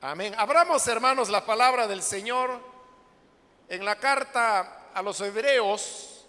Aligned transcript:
Amén. 0.00 0.32
Abramos, 0.38 0.86
hermanos, 0.86 1.28
la 1.28 1.44
palabra 1.44 1.88
del 1.88 2.04
Señor 2.04 2.60
en 3.68 3.84
la 3.84 3.96
carta 3.96 4.90
a 4.94 5.02
los 5.02 5.20
hebreos. 5.20 6.24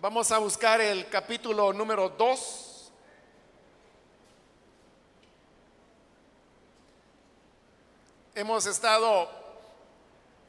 Vamos 0.00 0.32
a 0.32 0.38
buscar 0.38 0.80
el 0.80 1.08
capítulo 1.08 1.72
número 1.72 2.08
2. 2.08 2.90
Hemos 8.34 8.66
estado 8.66 9.30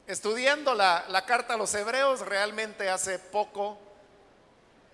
estudiando 0.08 0.74
la, 0.74 1.04
la 1.06 1.24
carta 1.24 1.54
a 1.54 1.56
los 1.56 1.72
hebreos. 1.76 2.22
Realmente 2.22 2.90
hace 2.90 3.20
poco 3.20 3.78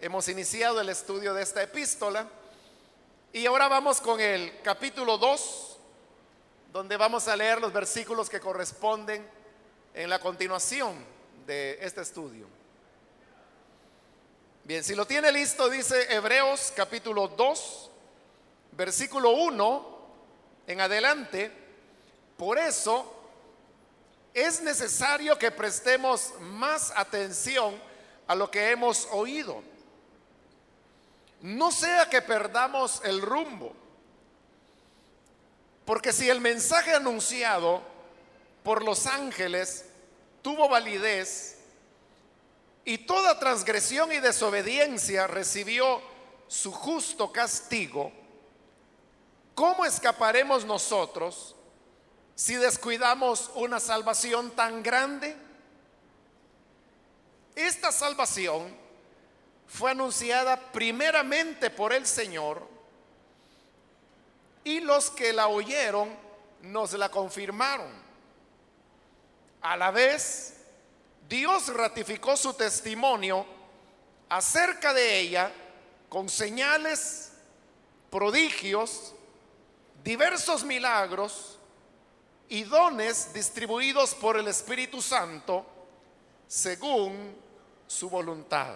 hemos 0.02 0.28
iniciado 0.28 0.82
el 0.82 0.90
estudio 0.90 1.32
de 1.32 1.44
esta 1.44 1.62
epístola. 1.62 2.26
Y 3.32 3.46
ahora 3.46 3.68
vamos 3.68 4.02
con 4.02 4.20
el 4.20 4.60
capítulo 4.60 5.16
2, 5.16 5.61
donde 6.72 6.96
vamos 6.96 7.28
a 7.28 7.36
leer 7.36 7.60
los 7.60 7.72
versículos 7.72 8.30
que 8.30 8.40
corresponden 8.40 9.28
en 9.94 10.10
la 10.10 10.18
continuación 10.18 11.04
de 11.46 11.78
este 11.80 12.00
estudio. 12.00 12.46
Bien, 14.64 14.82
si 14.82 14.94
lo 14.94 15.06
tiene 15.06 15.30
listo, 15.30 15.68
dice 15.68 16.12
Hebreos 16.12 16.72
capítulo 16.74 17.28
2, 17.28 17.90
versículo 18.72 19.30
1 19.30 19.98
en 20.66 20.80
adelante. 20.80 21.52
Por 22.36 22.58
eso 22.58 23.14
es 24.32 24.62
necesario 24.62 25.38
que 25.38 25.50
prestemos 25.50 26.32
más 26.40 26.92
atención 26.96 27.78
a 28.26 28.34
lo 28.34 28.50
que 28.50 28.70
hemos 28.70 29.06
oído 29.12 29.62
no 31.42 31.72
sea 31.72 32.08
que 32.08 32.22
perdamos 32.22 33.02
el 33.04 33.20
rumbo. 33.20 33.74
Porque 35.92 36.14
si 36.14 36.30
el 36.30 36.40
mensaje 36.40 36.94
anunciado 36.94 37.82
por 38.64 38.82
los 38.82 39.06
ángeles 39.06 39.84
tuvo 40.40 40.66
validez 40.66 41.58
y 42.86 42.96
toda 42.96 43.38
transgresión 43.38 44.10
y 44.10 44.18
desobediencia 44.18 45.26
recibió 45.26 46.00
su 46.48 46.72
justo 46.72 47.30
castigo, 47.30 48.10
¿cómo 49.54 49.84
escaparemos 49.84 50.64
nosotros 50.64 51.54
si 52.36 52.54
descuidamos 52.54 53.50
una 53.54 53.78
salvación 53.78 54.50
tan 54.52 54.82
grande? 54.82 55.36
Esta 57.54 57.92
salvación 57.92 58.74
fue 59.66 59.90
anunciada 59.90 60.58
primeramente 60.72 61.68
por 61.68 61.92
el 61.92 62.06
Señor 62.06 62.71
y 64.64 64.80
los 64.80 65.10
que 65.10 65.32
la 65.32 65.48
oyeron 65.48 66.08
nos 66.62 66.92
la 66.92 67.08
confirmaron. 67.08 67.90
A 69.60 69.76
la 69.76 69.90
vez, 69.90 70.54
Dios 71.28 71.68
ratificó 71.68 72.36
su 72.36 72.54
testimonio 72.54 73.46
acerca 74.28 74.92
de 74.92 75.20
ella 75.20 75.52
con 76.08 76.28
señales, 76.28 77.32
prodigios, 78.10 79.14
diversos 80.04 80.64
milagros 80.64 81.58
y 82.48 82.64
dones 82.64 83.32
distribuidos 83.32 84.14
por 84.14 84.36
el 84.36 84.48
Espíritu 84.48 85.00
Santo 85.00 85.64
según 86.46 87.34
su 87.86 88.10
voluntad. 88.10 88.74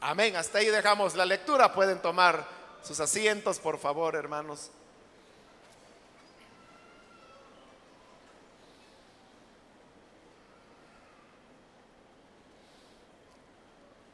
Amén. 0.00 0.36
Hasta 0.36 0.58
ahí 0.58 0.66
dejamos 0.66 1.16
la 1.16 1.26
lectura. 1.26 1.72
Pueden 1.74 2.00
tomar 2.00 2.46
sus 2.82 3.00
asientos, 3.00 3.58
por 3.58 3.78
favor, 3.78 4.14
hermanos. 4.14 4.70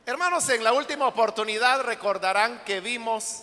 Hermanos, 0.06 0.48
en 0.48 0.64
la 0.64 0.72
última 0.72 1.06
oportunidad 1.06 1.82
recordarán 1.82 2.64
que 2.64 2.80
vimos 2.80 3.42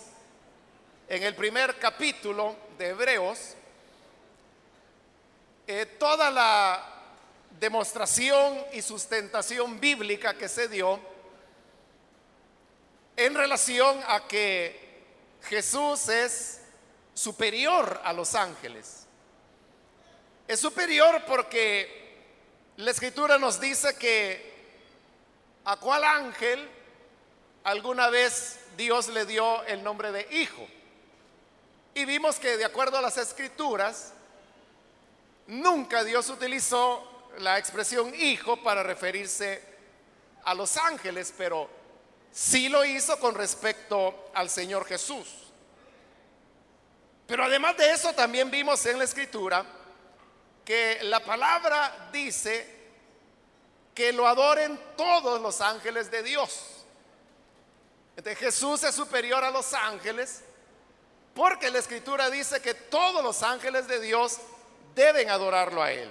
en 1.08 1.22
el 1.22 1.36
primer 1.36 1.78
capítulo 1.78 2.56
de 2.76 2.88
Hebreos 2.88 3.54
eh, 5.68 5.86
toda 5.98 6.30
la 6.30 6.88
demostración 7.60 8.64
y 8.72 8.82
sustentación 8.82 9.78
bíblica 9.78 10.34
que 10.34 10.48
se 10.48 10.66
dio 10.66 11.11
en 13.16 13.34
relación 13.34 14.00
a 14.06 14.26
que 14.26 14.82
Jesús 15.42 16.08
es 16.08 16.60
superior 17.14 18.00
a 18.04 18.12
los 18.12 18.34
ángeles. 18.34 19.06
Es 20.48 20.60
superior 20.60 21.22
porque 21.26 22.02
la 22.76 22.90
escritura 22.90 23.38
nos 23.38 23.60
dice 23.60 23.96
que 23.96 24.52
a 25.64 25.76
cuál 25.76 26.04
ángel 26.04 26.68
alguna 27.64 28.08
vez 28.08 28.58
Dios 28.76 29.08
le 29.08 29.26
dio 29.26 29.62
el 29.64 29.82
nombre 29.82 30.10
de 30.12 30.26
hijo. 30.30 30.66
Y 31.94 32.04
vimos 32.04 32.38
que 32.38 32.56
de 32.56 32.64
acuerdo 32.64 32.96
a 32.96 33.02
las 33.02 33.18
escrituras, 33.18 34.14
nunca 35.46 36.04
Dios 36.04 36.28
utilizó 36.30 37.30
la 37.38 37.58
expresión 37.58 38.14
hijo 38.14 38.62
para 38.62 38.82
referirse 38.82 39.62
a 40.44 40.54
los 40.54 40.76
ángeles, 40.76 41.32
pero 41.36 41.68
sí 42.32 42.68
lo 42.68 42.84
hizo 42.84 43.18
con 43.20 43.34
respecto 43.34 44.30
al 44.34 44.50
Señor 44.50 44.86
Jesús. 44.86 45.28
Pero 47.26 47.44
además 47.44 47.76
de 47.76 47.92
eso 47.92 48.12
también 48.12 48.50
vimos 48.50 48.84
en 48.86 48.98
la 48.98 49.04
escritura 49.04 49.64
que 50.64 50.98
la 51.02 51.20
palabra 51.20 52.10
dice 52.12 52.80
que 53.94 54.12
lo 54.12 54.26
adoren 54.26 54.78
todos 54.96 55.40
los 55.40 55.60
ángeles 55.60 56.10
de 56.10 56.22
Dios. 56.22 56.84
Entonces 58.16 58.38
Jesús 58.38 58.82
es 58.84 58.94
superior 58.94 59.42
a 59.44 59.50
los 59.50 59.72
ángeles 59.74 60.42
porque 61.34 61.70
la 61.70 61.78
escritura 61.78 62.30
dice 62.30 62.60
que 62.60 62.74
todos 62.74 63.22
los 63.22 63.42
ángeles 63.42 63.88
de 63.88 64.00
Dios 64.00 64.38
deben 64.94 65.30
adorarlo 65.30 65.82
a 65.82 65.92
Él. 65.92 66.10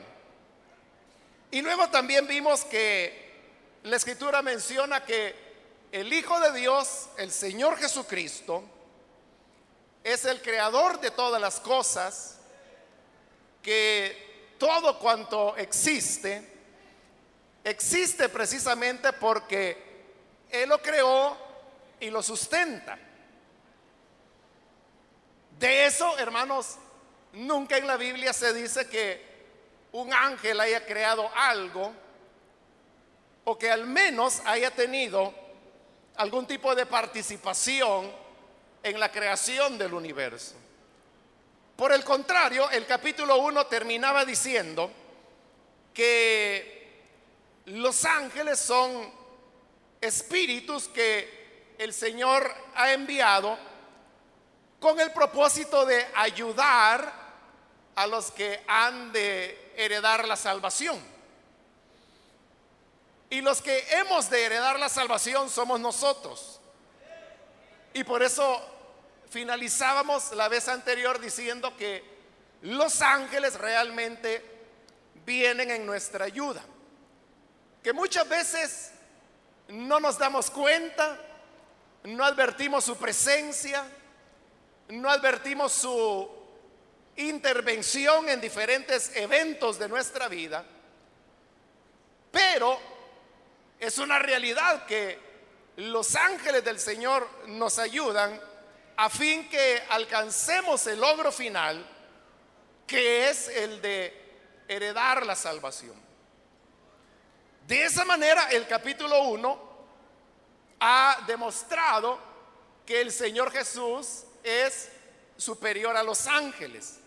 Y 1.52 1.62
luego 1.62 1.90
también 1.90 2.28
vimos 2.28 2.64
que 2.66 3.32
la 3.84 3.98
escritura 3.98 4.42
menciona 4.42 5.04
que 5.04 5.51
el 5.92 6.12
Hijo 6.14 6.40
de 6.40 6.54
Dios, 6.54 7.10
el 7.18 7.32
Señor 7.32 7.78
Jesucristo, 7.78 8.64
es 10.04 10.26
el 10.26 10.42
creador 10.42 11.00
de 11.02 11.12
todas 11.12 11.42
las 11.42 11.60
cosas, 11.60 12.38
que 13.62 14.56
todo 14.58 14.98
cuanto 15.00 15.56
existe, 15.58 16.48
existe 17.64 18.30
precisamente 18.30 19.12
porque 19.14 20.06
Él 20.50 20.70
lo 20.70 20.82
creó 20.82 21.38
y 22.00 22.10
lo 22.10 22.24
sustenta. 22.24 22.98
De 25.60 25.86
eso, 25.86 26.18
hermanos, 26.18 26.78
nunca 27.34 27.78
en 27.78 27.86
la 27.86 27.98
Biblia 27.98 28.34
se 28.34 28.54
dice 28.54 28.88
que 28.88 29.30
un 29.92 30.12
ángel 30.14 30.60
haya 30.60 30.86
creado 30.86 31.30
algo 31.36 31.94
o 33.44 33.58
que 33.58 33.70
al 33.70 33.86
menos 33.86 34.42
haya 34.46 34.72
tenido 34.72 35.41
algún 36.16 36.46
tipo 36.46 36.76
de 36.76 36.86
participación 36.86 38.12
en 38.84 39.00
la 39.00 39.12
creación 39.12 39.78
del 39.78 39.94
universo. 39.94 40.56
Por 41.76 41.92
el 41.92 42.04
contrario, 42.04 42.70
el 42.70 42.86
capítulo 42.86 43.38
1 43.38 43.66
terminaba 43.68 44.24
diciendo 44.26 44.92
que 45.94 46.82
los 47.66 48.06
ángeles 48.06 48.60
son 48.60 49.12
espíritus 50.00 50.88
que 50.88 51.74
el 51.78 51.94
Señor 51.94 52.54
ha 52.76 52.92
enviado 52.92 53.58
con 54.80 55.00
el 55.00 55.12
propósito 55.12 55.86
de 55.86 56.06
ayudar 56.16 57.22
a 57.96 58.08
los 58.08 58.32
que 58.32 58.64
han 58.68 59.12
de 59.12 59.74
heredar 59.76 60.28
la 60.28 60.36
salvación. 60.36 61.11
Y 63.32 63.40
los 63.40 63.62
que 63.62 63.88
hemos 63.92 64.30
de 64.30 64.46
heredar 64.46 64.78
la 64.78 64.90
salvación 64.90 65.50
somos 65.50 65.80
nosotros. 65.80 66.60
Y 67.94 68.04
por 68.04 68.22
eso 68.22 68.62
finalizábamos 69.30 70.34
la 70.34 70.50
vez 70.50 70.68
anterior 70.68 71.18
diciendo 71.18 71.76
que 71.78 72.04
los 72.64 73.02
ángeles 73.02 73.56
realmente 73.56 74.44
vienen 75.26 75.72
en 75.72 75.86
nuestra 75.86 76.26
ayuda. 76.26 76.62
Que 77.82 77.94
muchas 77.94 78.28
veces 78.28 78.92
no 79.70 80.02
nos 80.02 80.18
damos 80.18 80.52
cuenta, 80.52 81.18
no 82.04 82.26
advertimos 82.26 82.84
su 82.84 82.98
presencia, 82.98 83.86
no 84.90 85.10
advertimos 85.10 85.72
su 85.72 86.30
intervención 87.16 88.28
en 88.28 88.42
diferentes 88.42 89.16
eventos 89.16 89.80
de 89.80 89.88
nuestra 89.88 90.28
vida, 90.28 90.66
pero 92.30 92.91
es 93.82 93.98
una 93.98 94.20
realidad 94.20 94.86
que 94.86 95.20
los 95.78 96.16
ángeles 96.16 96.64
del 96.64 96.80
Señor 96.80 97.28
nos 97.48 97.80
ayudan 97.80 98.40
a 98.96 99.10
fin 99.10 99.50
que 99.50 99.82
alcancemos 99.90 100.86
el 100.86 101.02
logro 101.02 101.32
final, 101.32 101.84
que 102.86 103.28
es 103.28 103.48
el 103.48 103.82
de 103.82 104.14
heredar 104.68 105.26
la 105.26 105.36
salvación. 105.36 105.96
De 107.66 107.84
esa 107.84 108.06
manera, 108.06 108.52
el 108.52 108.68
capítulo 108.68 109.24
1 109.24 109.72
ha 110.82 111.24
demostrado 111.26 112.20
que 112.86 113.02
el 113.02 113.12
Señor 113.12 113.52
Jesús 113.52 114.26
es 114.44 114.90
superior 115.38 115.98
a 115.98 116.04
los 116.04 116.28
ángeles. 116.28 117.00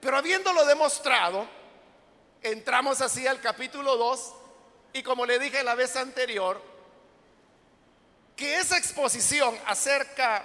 Pero 0.00 0.16
habiéndolo 0.16 0.64
demostrado, 0.64 1.46
entramos 2.42 3.00
así 3.00 3.28
al 3.28 3.40
capítulo 3.40 3.96
2 3.96 4.34
y 4.92 5.02
como 5.02 5.26
le 5.26 5.38
dije 5.38 5.62
la 5.62 5.74
vez 5.74 5.96
anterior, 5.96 6.60
que 8.36 8.58
esa 8.58 8.78
exposición 8.78 9.58
acerca 9.66 10.44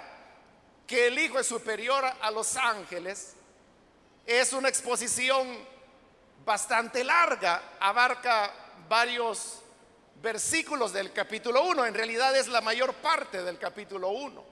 que 0.86 1.06
el 1.06 1.18
Hijo 1.18 1.38
es 1.38 1.46
superior 1.46 2.04
a 2.20 2.30
los 2.30 2.56
ángeles 2.56 3.34
es 4.26 4.52
una 4.52 4.68
exposición 4.68 5.46
bastante 6.44 7.04
larga, 7.04 7.76
abarca 7.80 8.52
varios 8.88 9.60
versículos 10.22 10.92
del 10.92 11.12
capítulo 11.12 11.62
1, 11.64 11.86
en 11.86 11.94
realidad 11.94 12.36
es 12.36 12.48
la 12.48 12.60
mayor 12.60 12.94
parte 12.94 13.42
del 13.42 13.58
capítulo 13.58 14.08
1. 14.08 14.44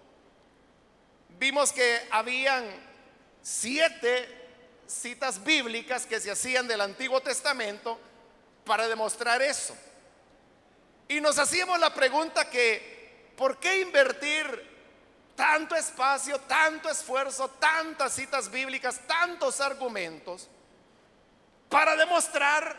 Vimos 1.38 1.72
que 1.72 2.06
habían 2.10 2.64
siete 3.42 4.28
citas 4.86 5.42
bíblicas 5.42 6.06
que 6.06 6.20
se 6.20 6.30
hacían 6.30 6.68
del 6.68 6.80
Antiguo 6.80 7.20
Testamento 7.20 7.98
para 8.64 8.88
demostrar 8.88 9.42
eso. 9.42 9.76
Y 11.08 11.20
nos 11.20 11.38
hacíamos 11.38 11.78
la 11.78 11.92
pregunta 11.92 12.48
que, 12.48 13.32
¿por 13.36 13.58
qué 13.58 13.80
invertir 13.80 14.70
tanto 15.34 15.74
espacio, 15.74 16.38
tanto 16.40 16.88
esfuerzo, 16.88 17.48
tantas 17.48 18.14
citas 18.14 18.50
bíblicas, 18.50 19.00
tantos 19.06 19.60
argumentos 19.60 20.48
para 21.68 21.96
demostrar 21.96 22.76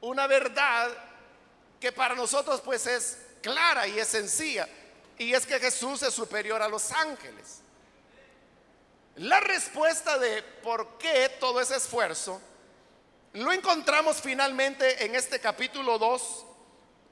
una 0.00 0.26
verdad 0.26 0.90
que 1.78 1.92
para 1.92 2.14
nosotros 2.14 2.60
pues 2.60 2.86
es 2.86 3.18
clara 3.40 3.86
y 3.86 3.98
es 3.98 4.08
sencilla? 4.08 4.68
Y 5.16 5.34
es 5.34 5.46
que 5.46 5.60
Jesús 5.60 6.02
es 6.02 6.14
superior 6.14 6.60
a 6.62 6.68
los 6.68 6.90
ángeles. 6.92 7.60
La 9.16 9.38
respuesta 9.40 10.18
de 10.18 10.42
por 10.62 10.96
qué 10.98 11.36
todo 11.38 11.60
ese 11.60 11.76
esfuerzo 11.76 12.40
lo 13.34 13.52
encontramos 13.52 14.20
finalmente 14.20 15.04
en 15.04 15.14
este 15.14 15.38
capítulo 15.38 15.98
2, 15.98 16.46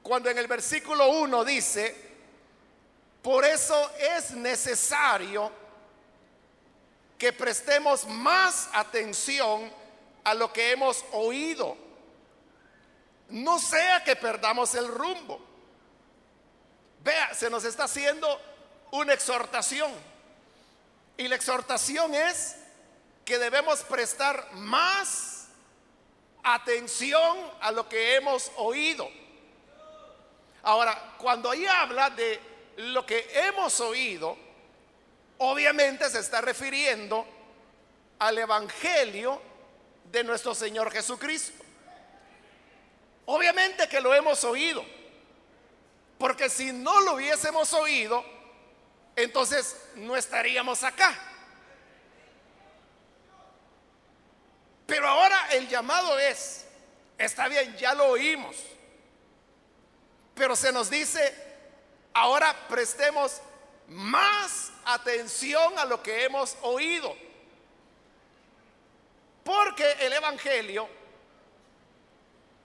cuando 0.02 0.30
en 0.30 0.38
el 0.38 0.46
versículo 0.46 1.10
1 1.10 1.44
dice, 1.44 2.08
por 3.22 3.44
eso 3.44 3.90
es 3.98 4.32
necesario 4.32 5.52
que 7.16 7.32
prestemos 7.32 8.06
más 8.06 8.68
atención 8.72 9.70
a 10.24 10.34
lo 10.34 10.52
que 10.52 10.72
hemos 10.72 11.04
oído, 11.12 11.76
no 13.28 13.58
sea 13.58 14.02
que 14.02 14.16
perdamos 14.16 14.74
el 14.74 14.88
rumbo. 14.88 15.40
Vea, 17.04 17.34
se 17.34 17.50
nos 17.50 17.64
está 17.64 17.84
haciendo 17.84 18.40
una 18.90 19.12
exhortación. 19.12 19.92
Y 21.16 21.28
la 21.28 21.36
exhortación 21.36 22.14
es 22.14 22.56
que 23.24 23.38
debemos 23.38 23.80
prestar 23.80 24.52
más 24.54 25.37
atención 26.42 27.36
a 27.60 27.72
lo 27.72 27.88
que 27.88 28.16
hemos 28.16 28.50
oído. 28.56 29.08
Ahora, 30.62 31.14
cuando 31.18 31.50
ahí 31.50 31.66
habla 31.66 32.10
de 32.10 32.40
lo 32.76 33.04
que 33.06 33.28
hemos 33.34 33.80
oído, 33.80 34.36
obviamente 35.38 36.08
se 36.10 36.20
está 36.20 36.40
refiriendo 36.40 37.26
al 38.18 38.38
Evangelio 38.38 39.40
de 40.04 40.24
nuestro 40.24 40.54
Señor 40.54 40.90
Jesucristo. 40.90 41.64
Obviamente 43.26 43.88
que 43.88 44.00
lo 44.00 44.14
hemos 44.14 44.42
oído, 44.44 44.84
porque 46.18 46.48
si 46.48 46.72
no 46.72 47.00
lo 47.02 47.14
hubiésemos 47.14 47.72
oído, 47.74 48.24
entonces 49.16 49.76
no 49.96 50.16
estaríamos 50.16 50.82
acá. 50.82 51.27
Pero 54.88 55.06
ahora 55.06 55.48
el 55.52 55.68
llamado 55.68 56.18
es, 56.18 56.64
está 57.18 57.46
bien, 57.46 57.76
ya 57.76 57.92
lo 57.92 58.06
oímos, 58.06 58.56
pero 60.34 60.56
se 60.56 60.72
nos 60.72 60.88
dice, 60.88 61.34
ahora 62.14 62.56
prestemos 62.70 63.42
más 63.88 64.72
atención 64.86 65.78
a 65.78 65.84
lo 65.84 66.02
que 66.02 66.24
hemos 66.24 66.56
oído. 66.62 67.14
Porque 69.44 69.92
el 70.00 70.14
Evangelio 70.14 70.88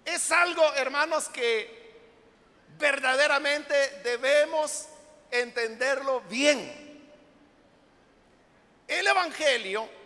es 0.05 0.31
algo, 0.31 0.63
hermanos, 0.75 1.27
que 1.27 1.93
verdaderamente 2.77 3.99
debemos 4.01 4.87
entenderlo 5.29 6.21
bien. 6.21 7.03
El 8.87 9.07
Evangelio, 9.07 10.02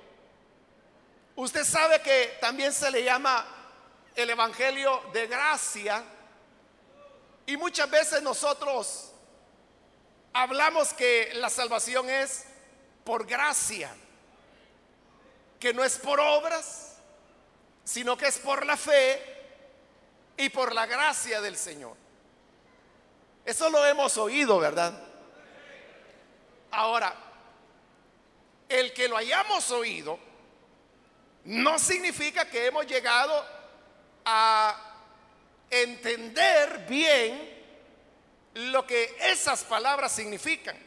usted 1.38 1.64
sabe 1.64 2.02
que 2.02 2.38
también 2.42 2.74
se 2.74 2.92
le 2.92 3.04
llama 3.04 3.46
el 4.16 4.30
Evangelio 4.30 5.02
de 5.14 5.28
gracia 5.28 6.04
y 7.46 7.56
muchas 7.56 7.90
veces 7.90 8.22
nosotros 8.24 9.12
hablamos 10.34 10.94
que 10.94 11.32
la 11.36 11.50
salvación 11.50 12.10
es 12.10 12.46
por 13.04 13.26
gracia, 13.26 13.96
que 15.60 15.74
no 15.74 15.84
es 15.84 15.98
por 16.00 16.20
obras, 16.20 16.98
sino 17.84 18.18
que 18.18 18.28
es 18.28 18.40
por 18.40 18.66
la 18.66 18.76
fe 18.76 19.22
y 20.38 20.50
por 20.50 20.74
la 20.74 20.88
gracia 20.88 21.40
del 21.40 21.56
Señor. 21.56 21.96
Eso 23.46 23.70
lo 23.70 23.86
hemos 23.86 24.18
oído, 24.18 24.58
¿verdad? 24.60 25.00
Ahora, 26.72 27.16
el 28.68 28.92
que 28.94 29.08
lo 29.08 29.18
hayamos 29.18 29.70
oído 29.72 30.27
no 31.48 31.80
significa 31.80 32.50
que 32.50 32.66
hemos 32.66 32.86
llegado 32.86 33.46
a 34.26 34.76
entender 35.70 36.86
bien 36.90 37.58
lo 38.54 38.86
que 38.86 39.16
esas 39.22 39.64
palabras 39.64 40.12
significan. 40.12 40.78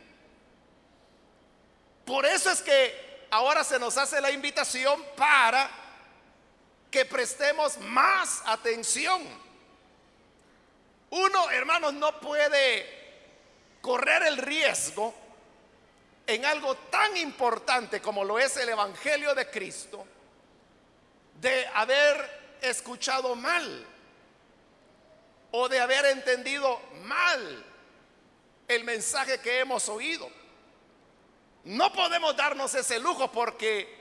Por 2.04 2.26
eso 2.26 2.50
es 2.50 2.60
que 2.60 3.26
ahora 3.30 3.64
se 3.64 3.78
nos 3.78 3.96
hace 3.96 4.20
la 4.20 4.30
invitación 4.30 5.02
para 5.16 5.70
que 6.90 7.06
prestemos 7.06 7.78
más 7.78 8.42
atención. 8.44 9.22
Uno, 11.08 11.50
hermanos, 11.52 11.94
no 11.94 12.20
puede 12.20 12.98
correr 13.80 14.24
el 14.24 14.36
riesgo 14.36 15.14
en 16.26 16.44
algo 16.44 16.74
tan 16.74 17.16
importante 17.16 18.02
como 18.02 18.24
lo 18.24 18.38
es 18.38 18.58
el 18.58 18.68
Evangelio 18.68 19.34
de 19.34 19.48
Cristo, 19.48 20.06
de 21.40 21.66
haber 21.74 22.58
escuchado 22.60 23.34
mal 23.34 23.86
o 25.52 25.68
de 25.68 25.80
haber 25.80 26.04
entendido 26.06 26.80
mal 27.04 27.64
el 28.68 28.84
mensaje 28.84 29.40
que 29.40 29.60
hemos 29.60 29.88
oído. 29.88 30.30
No 31.64 31.92
podemos 31.92 32.36
darnos 32.36 32.74
ese 32.74 32.98
lujo 33.00 33.32
porque 33.32 33.98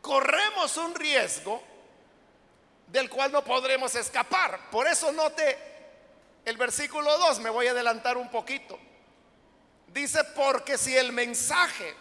corremos 0.00 0.76
un 0.78 0.94
riesgo 0.94 1.62
del 2.88 3.08
cual 3.08 3.30
no 3.30 3.44
podremos 3.44 3.94
escapar. 3.94 4.70
Por 4.70 4.86
eso 4.86 5.12
note 5.12 5.58
el 6.44 6.56
versículo 6.56 7.16
2, 7.18 7.38
me 7.40 7.50
voy 7.50 7.68
a 7.68 7.70
adelantar 7.70 8.16
un 8.16 8.30
poquito. 8.30 8.78
Dice, 9.88 10.24
porque 10.34 10.76
si 10.78 10.96
el 10.96 11.12
mensaje 11.12 11.94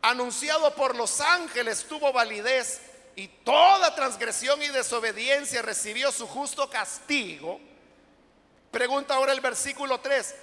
anunciado 0.00 0.74
por 0.74 0.96
los 0.96 1.20
ángeles 1.20 1.84
tuvo 1.84 2.12
validez 2.12 2.91
y 3.14 3.28
toda 3.28 3.94
transgresión 3.94 4.62
y 4.62 4.68
desobediencia 4.68 5.62
recibió 5.62 6.10
su 6.12 6.26
justo 6.26 6.68
castigo, 6.70 7.60
pregunta 8.70 9.14
ahora 9.14 9.32
el 9.32 9.40
versículo 9.40 10.00
3, 10.00 10.34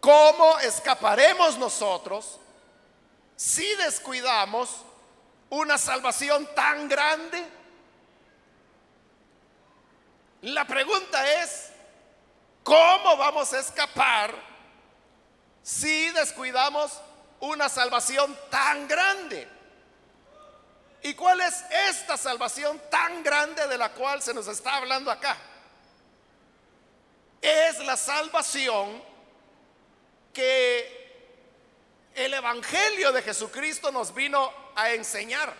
¿cómo 0.00 0.58
escaparemos 0.60 1.58
nosotros 1.58 2.38
si 3.36 3.74
descuidamos 3.76 4.70
una 5.50 5.78
salvación 5.78 6.48
tan 6.54 6.88
grande? 6.88 7.44
La 10.42 10.66
pregunta 10.66 11.42
es, 11.42 11.70
¿cómo 12.62 13.16
vamos 13.16 13.52
a 13.52 13.60
escapar? 13.60 14.54
si 15.64 16.10
descuidamos 16.10 16.92
una 17.40 17.68
salvación 17.70 18.38
tan 18.50 18.86
grande. 18.86 19.48
¿Y 21.04 21.12
cuál 21.12 21.38
es 21.42 21.62
esta 21.90 22.16
salvación 22.16 22.80
tan 22.90 23.22
grande 23.22 23.68
de 23.68 23.76
la 23.76 23.92
cual 23.92 24.22
se 24.22 24.32
nos 24.32 24.48
está 24.48 24.76
hablando 24.76 25.10
acá? 25.10 25.36
Es 27.42 27.78
la 27.80 27.94
salvación 27.94 29.02
que 30.32 31.28
el 32.14 32.32
Evangelio 32.32 33.12
de 33.12 33.20
Jesucristo 33.20 33.92
nos 33.92 34.14
vino 34.14 34.50
a 34.74 34.92
enseñar. 34.92 35.54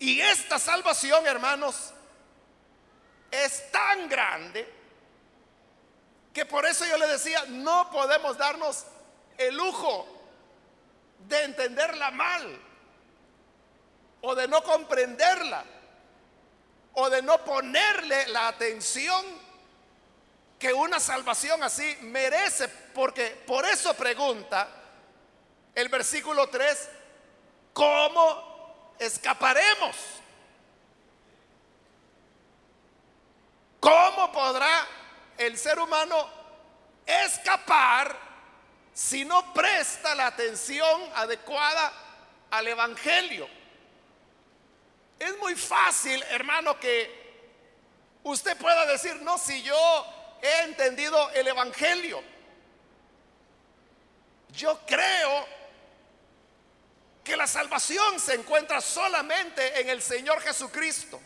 Y 0.00 0.20
esta 0.20 0.58
salvación, 0.58 1.24
hermanos, 1.24 1.94
es 3.30 3.70
tan 3.70 4.08
grande 4.08 4.68
que 6.34 6.44
por 6.44 6.66
eso 6.66 6.84
yo 6.86 6.98
le 6.98 7.06
decía, 7.06 7.44
no 7.50 7.88
podemos 7.92 8.36
darnos 8.36 8.84
el 9.38 9.56
lujo 9.56 10.08
de 11.20 11.44
entenderla 11.44 12.10
mal 12.10 12.71
o 14.22 14.34
de 14.34 14.48
no 14.48 14.62
comprenderla 14.62 15.64
o 16.94 17.10
de 17.10 17.22
no 17.22 17.44
ponerle 17.44 18.28
la 18.28 18.48
atención 18.48 19.24
que 20.58 20.72
una 20.72 21.00
salvación 21.00 21.62
así 21.62 21.96
merece, 22.02 22.68
porque 22.68 23.42
por 23.46 23.64
eso 23.64 23.94
pregunta 23.94 24.68
el 25.74 25.88
versículo 25.88 26.48
3, 26.48 26.88
¿cómo 27.72 28.94
escaparemos? 28.98 29.96
¿Cómo 33.80 34.30
podrá 34.30 34.86
el 35.36 35.58
ser 35.58 35.80
humano 35.80 36.28
escapar 37.04 38.16
si 38.94 39.24
no 39.24 39.52
presta 39.52 40.14
la 40.14 40.28
atención 40.28 41.02
adecuada 41.16 41.92
al 42.50 42.68
Evangelio? 42.68 43.61
Es 45.22 45.38
muy 45.38 45.54
fácil, 45.54 46.20
hermano, 46.30 46.80
que 46.80 47.08
usted 48.24 48.56
pueda 48.56 48.84
decir, 48.86 49.22
no, 49.22 49.38
si 49.38 49.62
yo 49.62 50.06
he 50.42 50.62
entendido 50.64 51.30
el 51.30 51.46
Evangelio, 51.46 52.20
yo 54.50 54.80
creo 54.84 55.46
que 57.22 57.36
la 57.36 57.46
salvación 57.46 58.18
se 58.18 58.34
encuentra 58.34 58.80
solamente 58.80 59.80
en 59.80 59.90
el 59.90 60.02
Señor 60.02 60.40
Jesucristo, 60.40 61.20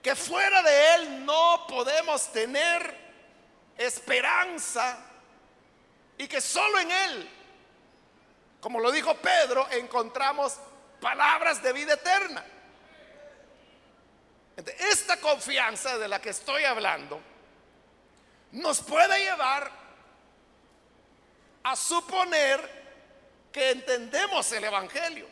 que 0.00 0.14
fuera 0.14 0.62
de 0.62 0.94
Él 0.94 1.26
no 1.26 1.66
podemos 1.68 2.30
tener 2.30 2.96
esperanza 3.76 5.04
y 6.16 6.28
que 6.28 6.40
solo 6.40 6.78
en 6.78 6.92
Él, 6.92 7.30
como 8.60 8.78
lo 8.78 8.92
dijo 8.92 9.16
Pedro, 9.16 9.68
encontramos 9.72 10.60
palabras 11.00 11.62
de 11.62 11.72
vida 11.72 11.94
eterna. 11.94 12.44
Esta 14.90 15.20
confianza 15.20 15.98
de 15.98 16.08
la 16.08 16.20
que 16.20 16.30
estoy 16.30 16.64
hablando 16.64 17.20
nos 18.52 18.80
puede 18.80 19.18
llevar 19.18 19.70
a 21.62 21.76
suponer 21.76 22.86
que 23.52 23.70
entendemos 23.70 24.50
el 24.52 24.64
Evangelio. 24.64 25.26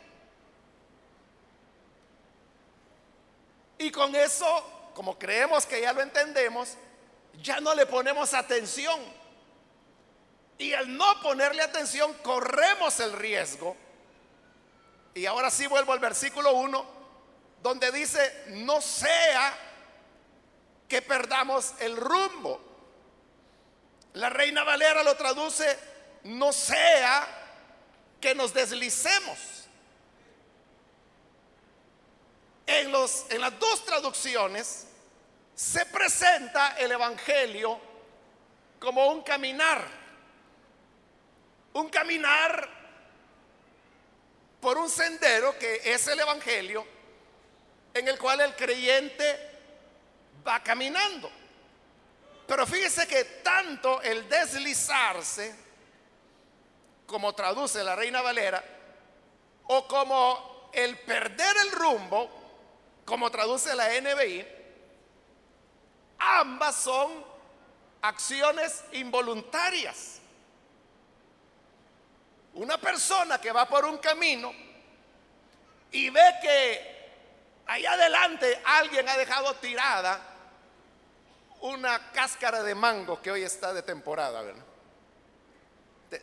Y 3.77 3.91
con 3.91 4.15
eso, 4.15 4.91
como 4.93 5.17
creemos 5.17 5.65
que 5.65 5.81
ya 5.81 5.91
lo 5.93 6.01
entendemos, 6.01 6.77
ya 7.41 7.59
no 7.59 7.73
le 7.73 7.85
ponemos 7.85 8.33
atención. 8.33 8.99
Y 10.57 10.73
al 10.73 10.95
no 10.95 11.21
ponerle 11.21 11.61
atención, 11.61 12.13
corremos 12.23 12.99
el 12.99 13.13
riesgo 13.13 13.75
y 15.15 15.25
ahora 15.25 15.49
sí 15.49 15.65
vuelvo 15.65 15.93
al 15.93 15.99
versículo 15.99 16.51
1, 16.51 16.85
donde 17.63 17.89
dice, 17.93 18.43
no 18.49 18.81
sea 18.81 19.57
que 20.89 21.01
perdamos 21.01 21.73
el 21.79 21.95
rumbo. 21.95 22.61
La 24.13 24.29
reina 24.29 24.65
Valera 24.65 25.03
lo 25.03 25.15
traduce, 25.15 25.79
no 26.23 26.51
sea 26.51 27.25
que 28.19 28.35
nos 28.35 28.53
deslicemos. 28.53 29.37
En, 32.67 32.91
los, 32.91 33.25
en 33.29 33.39
las 33.39 33.57
dos 33.57 33.85
traducciones 33.85 34.87
se 35.55 35.85
presenta 35.85 36.75
el 36.77 36.91
Evangelio 36.91 37.79
como 38.81 39.07
un 39.07 39.21
caminar, 39.21 39.81
un 41.71 41.87
caminar 41.87 42.84
por 44.65 44.79
un 44.79 44.89
sendero 44.89 45.55
que 45.59 45.79
es 45.93 46.07
el 46.07 46.19
Evangelio, 46.19 46.83
en 47.93 48.07
el 48.07 48.17
cual 48.17 48.41
el 48.41 48.55
creyente 48.55 49.51
va 50.45 50.63
caminando. 50.63 51.29
Pero 52.47 52.65
fíjese 52.65 53.05
que 53.05 53.25
tanto 53.43 54.01
el 54.01 54.27
deslizarse, 54.27 55.53
como 57.05 57.33
traduce 57.33 57.83
la 57.83 57.95
Reina 57.95 58.23
Valera, 58.23 58.63
o 59.67 59.87
como 59.87 60.71
el 60.73 60.97
perder 60.97 61.57
el 61.57 61.71
rumbo, 61.71 62.27
como 63.05 63.29
traduce 63.29 63.75
la 63.75 63.89
NBI, 64.01 64.47
ambas 66.17 66.75
son 66.75 67.23
acciones 68.01 68.83
involuntarias. 68.93 70.21
Una 72.55 72.77
persona 72.77 73.39
que 73.39 73.51
va 73.51 73.67
por 73.67 73.85
un 73.85 73.97
camino 73.97 74.53
y 75.91 76.09
ve 76.09 76.35
que 76.41 76.95
allá 77.67 77.93
adelante 77.93 78.61
alguien 78.65 79.07
ha 79.07 79.17
dejado 79.17 79.55
tirada 79.55 80.19
una 81.61 82.11
cáscara 82.11 82.63
de 82.63 82.75
mango 82.75 83.21
que 83.21 83.31
hoy 83.31 83.43
está 83.43 83.73
de 83.73 83.81
temporada. 83.81 84.43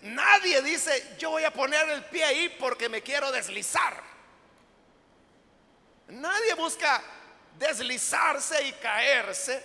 Nadie 0.03 0.62
dice, 0.62 1.17
yo 1.19 1.31
voy 1.31 1.45
a 1.45 1.53
poner 1.53 1.89
el 1.91 2.05
pie 2.05 2.25
ahí 2.25 2.57
porque 2.61 2.89
me 2.89 3.03
quiero 3.03 3.31
deslizar. 3.31 4.03
Nadie 6.09 6.55
busca 6.55 7.03
deslizarse 7.59 8.62
y 8.67 8.73
caerse 8.75 9.65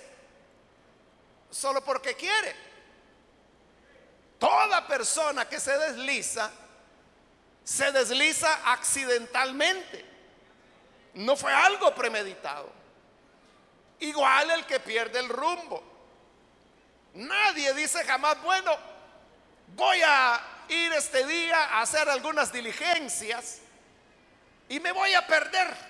solo 1.49 1.83
porque 1.83 2.15
quiere. 2.15 2.66
Toda 4.39 4.87
persona 4.87 5.45
que 5.45 5.59
se 5.59 5.77
desliza, 5.77 6.51
se 7.63 7.91
desliza 7.91 8.71
accidentalmente. 8.71 10.05
No 11.15 11.35
fue 11.35 11.51
algo 11.51 11.93
premeditado. 11.95 12.71
Igual 13.99 14.51
el 14.51 14.65
que 14.65 14.79
pierde 14.79 15.19
el 15.19 15.29
rumbo. 15.29 15.83
Nadie 17.15 17.73
dice 17.73 18.03
jamás, 18.03 18.39
bueno, 18.43 18.77
voy 19.75 19.99
a 20.05 20.39
ir 20.69 20.93
este 20.93 21.25
día 21.25 21.63
a 21.63 21.81
hacer 21.81 22.07
algunas 22.07 22.51
diligencias 22.51 23.59
y 24.69 24.79
me 24.79 24.91
voy 24.91 25.13
a 25.13 25.25
perder. 25.25 25.87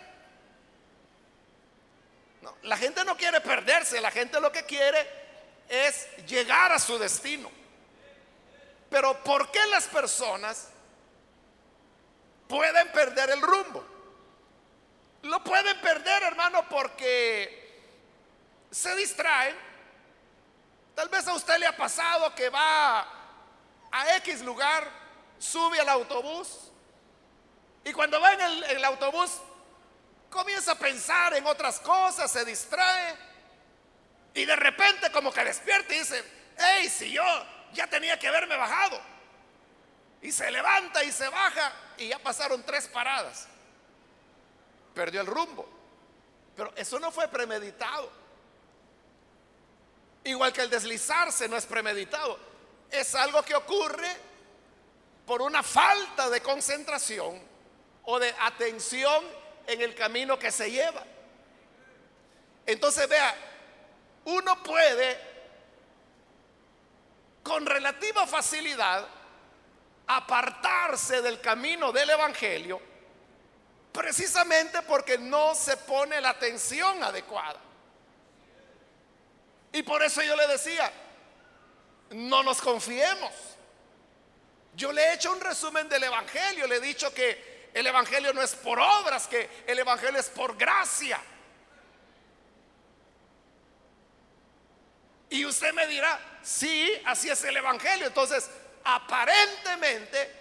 la 2.64 2.78
gente 2.78 3.04
no 3.04 3.18
quiere 3.18 3.42
perderse, 3.42 4.00
la 4.00 4.12
gente 4.12 4.40
lo 4.40 4.52
que 4.52 4.64
quiere 4.64 5.06
es 5.68 6.08
llegar 6.26 6.72
a 6.72 6.80
su 6.80 6.98
destino. 6.98 7.52
Pero 8.90 9.22
¿por 9.24 9.52
qué 9.52 9.66
las 9.68 9.86
personas 9.86 10.70
pueden 12.48 12.92
perder 12.92 13.30
el 13.32 13.42
rumbo? 13.42 13.86
Lo 15.24 15.44
pueden 15.44 15.80
perder, 15.82 16.24
hermano, 16.24 16.68
porque 16.70 17.68
se 18.72 18.96
distraen. 18.96 19.56
Tal 20.96 21.10
vez 21.10 21.28
a 21.28 21.34
usted 21.34 21.58
le 21.58 21.68
ha 21.68 21.76
pasado 21.76 22.34
que 22.34 22.50
va 22.50 23.02
a 23.92 24.16
X 24.18 24.42
lugar, 24.42 24.90
sube 25.38 25.80
al 25.80 25.90
autobús 25.90 26.72
y 27.84 27.94
cuando 27.94 28.20
va 28.20 28.34
en 28.34 28.42
el, 28.42 28.84
autobús 28.84 29.32
comienza 30.30 30.74
a 30.74 30.76
pensar 30.76 31.34
en 31.36 31.46
otras 31.46 31.80
cosas, 31.80 32.30
se 32.30 32.44
distrae 32.44 33.16
y 34.34 34.44
de 34.46 34.56
repente 34.56 35.10
como 35.12 35.32
que 35.32 35.44
despierta 35.44 35.94
y 35.96 36.00
dice, 36.00 36.24
hey, 36.58 36.90
si 36.90 37.12
yo 37.12 37.24
ya 37.74 37.88
tenía 37.88 38.18
que 38.18 38.28
haberme 38.28 38.56
bajado. 38.56 39.00
Y 40.22 40.32
se 40.32 40.50
levanta 40.50 41.04
y 41.04 41.12
se 41.12 41.28
baja 41.30 41.72
y 41.98 42.08
ya 42.10 42.20
pasaron 42.20 42.64
tres 42.64 42.88
paradas. 42.88 43.48
Perdió 44.94 45.22
el 45.22 45.28
rumbo. 45.28 45.68
Pero 46.56 46.74
eso 46.76 47.00
no 47.00 47.12
fue 47.12 47.28
premeditado. 47.28 48.12
Igual 50.24 50.52
que 50.52 50.62
el 50.62 50.70
deslizarse 50.70 51.48
no 51.48 51.56
es 51.56 51.66
premeditado. 51.66 52.38
Es 52.90 53.14
algo 53.16 53.44
que 53.44 53.56
ocurre 53.56 54.10
por 55.26 55.42
una 55.42 55.62
falta 55.62 56.30
de 56.30 56.42
concentración 56.42 57.40
o 58.06 58.20
de 58.20 58.34
atención 58.40 59.24
en 59.68 59.82
el 59.82 59.94
camino 59.94 60.40
que 60.40 60.52
se 60.52 60.72
lleva. 60.72 61.04
Entonces 62.66 63.08
vea, 63.08 63.36
uno 64.26 64.64
puede 64.64 65.27
con 67.48 67.66
relativa 67.66 68.28
facilidad 68.28 69.08
apartarse 70.08 71.22
del 71.22 71.40
camino 71.40 71.94
del 71.94 72.10
Evangelio 72.10 72.82
precisamente 73.94 74.82
porque 74.82 75.18
no 75.18 75.56
se 75.56 75.78
pone 75.78 76.20
la 76.20 76.30
atención 76.30 77.02
adecuada. 77.04 77.60
Y 79.72 79.82
por 79.82 80.04
eso 80.04 80.22
yo 80.22 80.36
le 80.36 80.48
decía, 80.48 80.92
no 82.12 82.42
nos 82.44 82.62
confiemos 82.62 83.32
Yo 84.76 84.92
le 84.92 85.02
he 85.04 85.14
hecho 85.14 85.32
un 85.32 85.42
resumen 85.42 85.90
del 85.90 86.04
Evangelio, 86.04 86.68
le 86.68 86.76
he 86.76 86.80
dicho 86.80 87.14
que 87.14 87.70
el 87.74 87.88
Evangelio 87.88 88.34
no 88.34 88.42
es 88.42 88.56
por 88.56 88.80
obras, 88.80 89.28
que 89.28 89.50
el 89.66 89.80
Evangelio 89.80 90.20
es 90.20 90.30
por 90.30 90.56
gracia. 90.56 91.20
Y 95.30 95.46
usted 95.46 95.74
me 95.74 95.88
dirá, 95.88 96.20
sí, 96.48 97.02
así 97.06 97.30
es 97.30 97.44
el 97.44 97.58
Evangelio. 97.58 98.08
Entonces, 98.08 98.50
aparentemente 98.84 100.32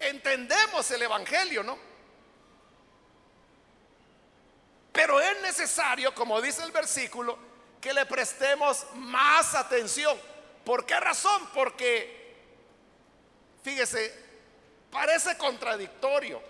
entendemos 0.00 0.90
el 0.90 1.02
Evangelio, 1.02 1.62
¿no? 1.62 1.78
Pero 4.92 5.20
es 5.20 5.40
necesario, 5.42 6.14
como 6.14 6.40
dice 6.40 6.62
el 6.62 6.72
versículo, 6.72 7.38
que 7.80 7.92
le 7.92 8.06
prestemos 8.06 8.86
más 8.94 9.54
atención. 9.54 10.18
¿Por 10.64 10.86
qué 10.86 10.98
razón? 11.00 11.48
Porque, 11.54 12.36
fíjese, 13.62 14.14
parece 14.90 15.36
contradictorio, 15.36 16.42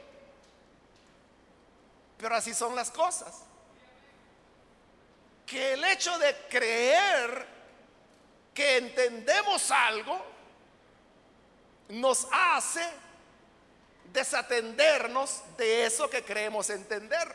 pero 2.19 2.35
así 2.37 2.55
son 2.55 2.75
las 2.77 2.91
cosas. 2.91 3.43
Que 5.47 5.73
el 5.75 5.85
hecho 5.85 6.17
de 6.19 6.37
creer 6.49 7.52
que 8.55 8.77
entendemos 8.77 9.71
algo 9.71 10.21
nos 11.89 12.27
hace 12.31 12.83
desatendernos 14.13 15.43
de 15.57 15.87
eso 15.87 16.09
que 16.09 16.25
creemos 16.25 16.71
entender. 16.71 17.35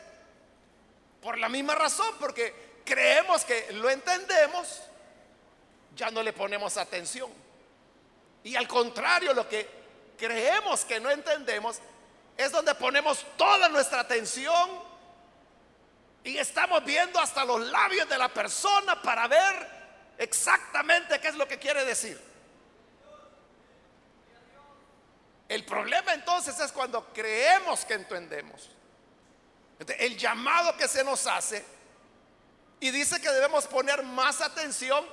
Por 1.20 1.38
la 1.38 1.48
misma 1.48 1.74
razón, 1.74 2.14
porque 2.18 2.80
creemos 2.84 3.44
que 3.44 3.72
lo 3.72 3.90
entendemos, 3.90 4.82
ya 5.96 6.10
no 6.10 6.22
le 6.22 6.32
ponemos 6.32 6.76
atención. 6.76 7.30
Y 8.44 8.56
al 8.56 8.68
contrario, 8.68 9.34
lo 9.34 9.48
que 9.48 9.68
creemos 10.16 10.84
que 10.84 11.00
no 11.00 11.10
entendemos 11.10 11.78
es 12.36 12.52
donde 12.52 12.74
ponemos 12.74 13.26
toda 13.36 13.68
nuestra 13.68 14.00
atención 14.00 14.70
y 16.22 16.38
estamos 16.38 16.84
viendo 16.84 17.18
hasta 17.18 17.44
los 17.44 17.60
labios 17.60 18.08
de 18.08 18.18
la 18.18 18.28
persona 18.28 19.00
para 19.02 19.26
ver 19.26 19.77
exactamente 20.18 21.20
qué 21.20 21.28
es 21.28 21.36
lo 21.36 21.48
que 21.48 21.58
quiere 21.58 21.84
decir. 21.84 22.20
El 25.48 25.64
problema 25.64 26.12
entonces 26.12 26.58
es 26.60 26.70
cuando 26.72 27.06
creemos 27.12 27.84
que 27.84 27.94
entendemos. 27.94 28.70
El 29.98 30.18
llamado 30.18 30.76
que 30.76 30.88
se 30.88 31.02
nos 31.04 31.26
hace 31.26 31.64
y 32.80 32.90
dice 32.90 33.20
que 33.20 33.30
debemos 33.30 33.66
poner 33.66 34.02
más 34.02 34.40
atención 34.40 35.06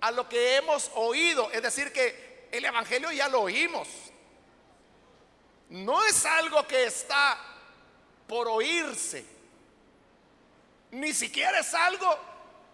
a 0.00 0.10
lo 0.10 0.28
que 0.28 0.56
hemos 0.56 0.90
oído. 0.94 1.50
Es 1.52 1.62
decir, 1.62 1.92
que 1.92 2.48
el 2.50 2.64
Evangelio 2.64 3.10
ya 3.12 3.28
lo 3.28 3.42
oímos. 3.42 3.88
No 5.68 6.02
es 6.04 6.24
algo 6.24 6.66
que 6.66 6.84
está 6.84 7.38
por 8.26 8.48
oírse. 8.48 9.24
Ni 10.92 11.12
siquiera 11.12 11.58
es 11.58 11.74
algo 11.74 12.18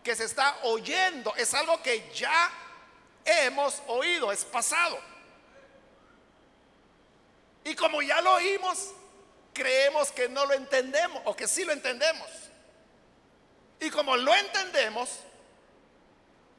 que 0.05 0.15
se 0.15 0.25
está 0.25 0.59
oyendo, 0.63 1.35
es 1.35 1.55
algo 1.55 1.83
que 1.83 2.11
ya 2.15 2.53
hemos 3.25 3.83
oído, 3.87 4.31
es 4.31 4.45
pasado. 4.45 4.99
Y 7.65 7.75
como 7.75 8.03
ya 8.03 8.21
lo 8.21 8.35
oímos, 8.35 8.91
creemos 9.55 10.13
que 10.13 10.29
no 10.29 10.45
lo 10.45 10.53
entendemos 10.53 11.23
o 11.25 11.35
que 11.35 11.49
sí 11.49 11.65
lo 11.65 11.73
entendemos. 11.73 12.29
Y 13.81 13.91
como 13.91 14.15
lo 14.17 14.35
entendemos, 14.35 15.09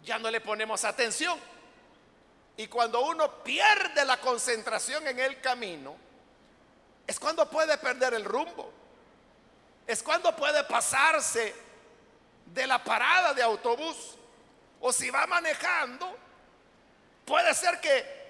ya 0.03 0.17
no 0.17 0.31
le 0.31 0.41
ponemos 0.41 0.83
atención. 0.83 1.39
Y 2.57 2.65
cuando 2.67 3.01
uno 3.01 3.43
pierde 3.43 4.05
la 4.05 4.19
concentración 4.19 5.07
en 5.07 5.19
el 5.19 5.39
camino, 5.39 5.95
es 7.05 7.19
cuando 7.19 7.47
puede 7.47 7.77
perder 7.77 8.15
el 8.15 8.25
rumbo. 8.25 8.73
Es 9.85 10.01
cuando 10.01 10.35
puede 10.35 10.63
pasarse 10.63 11.64
de 12.45 12.67
la 12.67 12.83
parada 12.83 13.33
de 13.33 13.43
autobús 13.43 14.15
o 14.79 14.93
si 14.93 15.09
va 15.09 15.25
manejando, 15.25 16.15
puede 17.25 17.53
ser 17.53 17.79
que 17.79 18.25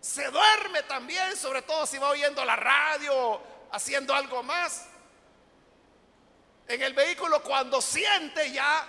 se 0.00 0.28
duerme 0.30 0.82
también, 0.82 1.36
sobre 1.36 1.62
todo 1.62 1.86
si 1.86 1.98
va 1.98 2.10
oyendo 2.10 2.44
la 2.44 2.56
radio, 2.56 3.40
haciendo 3.70 4.14
algo 4.14 4.42
más. 4.42 4.86
En 6.66 6.82
el 6.82 6.92
vehículo 6.94 7.42
cuando 7.42 7.80
siente 7.80 8.50
ya 8.50 8.86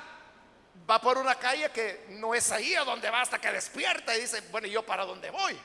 va 0.89 0.99
por 0.99 1.17
una 1.17 1.35
calle 1.35 1.69
que 1.71 2.07
no 2.09 2.33
es 2.33 2.51
ahí 2.51 2.73
a 2.75 2.83
donde 2.83 3.09
va 3.09 3.21
hasta 3.21 3.39
que 3.39 3.51
despierta 3.51 4.15
y 4.15 4.21
dice, 4.21 4.41
bueno, 4.51 4.67
¿y 4.67 4.71
yo 4.71 4.83
para 4.83 5.05
dónde 5.05 5.29
voy? 5.29 5.57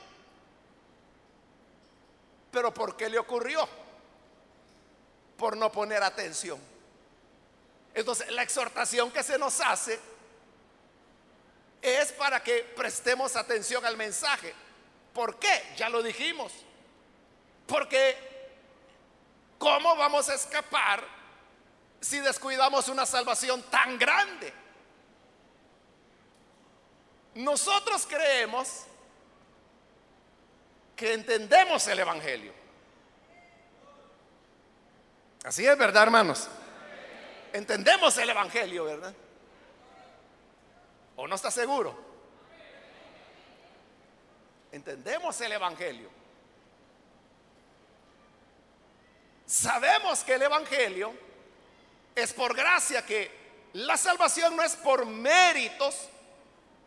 Pero 2.51 2.73
¿por 2.73 2.95
qué 2.95 3.09
le 3.09 3.19
ocurrió? 3.19 3.67
Por 5.37 5.55
no 5.57 5.71
poner 5.71 6.03
atención. 6.03 6.68
Entonces, 7.99 8.31
la 8.31 8.43
exhortación 8.43 9.11
que 9.11 9.21
se 9.21 9.37
nos 9.37 9.59
hace 9.59 9.99
es 11.81 12.13
para 12.13 12.41
que 12.41 12.63
prestemos 12.73 13.35
atención 13.35 13.85
al 13.85 13.97
mensaje. 13.97 14.53
¿Por 15.13 15.37
qué? 15.37 15.73
Ya 15.75 15.89
lo 15.89 16.01
dijimos. 16.01 16.53
Porque 17.67 18.17
¿cómo 19.57 19.97
vamos 19.97 20.29
a 20.29 20.35
escapar 20.35 21.03
si 21.99 22.21
descuidamos 22.21 22.87
una 22.87 23.05
salvación 23.05 23.61
tan 23.63 23.99
grande? 23.99 24.53
Nosotros 27.35 28.07
creemos 28.07 28.83
que 30.95 31.15
entendemos 31.15 31.85
el 31.89 31.99
Evangelio. 31.99 32.53
Así 35.43 35.67
es, 35.67 35.77
¿verdad, 35.77 36.03
hermanos? 36.03 36.49
Entendemos 37.53 38.17
el 38.17 38.29
Evangelio, 38.29 38.85
¿verdad? 38.85 39.13
¿O 41.15 41.27
no 41.27 41.35
está 41.35 41.51
seguro? 41.51 41.97
Entendemos 44.71 45.39
el 45.41 45.51
Evangelio. 45.51 46.09
Sabemos 49.45 50.23
que 50.23 50.35
el 50.35 50.43
Evangelio 50.43 51.11
es 52.15 52.33
por 52.33 52.55
gracia, 52.55 53.05
que 53.05 53.31
la 53.73 53.97
salvación 53.97 54.55
no 54.55 54.63
es 54.63 54.75
por 54.75 55.05
méritos 55.05 56.07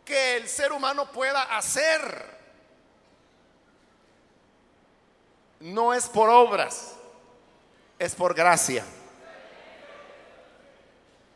que 0.05 0.37
el 0.37 0.47
ser 0.47 0.71
humano 0.71 1.11
pueda 1.11 1.55
hacer. 1.55 2.33
No 5.59 5.93
es 5.93 6.07
por 6.07 6.29
obras, 6.29 6.93
es 7.99 8.15
por 8.15 8.33
gracia. 8.33 8.85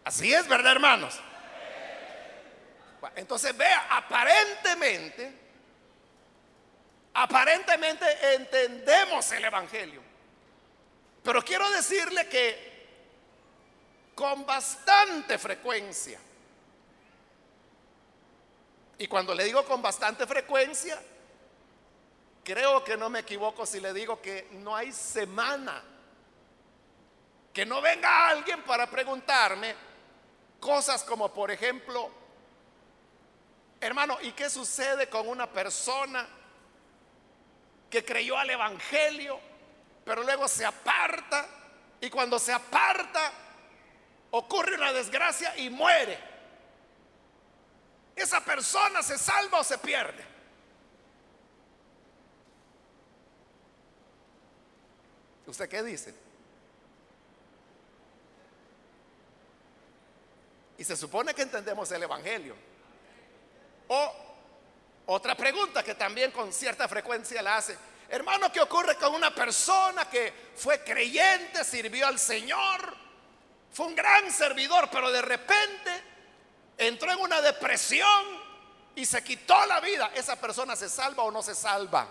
Así 0.08 0.34
es, 0.34 0.48
¿verdad, 0.48 0.72
hermanos? 0.72 1.20
Entonces 3.14 3.56
vea, 3.58 3.88
aparentemente, 3.90 5.38
aparentemente 7.14 8.06
entendemos 8.36 9.30
el 9.34 9.44
Evangelio. 9.44 10.02
Pero 11.22 11.44
quiero 11.44 11.70
decirle 11.72 12.26
que 12.30 12.88
con 14.16 14.46
bastante 14.46 15.38
frecuencia, 15.38 16.22
y 19.00 19.08
cuando 19.08 19.36
le 19.36 19.44
digo 19.44 19.66
con 19.66 19.82
bastante 19.82 20.26
frecuencia, 20.26 21.02
creo 22.46 22.82
que 22.82 22.96
no 22.96 23.10
me 23.10 23.20
equivoco 23.20 23.66
si 23.66 23.82
le 23.82 23.92
digo 23.92 24.22
que 24.22 24.48
no 24.54 24.74
hay 24.74 24.94
semana 24.94 25.84
que 27.52 27.66
no 27.66 27.82
venga 27.82 28.30
alguien 28.30 28.62
para 28.62 28.88
preguntarme 28.88 29.87
Cosas 30.60 31.04
como, 31.04 31.34
por 31.34 31.52
ejemplo, 31.52 32.10
hermano, 33.80 34.18
¿y 34.22 34.32
qué 34.32 34.50
sucede 34.50 35.08
con 35.10 35.28
una 35.28 35.52
persona 35.52 36.28
que 37.90 38.04
creyó 38.04 38.38
al 38.38 38.50
Evangelio, 38.50 39.40
pero 40.04 40.24
luego 40.24 40.48
se 40.48 40.66
aparta 40.66 41.46
y 42.02 42.10
cuando 42.10 42.40
se 42.40 42.54
aparta 42.54 43.32
ocurre 44.32 44.76
una 44.76 44.92
desgracia 44.92 45.56
y 45.58 45.70
muere? 45.70 46.18
¿Esa 48.16 48.44
persona 48.44 49.04
se 49.04 49.18
salva 49.18 49.60
o 49.60 49.64
se 49.64 49.78
pierde? 49.78 50.26
¿Usted 55.46 55.70
qué 55.70 55.84
dice? 55.84 56.14
se 60.88 60.96
supone 60.96 61.34
que 61.34 61.42
entendemos 61.42 61.92
el 61.92 62.02
Evangelio. 62.02 62.56
O 63.90 64.14
otra 65.08 65.36
pregunta 65.36 65.84
que 65.84 65.96
también 65.96 66.32
con 66.32 66.54
cierta 66.54 66.88
frecuencia 66.88 67.42
la 67.42 67.58
hace. 67.58 67.78
Hermano, 68.10 68.50
¿qué 68.54 68.62
ocurre 68.62 68.96
con 68.96 69.14
una 69.14 69.36
persona 69.36 70.10
que 70.10 70.32
fue 70.56 70.82
creyente, 70.82 71.66
sirvió 71.66 72.08
al 72.08 72.18
Señor, 72.18 72.96
fue 73.70 73.88
un 73.88 73.96
gran 73.96 74.32
servidor, 74.32 74.88
pero 74.90 75.12
de 75.12 75.22
repente 75.22 76.04
entró 76.78 77.12
en 77.12 77.20
una 77.20 77.42
depresión 77.42 78.26
y 78.96 79.06
se 79.06 79.22
quitó 79.26 79.66
la 79.66 79.82
vida? 79.82 80.12
¿Esa 80.16 80.38
persona 80.38 80.78
se 80.78 80.88
salva 80.88 81.24
o 81.24 81.32
no 81.32 81.44
se 81.44 81.54
salva? 81.54 82.08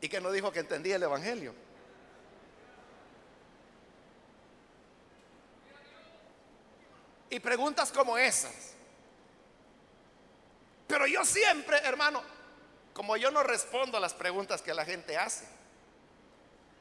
¿Y 0.00 0.08
que 0.08 0.22
no 0.22 0.32
dijo 0.32 0.50
que 0.50 0.60
entendía 0.60 0.96
el 0.96 1.02
Evangelio? 1.02 1.54
Y 7.32 7.40
preguntas 7.40 7.90
como 7.90 8.18
esas. 8.18 8.74
Pero 10.86 11.06
yo 11.06 11.24
siempre, 11.24 11.78
hermano, 11.78 12.22
como 12.92 13.16
yo 13.16 13.30
no 13.30 13.42
respondo 13.42 13.96
a 13.96 14.00
las 14.00 14.12
preguntas 14.12 14.60
que 14.60 14.74
la 14.74 14.84
gente 14.84 15.16
hace, 15.16 15.46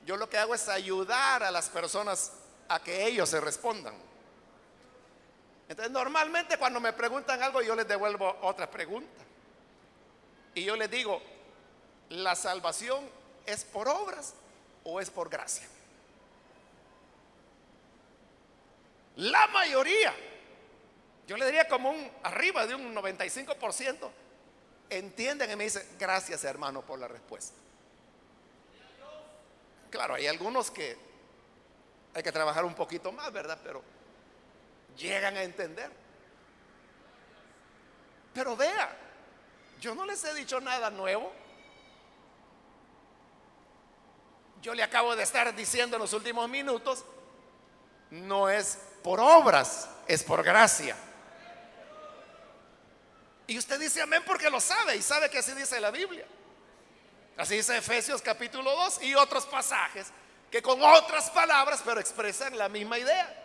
yo 0.06 0.18
lo 0.18 0.28
que 0.28 0.38
hago 0.38 0.54
es 0.54 0.68
ayudar 0.68 1.42
a 1.42 1.52
las 1.52 1.70
personas 1.70 2.34
a 2.68 2.84
que 2.84 3.06
ellos 3.06 3.30
se 3.30 3.40
respondan. 3.40 3.96
Entonces, 5.70 5.90
normalmente 5.90 6.58
cuando 6.58 6.82
me 6.82 6.92
preguntan 6.92 7.42
algo, 7.42 7.62
yo 7.62 7.74
les 7.74 7.88
devuelvo 7.88 8.38
otra 8.42 8.70
pregunta. 8.70 9.24
Y 10.54 10.66
yo 10.66 10.76
les 10.76 10.92
digo, 10.92 11.22
¿la 12.10 12.36
salvación 12.36 13.10
es 13.46 13.64
por 13.64 13.88
obras 13.88 14.34
o 14.84 15.00
es 15.00 15.10
por 15.10 15.30
gracia? 15.30 15.66
La 19.16 19.48
mayoría, 19.48 20.14
yo 21.32 21.38
le 21.38 21.46
diría 21.46 21.65
como 21.65 21.91
un 21.91 22.12
arriba 22.24 22.67
de 22.67 22.76
un 22.76 22.94
95%, 22.94 24.10
entienden 24.89 25.50
y 25.50 25.56
me 25.56 25.63
dicen, 25.63 25.88
gracias 25.98 26.44
hermano 26.44 26.82
por 26.82 27.00
la 27.00 27.08
respuesta. 27.08 27.56
Claro, 29.89 30.15
hay 30.15 30.28
algunos 30.28 30.70
que 30.70 30.98
hay 32.13 32.22
que 32.22 32.34
trabajar 32.34 32.65
un 32.65 32.76
poquito 32.76 33.13
más, 33.13 33.32
¿verdad? 33.32 33.58
Pero 33.63 33.82
llegan 34.98 35.38
a 35.38 35.44
entender. 35.44 35.89
Pero 38.34 38.58
vea, 38.58 38.94
yo 39.80 39.96
no 39.96 40.06
les 40.06 40.22
he 40.26 40.34
dicho 40.34 40.60
nada 40.60 40.89
nuevo. 40.89 41.32
Yo 44.62 44.74
le 44.74 44.84
acabo 44.84 45.15
de 45.15 45.24
estar 45.24 45.56
diciendo 45.56 45.96
en 45.96 46.02
los 46.02 46.12
últimos 46.12 46.50
minutos, 46.50 47.06
no 48.10 48.50
es 48.50 48.80
por 49.02 49.22
obras, 49.22 49.88
es 50.10 50.24
por 50.24 50.44
gracia. 50.44 50.98
Y 53.47 53.58
usted 53.58 53.80
dice 53.80 54.01
amén 54.01 54.23
porque 54.25 54.49
lo 54.49 54.60
sabe 54.60 54.95
y 54.95 55.01
sabe 55.01 55.30
que 55.30 55.39
así 55.39 55.54
dice 55.54 55.80
la 55.80 55.91
Biblia. 55.91 56.25
Así 57.38 57.56
dice 57.56 57.77
Efesios 57.77 58.21
capítulo 58.21 58.71
2 58.75 59.04
y 59.04 59.15
otros 59.15 59.45
pasajes 59.45 60.08
que 60.49 60.62
con 60.62 60.82
otras 60.82 61.30
palabras 61.30 61.82
pero 61.84 61.99
expresan 61.99 62.58
la 62.58 62.69
misma 62.69 62.99
idea. 62.99 63.38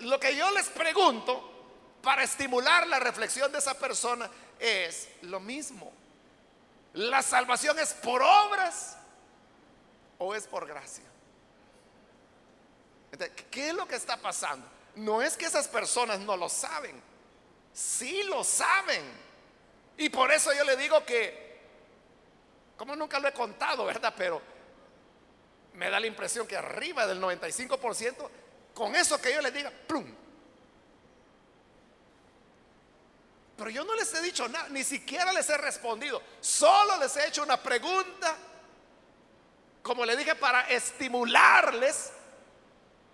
Lo 0.00 0.20
que 0.20 0.36
yo 0.36 0.50
les 0.50 0.68
pregunto 0.68 1.52
para 2.02 2.22
estimular 2.22 2.86
la 2.86 3.00
reflexión 3.00 3.50
de 3.50 3.58
esa 3.58 3.74
persona 3.74 4.30
es 4.58 5.08
lo 5.22 5.40
mismo. 5.40 5.92
¿La 6.92 7.22
salvación 7.22 7.78
es 7.78 7.92
por 7.94 8.22
obras 8.22 8.96
o 10.18 10.34
es 10.34 10.46
por 10.46 10.66
gracia? 10.66 11.04
¿Qué 13.50 13.68
es 13.68 13.74
lo 13.74 13.86
que 13.86 13.96
está 13.96 14.16
pasando? 14.16 14.66
No 14.96 15.22
es 15.22 15.36
que 15.36 15.46
esas 15.46 15.66
personas 15.66 16.20
no 16.20 16.36
lo 16.36 16.48
saben, 16.48 17.00
sí 17.74 18.22
lo 18.22 18.42
saben. 18.42 19.02
Y 19.98 20.08
por 20.08 20.32
eso 20.32 20.52
yo 20.54 20.64
le 20.64 20.76
digo 20.76 21.04
que, 21.04 21.60
como 22.76 22.96
nunca 22.96 23.18
lo 23.18 23.28
he 23.28 23.32
contado, 23.32 23.84
¿verdad? 23.84 24.14
Pero 24.16 24.40
me 25.74 25.90
da 25.90 26.00
la 26.00 26.06
impresión 26.06 26.46
que 26.46 26.56
arriba 26.56 27.06
del 27.06 27.20
95% 27.20 28.30
con 28.72 28.94
eso 28.94 29.20
que 29.20 29.32
yo 29.32 29.40
les 29.40 29.52
diga, 29.52 29.70
plum. 29.86 30.06
Pero 33.56 33.70
yo 33.70 33.84
no 33.84 33.94
les 33.94 34.12
he 34.14 34.22
dicho 34.22 34.48
nada, 34.48 34.68
ni 34.70 34.82
siquiera 34.82 35.32
les 35.32 35.48
he 35.48 35.56
respondido. 35.56 36.20
Solo 36.40 36.96
les 36.98 37.16
he 37.16 37.28
hecho 37.28 37.42
una 37.42 37.56
pregunta, 37.56 38.36
como 39.82 40.04
le 40.04 40.16
dije, 40.16 40.34
para 40.34 40.68
estimularles 40.68 42.10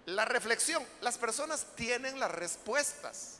la 0.06 0.24
reflexión. 0.24 0.86
Las 1.02 1.18
personas 1.18 1.66
tienen 1.76 2.18
las 2.18 2.30
respuestas 2.30 3.39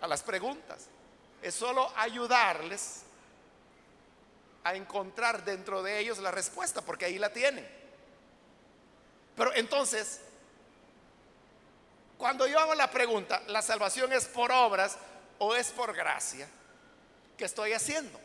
a 0.00 0.06
las 0.06 0.22
preguntas. 0.22 0.86
Es 1.42 1.54
solo 1.54 1.92
ayudarles 1.96 3.02
a 4.64 4.74
encontrar 4.74 5.44
dentro 5.44 5.82
de 5.82 5.98
ellos 5.98 6.18
la 6.18 6.30
respuesta, 6.30 6.80
porque 6.80 7.04
ahí 7.04 7.18
la 7.18 7.32
tienen. 7.32 7.66
Pero 9.36 9.54
entonces, 9.54 10.20
cuando 12.18 12.46
yo 12.46 12.58
hago 12.58 12.74
la 12.74 12.90
pregunta, 12.90 13.42
¿la 13.46 13.62
salvación 13.62 14.12
es 14.12 14.26
por 14.26 14.50
obras 14.50 14.96
o 15.38 15.54
es 15.54 15.70
por 15.70 15.94
gracia? 15.94 16.48
¿Qué 17.36 17.44
estoy 17.44 17.74
haciendo? 17.74 18.18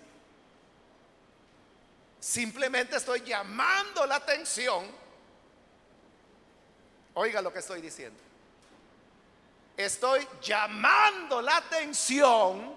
Simplemente 2.20 2.96
estoy 2.96 3.22
llamando 3.22 4.06
la 4.06 4.16
atención. 4.16 4.86
Oiga 7.14 7.42
lo 7.42 7.52
que 7.52 7.60
estoy 7.60 7.82
diciendo. 7.82 8.31
Estoy 9.78 10.28
llamando 10.42 11.42
la 11.42 11.58
atención, 11.58 12.76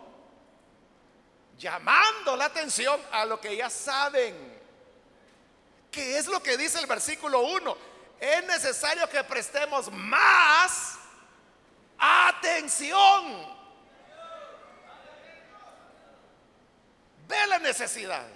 llamando 1.58 2.36
la 2.36 2.46
atención 2.46 3.00
a 3.12 3.24
lo 3.24 3.40
que 3.40 3.56
ya 3.56 3.68
saben. 3.68 4.54
¿Qué 5.90 6.18
es 6.18 6.26
lo 6.26 6.42
que 6.42 6.56
dice 6.56 6.80
el 6.80 6.86
versículo 6.86 7.40
1? 7.40 7.76
Es 8.20 8.44
necesario 8.46 9.08
que 9.08 9.22
prestemos 9.24 9.90
más 9.92 10.98
Atención. 11.98 13.54
Ve 17.26 17.46
la 17.46 17.58
necesidad. 17.58 18.26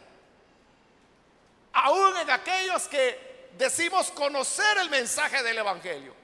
Aún 1.73 2.17
en 2.17 2.31
aquellos 2.31 2.89
que 2.89 3.51
decimos 3.59 4.11
conocer 4.11 4.79
el 4.79 4.89
mensaje 4.89 5.43
del 5.43 5.59
Evangelio. 5.59 6.15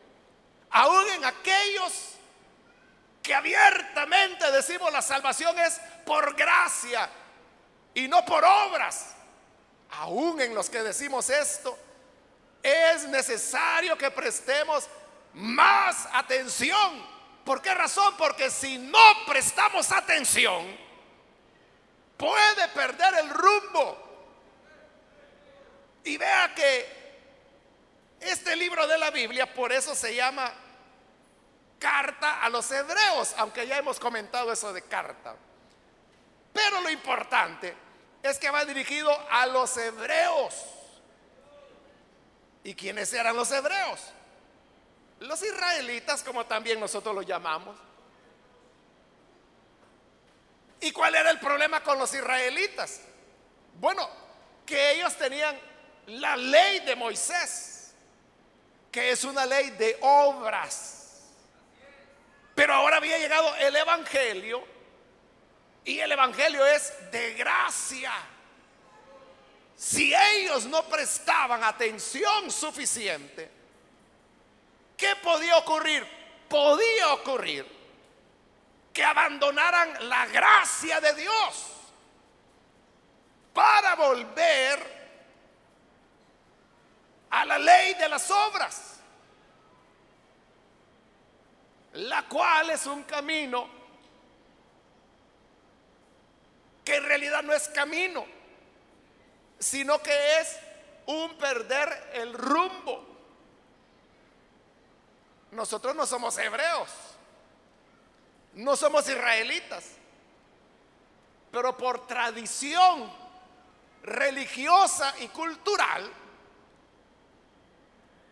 Aún 0.71 1.09
en 1.11 1.25
aquellos 1.25 2.14
que 3.25 3.35
abiertamente 3.35 4.53
decimos 4.53 4.93
la 4.93 5.03
salvación 5.03 5.59
es 5.59 5.81
por 6.07 6.37
gracia 6.37 7.11
y 7.93 8.07
no 8.07 8.25
por 8.25 8.45
obras. 8.45 9.17
Aún 9.91 10.41
en 10.41 10.55
los 10.55 10.71
que 10.71 10.85
decimos 10.85 11.29
esto, 11.29 11.77
es 12.63 13.09
necesario 13.09 13.99
que 13.99 14.13
prestemos 14.13 14.89
más 15.33 16.07
atención 16.13 17.15
¿Por 17.45 17.61
qué 17.61 17.75
razón? 17.75 18.15
Porque 18.17 18.51
si 18.51 18.79
no 18.79 18.99
prestamos 19.27 19.93
atención, 19.93 20.65
puede 22.17 22.69
perder 22.69 23.15
el 23.17 23.29
rumbo. 23.29 24.01
Y 26.05 26.17
vea 26.17 26.55
que 26.55 27.05
este 28.21 28.57
libro 28.57 28.87
de 28.87 28.97
la 28.97 29.11
Biblia, 29.11 29.53
por 29.53 29.73
eso 29.73 29.95
se 29.95 30.15
llama 30.15 30.53
carta 31.85 32.41
a 32.41 32.49
los 32.49 32.71
hebreos, 32.71 33.35
aunque 33.37 33.67
ya 33.67 33.77
hemos 33.77 34.01
comentado 34.01 34.51
eso 34.51 34.73
de 34.73 34.81
carta. 34.81 35.37
Pero 36.51 36.81
lo 36.81 36.89
importante 36.89 37.77
es 38.23 38.39
que 38.39 38.49
va 38.49 38.65
dirigido 38.65 39.15
a 39.31 39.45
los 39.45 39.77
hebreos. 39.77 40.55
¿Y 42.63 42.75
quiénes 42.75 43.13
eran 43.13 43.37
los 43.37 43.51
hebreos? 43.51 44.01
Los 45.21 45.43
israelitas, 45.43 46.23
como 46.23 46.47
también 46.47 46.81
nosotros 46.81 47.15
los 47.15 47.27
llamamos. 47.27 47.79
¿Y 50.81 50.91
cuál 50.91 51.15
era 51.17 51.31
el 51.31 51.39
problema 51.39 51.83
con 51.83 51.99
los 51.99 52.15
israelitas? 52.15 53.03
Bueno, 53.79 54.09
que 54.65 54.93
ellos 54.93 55.15
tenían 55.19 55.55
la 56.07 56.35
ley 56.35 56.81
de 56.81 56.97
Moisés, 56.97 57.93
que 58.91 59.11
es 59.11 59.23
una 59.25 59.45
ley 59.45 59.69
de 59.73 59.99
obras. 60.01 61.04
Pero 62.55 62.75
ahora 62.75 62.99
había 62.99 63.19
llegado 63.19 63.55
el 63.57 63.75
Evangelio 63.75 64.65
y 65.85 65.99
el 65.99 66.13
Evangelio 66.13 66.65
es 66.67 66.93
de 67.11 67.35
gracia. 67.35 68.13
Si 69.77 70.15
ellos 70.15 70.67
no 70.67 70.85
prestaban 70.85 71.65
atención 71.65 72.51
suficiente, 72.51 73.51
¿Qué 74.97 75.17
podía 75.17 75.59
ocurrir? 75.59 76.07
Podía 76.49 77.13
ocurrir 77.15 77.67
que 78.93 79.05
abandonaran 79.05 80.09
la 80.09 80.27
gracia 80.27 81.01
de 81.01 81.15
Dios 81.15 81.67
para 83.53 83.97
volver 83.97 84.95
a 87.31 87.45
la 87.45 87.59
ley 87.59 87.95
de 87.95 88.09
las 88.09 88.31
obras, 88.31 88.94
la 91.95 92.23
cual 92.29 92.71
es 92.71 92.87
un 92.87 93.05
camino 93.05 93.69
que 96.85 96.97
en 96.97 97.05
realidad 97.05 97.43
no 97.43 97.53
es 97.53 97.69
camino, 97.69 98.27
sino 99.59 100.03
que 100.03 100.41
es 100.41 100.59
un 101.07 101.37
perder 101.39 102.11
el 102.15 102.35
rumbo. 102.35 103.07
Nosotros 105.53 105.95
no 105.95 106.05
somos 106.05 106.37
hebreos, 106.37 106.91
no 108.55 108.77
somos 108.77 109.09
israelitas, 109.09 109.93
pero 111.53 111.77
por 111.77 112.07
tradición 112.09 113.11
religiosa 114.03 115.15
y 115.21 115.29
cultural, 115.29 116.11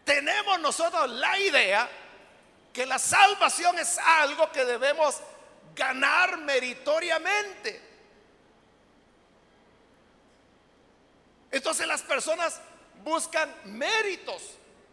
tenemos 0.05 0.59
nosotros 0.59 1.09
la 1.11 1.39
idea 1.39 1.89
que 2.73 2.87
la 2.87 2.99
salvación 2.99 3.79
es 3.79 3.99
algo 3.99 4.51
que 4.51 4.65
debemos 4.65 5.21
ganar 5.75 6.39
meritoriamente. 6.39 7.81
Entonces 11.51 11.87
las 11.87 12.03
personas 12.03 12.61
buscan 13.05 13.55
méritos, 13.65 14.43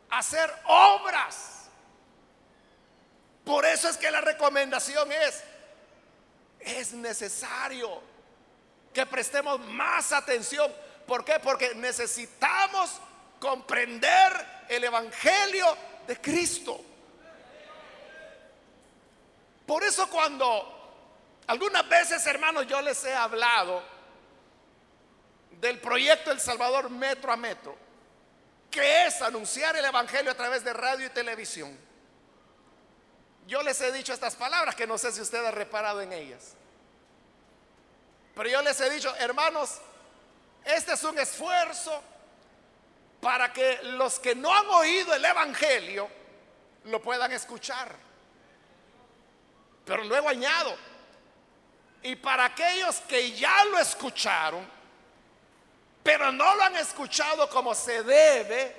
hacer 0.10 0.54
obras. 0.66 1.70
Por 3.46 3.66
eso 3.66 3.88
es 3.88 3.98
que 3.98 4.12
la 4.12 4.22
recomendación 4.22 5.12
es, 5.12 5.44
es 6.60 6.94
necesario 6.94 8.02
que 8.94 9.06
prestemos 9.06 9.60
más 9.62 10.12
atención. 10.12 10.72
¿Por 11.08 11.24
qué? 11.24 11.40
Porque 11.40 11.74
necesitamos 11.76 13.00
comprender 13.40 14.34
el 14.68 14.84
Evangelio 14.84 15.66
de 16.06 16.20
Cristo. 16.20 16.89
Por 19.70 19.84
eso 19.84 20.10
cuando 20.10 21.44
algunas 21.46 21.88
veces, 21.88 22.26
hermanos, 22.26 22.66
yo 22.66 22.82
les 22.82 23.04
he 23.04 23.14
hablado 23.14 23.84
del 25.52 25.80
proyecto 25.80 26.32
El 26.32 26.40
Salvador 26.40 26.90
metro 26.90 27.32
a 27.32 27.38
metro, 27.38 27.78
que 28.72 29.06
es 29.06 29.22
anunciar 29.22 29.78
el 29.78 29.86
Evangelio 29.86 30.32
a 30.32 30.34
través 30.34 30.64
de 30.64 30.74
radio 30.74 31.06
y 31.06 31.10
televisión. 31.12 31.78
Yo 33.46 33.62
les 33.62 33.80
he 33.82 33.92
dicho 33.92 34.12
estas 34.12 34.36
palabras 34.36 34.74
que 34.74 34.88
no 34.88 34.98
sé 34.98 35.12
si 35.12 35.22
usted 35.22 35.46
ha 35.46 35.52
reparado 35.52 36.02
en 36.02 36.14
ellas. 36.14 36.56
Pero 38.34 38.50
yo 38.50 38.64
les 38.64 38.82
he 38.82 38.90
dicho, 38.90 39.16
hermanos, 39.18 39.78
este 40.66 40.94
es 40.94 41.04
un 41.04 41.20
esfuerzo 41.20 42.02
para 43.22 43.54
que 43.54 43.84
los 43.84 44.18
que 44.18 44.34
no 44.34 44.52
han 44.52 44.66
oído 44.66 45.14
el 45.14 45.24
Evangelio 45.24 46.10
lo 46.86 47.00
puedan 47.00 47.32
escuchar. 47.34 48.09
Pero 49.90 50.04
luego 50.04 50.30
añado, 50.30 50.78
y 52.04 52.16
para 52.16 52.46
aquellos 52.46 52.98
que 53.02 53.32
ya 53.32 53.66
lo 53.66 53.80
escucharon, 53.80 54.64
pero 56.04 56.32
no 56.32 56.56
lo 56.56 56.62
han 56.62 56.76
escuchado 56.76 57.50
como 57.50 57.74
se 57.74 58.04
debe, 58.04 58.76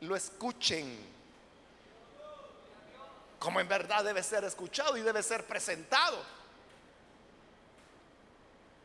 lo 0.00 0.16
escuchen. 0.16 1.06
Como 3.38 3.60
en 3.60 3.68
verdad 3.68 4.02
debe 4.02 4.22
ser 4.22 4.44
escuchado 4.44 4.96
y 4.96 5.02
debe 5.02 5.22
ser 5.22 5.46
presentado. 5.46 6.24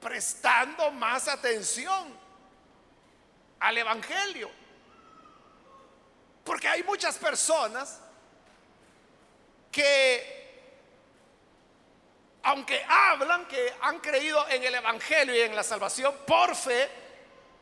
Prestando 0.01 0.91
más 0.91 1.29
atención 1.29 2.13
al 3.61 3.77
Evangelio. 3.77 4.51
Porque 6.43 6.67
hay 6.67 6.83
muchas 6.83 7.17
personas 7.17 8.01
que, 9.71 10.42
aunque 12.43 12.85
hablan 12.87 13.45
que 13.45 13.73
han 13.81 13.99
creído 13.99 14.47
en 14.49 14.63
el 14.63 14.75
Evangelio 14.75 15.35
y 15.35 15.41
en 15.41 15.55
la 15.55 15.63
salvación 15.63 16.13
por 16.27 16.55
fe, 16.55 16.89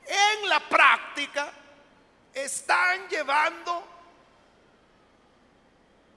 en 0.06 0.50
la 0.50 0.60
práctica 0.60 1.52
están 2.34 3.08
llevando 3.08 3.88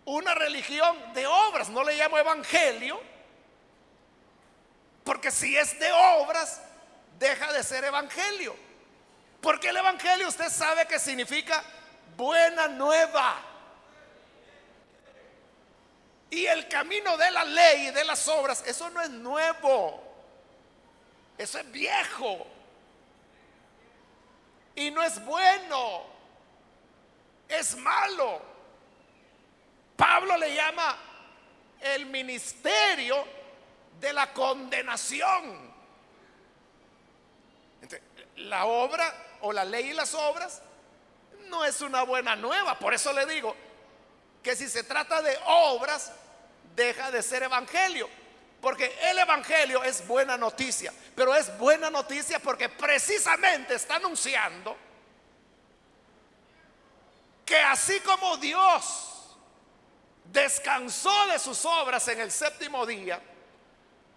una 0.07 0.35
religión 0.35 1.13
de 1.13 1.27
obras. 1.27 1.69
No 1.69 1.85
le 1.85 1.95
llamo 1.97 2.19
Evangelio, 2.19 3.01
porque 5.05 5.31
si 5.31 5.57
es 5.57 5.79
de 5.79 5.93
obras, 5.93 6.63
deja 7.19 7.53
de 7.53 7.63
ser 7.63 7.85
Evangelio. 7.85 8.57
Porque 9.43 9.69
el 9.69 9.77
Evangelio 9.77 10.29
usted 10.29 10.49
sabe 10.49 10.87
que 10.87 10.99
significa 10.99 11.63
buena 12.17 12.67
nueva. 12.69 13.37
Y 16.31 16.47
el 16.47 16.69
camino 16.69 17.17
de 17.17 17.31
la 17.31 17.45
ley 17.45 17.89
y 17.89 17.91
de 17.91 18.05
las 18.05 18.27
obras, 18.29 18.65
eso 18.67 18.91
no 18.91 19.01
es 19.01 19.11
nuevo. 19.11 20.03
Eso 21.39 21.59
es 21.59 21.71
viejo. 21.71 22.47
Y 24.75 24.91
no 24.91 25.03
es 25.03 25.25
bueno. 25.25 26.03
Es 27.49 27.77
malo. 27.77 28.43
Pablo 29.97 30.37
le 30.37 30.55
llama 30.55 30.97
el 31.81 32.07
ministerio 32.07 33.25
de 34.01 34.13
la 34.13 34.33
condenación. 34.33 35.75
la 38.37 38.65
obra 38.67 39.37
o 39.43 39.53
la 39.53 39.65
ley 39.65 39.91
y 39.91 39.93
las 39.93 40.13
obras 40.15 40.61
no 41.49 41.65
es 41.65 41.81
una 41.81 42.03
buena 42.03 42.35
nueva. 42.35 42.79
Por 42.79 42.95
eso 42.95 43.13
le 43.13 43.27
digo 43.27 43.55
que 44.45 44.55
si 44.55 44.69
se 44.69 44.85
trata 44.85 45.23
de 45.23 45.37
obras, 45.47 46.13
deja 46.77 47.11
de 47.11 47.23
ser 47.23 47.43
evangelio. 47.43 48.09
Porque 48.61 48.97
el 49.03 49.19
evangelio 49.19 49.83
es 49.83 50.07
buena 50.07 50.37
noticia. 50.37 50.93
Pero 51.17 51.35
es 51.35 51.57
buena 51.59 51.91
noticia 51.91 52.39
porque 52.39 52.69
precisamente 52.69 53.75
está 53.75 53.97
anunciando 53.97 54.77
que 57.45 57.59
así 57.59 58.01
como 58.01 58.37
Dios 58.39 59.35
descansó 60.25 61.27
de 61.27 61.39
sus 61.39 61.65
obras 61.65 62.07
en 62.09 62.21
el 62.21 62.33
séptimo 62.33 62.87
día, 62.87 63.21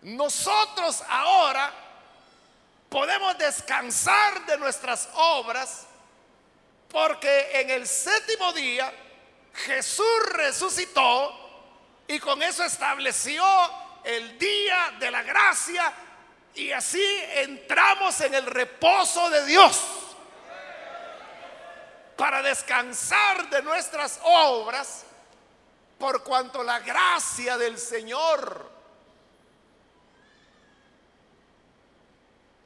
nosotros 0.01 1.03
ahora 1.09 1.73
podemos 2.89 3.37
descansar 3.37 4.45
de 4.45 4.57
nuestras 4.57 5.09
obras 5.13 5.85
porque 6.89 7.61
en 7.61 7.69
el 7.69 7.85
séptimo 7.85 8.53
día 8.53 8.93
Jesús 9.57 10.19
resucitó 10.33 11.33
y 12.07 12.19
con 12.19 12.41
eso 12.43 12.63
estableció 12.63 13.43
el 14.03 14.37
día 14.37 14.95
de 14.99 15.09
la 15.09 15.23
gracia 15.23 15.91
y 16.53 16.71
así 16.71 17.03
entramos 17.33 18.21
en 18.21 18.35
el 18.35 18.45
reposo 18.45 19.29
de 19.29 19.45
Dios 19.45 19.83
para 22.15 22.41
descansar 22.41 23.49
de 23.49 23.61
nuestras 23.63 24.19
obras 24.23 25.05
por 25.97 26.23
cuanto 26.23 26.63
la 26.63 26.79
gracia 26.79 27.57
del 27.57 27.79
Señor 27.79 28.71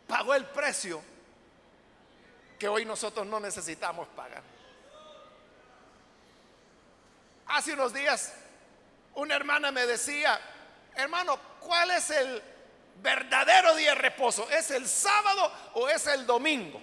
pagó 0.08 0.34
el 0.36 0.46
precio 0.46 1.02
que 2.60 2.68
hoy 2.68 2.84
nosotros 2.86 3.26
no 3.26 3.40
necesitamos 3.40 4.08
pagar. 4.10 4.44
Hace 7.52 7.74
unos 7.74 7.94
días 7.94 8.34
una 9.16 9.36
hermana 9.36 9.72
me 9.72 9.86
decía, 9.86 10.40
hermano, 10.96 11.38
¿cuál 11.60 11.92
es 11.92 12.10
el 12.10 12.42
verdadero 13.02 13.76
día 13.76 13.90
de 13.90 13.96
reposo? 13.96 14.50
¿Es 14.50 14.72
el 14.72 14.88
sábado 14.88 15.52
o 15.74 15.90
es 15.90 16.08
el 16.08 16.26
domingo? 16.26 16.82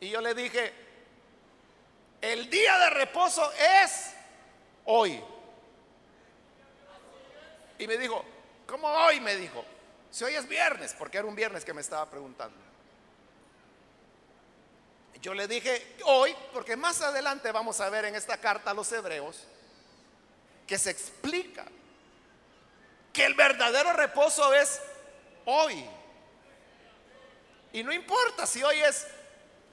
Y 0.00 0.10
yo 0.10 0.20
le 0.20 0.34
dije, 0.34 0.72
el 2.20 2.50
día 2.50 2.78
de 2.78 2.90
reposo 2.90 3.50
es 3.52 4.12
hoy. 4.84 5.18
Y 7.78 7.86
me 7.86 7.96
dijo, 7.96 8.22
¿cómo 8.66 8.86
hoy? 8.86 9.18
Me 9.20 9.34
dijo, 9.36 9.64
si 10.10 10.24
hoy 10.24 10.34
es 10.34 10.46
viernes, 10.46 10.94
porque 10.98 11.16
era 11.16 11.26
un 11.26 11.34
viernes 11.34 11.64
que 11.64 11.72
me 11.72 11.80
estaba 11.80 12.04
preguntando. 12.10 12.67
Yo 15.20 15.34
le 15.34 15.48
dije 15.48 15.96
hoy, 16.04 16.34
porque 16.52 16.76
más 16.76 17.00
adelante 17.00 17.50
vamos 17.50 17.80
a 17.80 17.90
ver 17.90 18.04
en 18.04 18.14
esta 18.14 18.38
carta 18.38 18.70
a 18.70 18.74
los 18.74 18.90
hebreos, 18.92 19.46
que 20.66 20.78
se 20.78 20.90
explica 20.90 21.64
que 23.12 23.24
el 23.24 23.34
verdadero 23.34 23.92
reposo 23.94 24.54
es 24.54 24.80
hoy. 25.44 25.84
Y 27.72 27.82
no 27.82 27.92
importa 27.92 28.46
si 28.46 28.62
hoy 28.62 28.76
es 28.78 29.06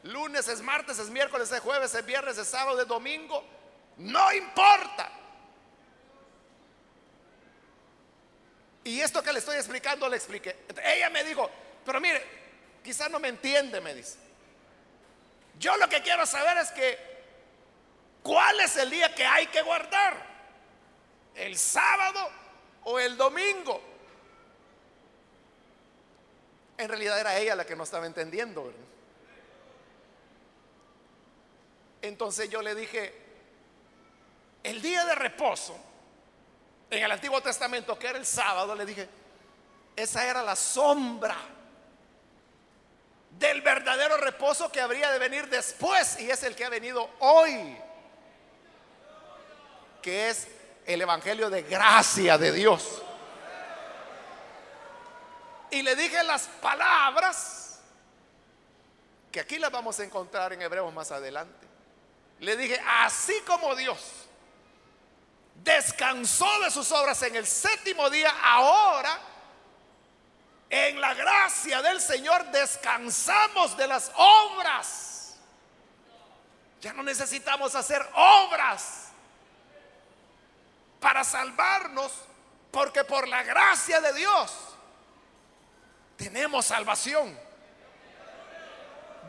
lunes, 0.03 0.47
es 0.47 0.61
martes, 0.61 0.97
es 0.97 1.09
miércoles, 1.09 1.51
es 1.51 1.59
jueves, 1.59 1.93
es 1.93 2.05
viernes, 2.05 2.37
es 2.37 2.47
sábado, 2.47 2.81
es 2.81 2.87
domingo, 2.87 3.43
no 3.97 4.33
importa. 4.33 5.11
Y 8.83 8.99
esto 9.01 9.21
que 9.21 9.33
le 9.33 9.39
estoy 9.39 9.57
explicando, 9.57 10.07
le 10.07 10.17
expliqué. 10.17 10.65
Ella 10.83 11.09
me 11.09 11.23
dijo, 11.23 11.49
pero 11.85 11.99
mire, 11.99 12.23
quizás 12.83 13.09
no 13.09 13.19
me 13.19 13.27
entiende, 13.27 13.81
me 13.81 13.93
dice. 13.93 14.24
Yo 15.59 15.77
lo 15.77 15.87
que 15.87 16.01
quiero 16.01 16.25
saber 16.25 16.57
es 16.57 16.71
que, 16.71 16.99
¿cuál 18.23 18.59
es 18.59 18.75
el 18.77 18.89
día 18.89 19.13
que 19.13 19.25
hay 19.25 19.47
que 19.47 19.61
guardar? 19.61 20.35
¿El 21.35 21.57
sábado 21.57 22.29
o 22.83 22.99
el 22.99 23.17
domingo? 23.17 23.81
En 26.77 26.89
realidad 26.89 27.19
era 27.19 27.37
ella 27.37 27.55
la 27.55 27.65
que 27.65 27.75
no 27.75 27.83
estaba 27.83 28.05
entendiendo. 28.05 28.73
Entonces 32.01 32.49
yo 32.49 32.61
le 32.61 32.75
dije, 32.75 33.13
el 34.63 34.81
día 34.81 35.05
de 35.05 35.15
reposo 35.15 35.77
en 36.89 37.03
el 37.03 37.11
Antiguo 37.11 37.41
Testamento, 37.41 37.97
que 37.97 38.07
era 38.07 38.17
el 38.17 38.25
sábado, 38.25 38.75
le 38.75 38.85
dije, 38.85 39.07
esa 39.95 40.27
era 40.27 40.43
la 40.43 40.55
sombra 40.55 41.54
del 43.39 43.61
verdadero 43.61 44.17
reposo 44.17 44.71
que 44.71 44.81
habría 44.81 45.11
de 45.11 45.19
venir 45.19 45.49
después 45.49 46.19
y 46.19 46.29
es 46.29 46.43
el 46.43 46.55
que 46.55 46.65
ha 46.65 46.69
venido 46.69 47.09
hoy, 47.19 47.77
que 50.01 50.29
es 50.29 50.47
el 50.85 51.01
Evangelio 51.01 51.49
de 51.49 51.63
gracia 51.63 52.37
de 52.37 52.51
Dios. 52.51 53.01
Y 55.71 55.81
le 55.81 55.95
dije 55.95 56.23
las 56.23 56.43
palabras 56.61 57.79
que 59.31 59.41
aquí 59.41 59.59
las 59.59 59.71
vamos 59.71 59.99
a 59.99 60.03
encontrar 60.05 60.53
en 60.53 60.61
Hebreos 60.61 60.93
más 60.93 61.11
adelante. 61.11 61.67
Le 62.39 62.55
dije, 62.55 62.81
así 63.01 63.33
como 63.45 63.75
Dios 63.75 63.99
descansó 65.63 66.47
de 66.61 66.71
sus 66.71 66.89
obras 66.91 67.21
en 67.23 67.35
el 67.35 67.45
séptimo 67.45 68.09
día, 68.09 68.33
ahora 68.41 69.19
en 70.75 70.99
la 70.99 71.13
gracia 71.13 71.81
del 71.81 72.01
Señor 72.01 72.51
descansamos 72.51 73.77
de 73.77 73.87
las 73.87 74.11
obras. 74.15 75.37
Ya 76.81 76.91
no 76.91 77.01
necesitamos 77.01 77.75
hacer 77.75 78.05
obras 78.13 79.05
para 80.99 81.23
salvarnos, 81.23 82.11
porque 82.71 83.05
por 83.05 83.25
la 83.25 83.41
gracia 83.43 84.01
de 84.01 84.11
Dios 84.13 84.53
tenemos 86.17 86.65
salvación. 86.65 87.39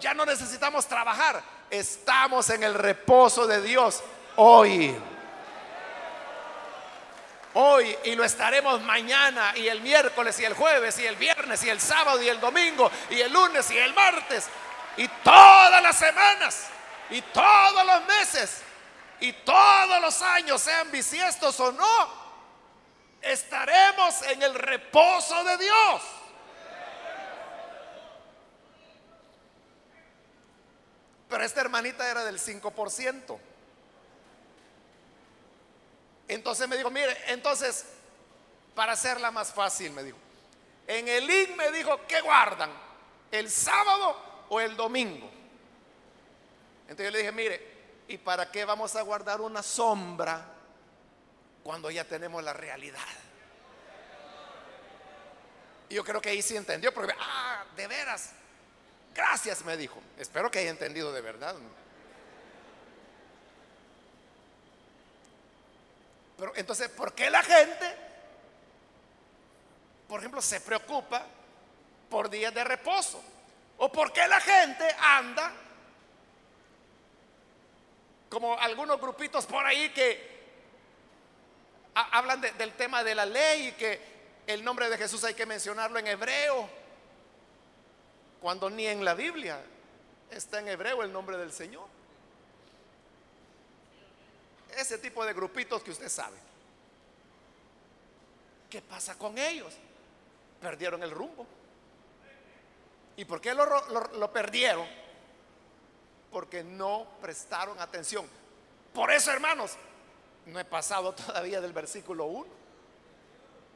Ya 0.00 0.14
no 0.14 0.26
necesitamos 0.26 0.86
trabajar, 0.86 1.42
estamos 1.70 2.50
en 2.50 2.64
el 2.64 2.74
reposo 2.74 3.46
de 3.46 3.62
Dios 3.62 4.02
hoy 4.34 4.96
hoy 7.58 7.96
y 8.04 8.14
lo 8.14 8.24
estaremos 8.24 8.82
mañana 8.82 9.52
y 9.56 9.66
el 9.68 9.80
miércoles 9.80 10.38
y 10.40 10.44
el 10.44 10.54
jueves 10.54 10.98
y 10.98 11.06
el 11.06 11.16
viernes 11.16 11.64
y 11.64 11.70
el 11.70 11.80
sábado 11.80 12.22
y 12.22 12.28
el 12.28 12.38
domingo 12.38 12.90
y 13.10 13.20
el 13.20 13.32
lunes 13.32 13.70
y 13.70 13.78
el 13.78 13.94
martes 13.94 14.48
y 14.98 15.08
todas 15.08 15.82
las 15.82 15.96
semanas 15.96 16.66
y 17.08 17.22
todos 17.22 17.86
los 17.86 18.06
meses 18.06 18.62
y 19.20 19.32
todos 19.32 20.00
los 20.02 20.20
años, 20.20 20.60
sean 20.60 20.90
bisiestos 20.90 21.58
o 21.60 21.72
no, 21.72 22.08
estaremos 23.22 24.22
en 24.22 24.42
el 24.42 24.54
reposo 24.54 25.42
de 25.44 25.56
Dios. 25.56 26.02
Pero 31.28 31.44
esta 31.44 31.60
hermanita 31.62 32.08
era 32.08 32.24
del 32.24 32.38
5%. 32.38 33.38
Entonces 36.28 36.68
me 36.68 36.76
dijo, 36.76 36.90
mire, 36.90 37.16
entonces, 37.28 37.86
para 38.74 38.92
hacerla 38.92 39.30
más 39.30 39.52
fácil, 39.52 39.92
me 39.92 40.02
dijo, 40.02 40.18
en 40.86 41.08
el 41.08 41.28
IN 41.28 41.56
me 41.56 41.70
dijo, 41.72 42.00
¿qué 42.06 42.20
guardan? 42.20 42.70
¿El 43.30 43.50
sábado 43.50 44.16
o 44.48 44.60
el 44.60 44.76
domingo? 44.76 45.30
Entonces 46.82 47.06
yo 47.06 47.10
le 47.10 47.18
dije, 47.18 47.32
mire, 47.32 47.76
¿y 48.08 48.18
para 48.18 48.50
qué 48.50 48.64
vamos 48.64 48.94
a 48.96 49.02
guardar 49.02 49.40
una 49.40 49.62
sombra 49.62 50.44
cuando 51.62 51.90
ya 51.90 52.04
tenemos 52.04 52.42
la 52.42 52.52
realidad? 52.52 53.00
Y 55.88 55.94
yo 55.94 56.04
creo 56.04 56.20
que 56.20 56.30
ahí 56.30 56.42
sí 56.42 56.56
entendió, 56.56 56.92
porque, 56.92 57.14
ah, 57.18 57.64
de 57.76 57.86
veras, 57.86 58.32
gracias, 59.14 59.64
me 59.64 59.76
dijo. 59.76 60.00
Espero 60.18 60.50
que 60.50 60.58
haya 60.60 60.70
entendido 60.70 61.12
de 61.12 61.20
verdad. 61.20 61.56
Pero 66.36 66.52
entonces, 66.56 66.88
¿por 66.90 67.14
qué 67.14 67.30
la 67.30 67.42
gente, 67.42 67.96
por 70.06 70.20
ejemplo, 70.20 70.42
se 70.42 70.60
preocupa 70.60 71.24
por 72.10 72.28
días 72.28 72.52
de 72.52 72.64
reposo? 72.64 73.22
¿O 73.78 73.90
por 73.90 74.12
qué 74.12 74.26
la 74.26 74.40
gente 74.40 74.84
anda 74.98 75.52
como 78.28 78.58
algunos 78.58 79.00
grupitos 79.00 79.46
por 79.46 79.64
ahí 79.64 79.90
que 79.90 80.36
hablan 81.94 82.40
del 82.40 82.72
tema 82.74 83.02
de 83.02 83.14
la 83.14 83.24
ley 83.24 83.68
y 83.68 83.72
que 83.72 84.16
el 84.46 84.62
nombre 84.62 84.90
de 84.90 84.98
Jesús 84.98 85.24
hay 85.24 85.34
que 85.34 85.46
mencionarlo 85.46 85.98
en 85.98 86.06
hebreo, 86.06 86.68
cuando 88.40 88.68
ni 88.68 88.86
en 88.86 89.04
la 89.04 89.14
Biblia 89.14 89.60
está 90.30 90.60
en 90.60 90.68
hebreo 90.68 91.02
el 91.02 91.12
nombre 91.12 91.36
del 91.36 91.52
Señor? 91.52 91.95
Ese 94.76 94.98
tipo 94.98 95.24
de 95.24 95.32
grupitos 95.32 95.82
que 95.82 95.90
usted 95.90 96.08
sabe. 96.08 96.36
¿Qué 98.70 98.82
pasa 98.82 99.16
con 99.16 99.38
ellos? 99.38 99.74
Perdieron 100.60 101.02
el 101.02 101.10
rumbo. 101.10 101.46
¿Y 103.16 103.24
por 103.24 103.40
qué 103.40 103.54
lo, 103.54 103.64
lo, 103.64 104.32
perdieron? 104.32 104.86
Porque 106.30 106.62
no 106.62 107.06
prestaron 107.20 107.80
atención. 107.80 108.28
Por 108.92 109.10
eso, 109.10 109.30
hermanos, 109.30 109.72
no 110.46 110.60
he 110.60 110.64
pasado 110.64 111.14
todavía 111.14 111.60
del 111.60 111.72
versículo 111.72 112.26
1. 112.26 112.46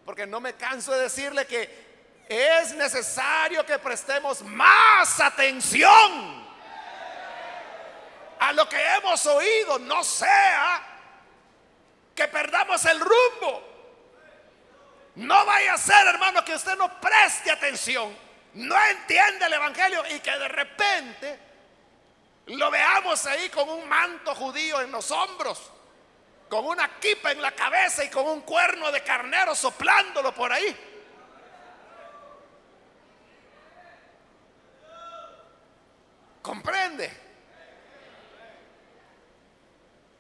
Porque 0.05 0.27
no 0.27 0.41
me 0.41 0.55
canso 0.55 0.93
de 0.93 1.03
decirle 1.03 1.47
que 1.47 1.91
es 2.29 2.75
necesario 2.75 3.65
que 3.65 3.79
prestemos 3.79 4.43
más 4.43 5.21
atención 5.21 6.41
a 8.41 8.53
lo 8.53 8.69
que 8.69 8.77
hemos 8.97 9.25
oído, 9.27 9.79
no 9.79 10.03
sea 10.03 10.90
que 12.21 12.29
perdamos 12.29 12.85
el 12.85 13.01
rumbo. 13.01 13.63
No 15.15 15.47
vaya 15.47 15.73
a 15.73 15.79
ser, 15.79 16.07
hermano, 16.07 16.45
que 16.45 16.55
usted 16.55 16.77
no 16.77 17.01
preste 17.01 17.51
atención, 17.51 18.15
no 18.53 18.77
entiende 18.89 19.47
el 19.47 19.55
Evangelio 19.55 20.03
y 20.15 20.21
que 20.21 20.31
de 20.31 20.49
repente 20.49 21.39
lo 22.45 22.71
veamos 22.71 23.25
ahí 23.25 23.49
con 23.49 23.71
un 23.71 23.89
manto 23.89 24.35
judío 24.35 24.83
en 24.83 24.91
los 24.91 25.11
hombros, 25.11 25.73
con 26.51 26.67
una 26.67 27.01
kipa 27.01 27.33
en 27.33 27.41
la 27.41 27.53
cabeza 27.53 28.05
y 28.05 28.11
con 28.11 28.27
un 28.27 28.43
cuerno 28.43 28.93
de 28.93 29.03
carnero 29.03 29.55
soplándolo 29.55 30.35
por 30.35 30.53
ahí. 30.53 30.77
¿Comprende? 36.43 37.11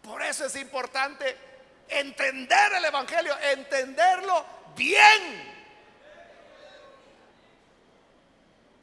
Por 0.02 0.22
eso 0.22 0.46
es 0.46 0.56
importante 0.56 1.49
entender 1.90 2.72
el 2.74 2.84
Evangelio, 2.84 3.36
entenderlo 3.52 4.46
bien. 4.76 5.50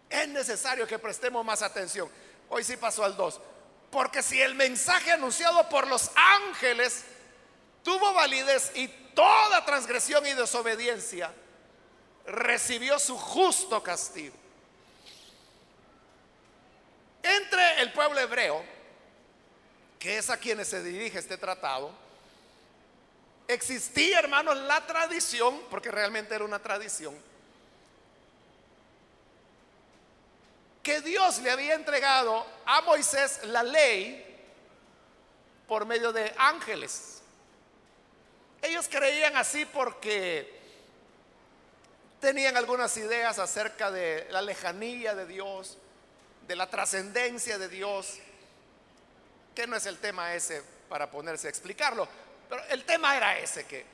Es 0.10 0.28
necesario 0.30 0.88
que 0.88 1.00
prestemos 1.00 1.44
más 1.44 1.62
atención. 1.62 2.10
Hoy 2.50 2.64
sí 2.64 2.78
pasó 2.78 3.04
al 3.04 3.16
2. 3.16 3.42
Porque 3.92 4.22
si 4.22 4.42
el 4.42 4.56
mensaje 4.56 5.12
anunciado 5.12 5.68
por 5.70 5.88
los 5.88 6.12
ángeles 6.16 7.04
tuvo 7.84 8.14
validez 8.14 8.72
y 8.76 8.88
toda 8.88 9.66
transgresión 9.66 10.26
y 10.26 10.34
desobediencia 10.34 11.34
recibió 12.26 13.00
su 13.00 13.18
justo 13.18 13.82
castigo. 13.82 14.36
Entre 17.24 17.82
el 17.82 17.92
pueblo 17.94 18.20
hebreo, 18.20 18.64
que 20.00 20.18
es 20.18 20.30
a 20.30 20.38
quienes 20.38 20.68
se 20.68 20.84
dirige 20.84 21.18
este 21.18 21.38
tratado, 21.38 21.92
existía, 23.48 24.20
hermanos, 24.20 24.58
la 24.58 24.86
tradición, 24.86 25.62
porque 25.70 25.92
realmente 25.92 26.36
era 26.36 26.44
una 26.44 26.60
tradición, 26.60 27.16
que 30.84 31.02
Dios 31.02 31.40
le 31.40 31.52
había 31.52 31.74
entregado 31.74 32.46
a 32.66 32.82
Moisés 32.82 33.42
la 33.44 33.62
ley 33.62 34.24
por 35.68 35.86
medio 35.86 36.14
de 36.14 36.34
ángeles. 36.38 37.22
Ellos 38.62 38.88
creían 38.90 39.36
así 39.36 39.66
porque 39.66 40.58
tenían 42.22 42.56
algunas 42.58 42.96
ideas 42.98 43.38
acerca 43.38 43.92
de 43.92 44.28
la 44.32 44.42
lejanía 44.42 45.14
de 45.14 45.26
Dios, 45.26 45.78
de 46.48 46.56
la 46.56 46.70
trascendencia 46.70 47.58
de 47.58 47.68
Dios, 47.68 48.20
que 49.54 49.68
no 49.68 49.76
es 49.76 49.86
el 49.86 49.98
tema 49.98 50.34
ese 50.34 50.64
para 50.88 51.12
ponerse 51.12 51.48
a 51.48 51.50
explicarlo, 51.50 52.08
pero 52.50 52.64
el 52.66 52.84
tema 52.86 53.16
era 53.16 53.38
ese, 53.38 53.66
que 53.66 53.86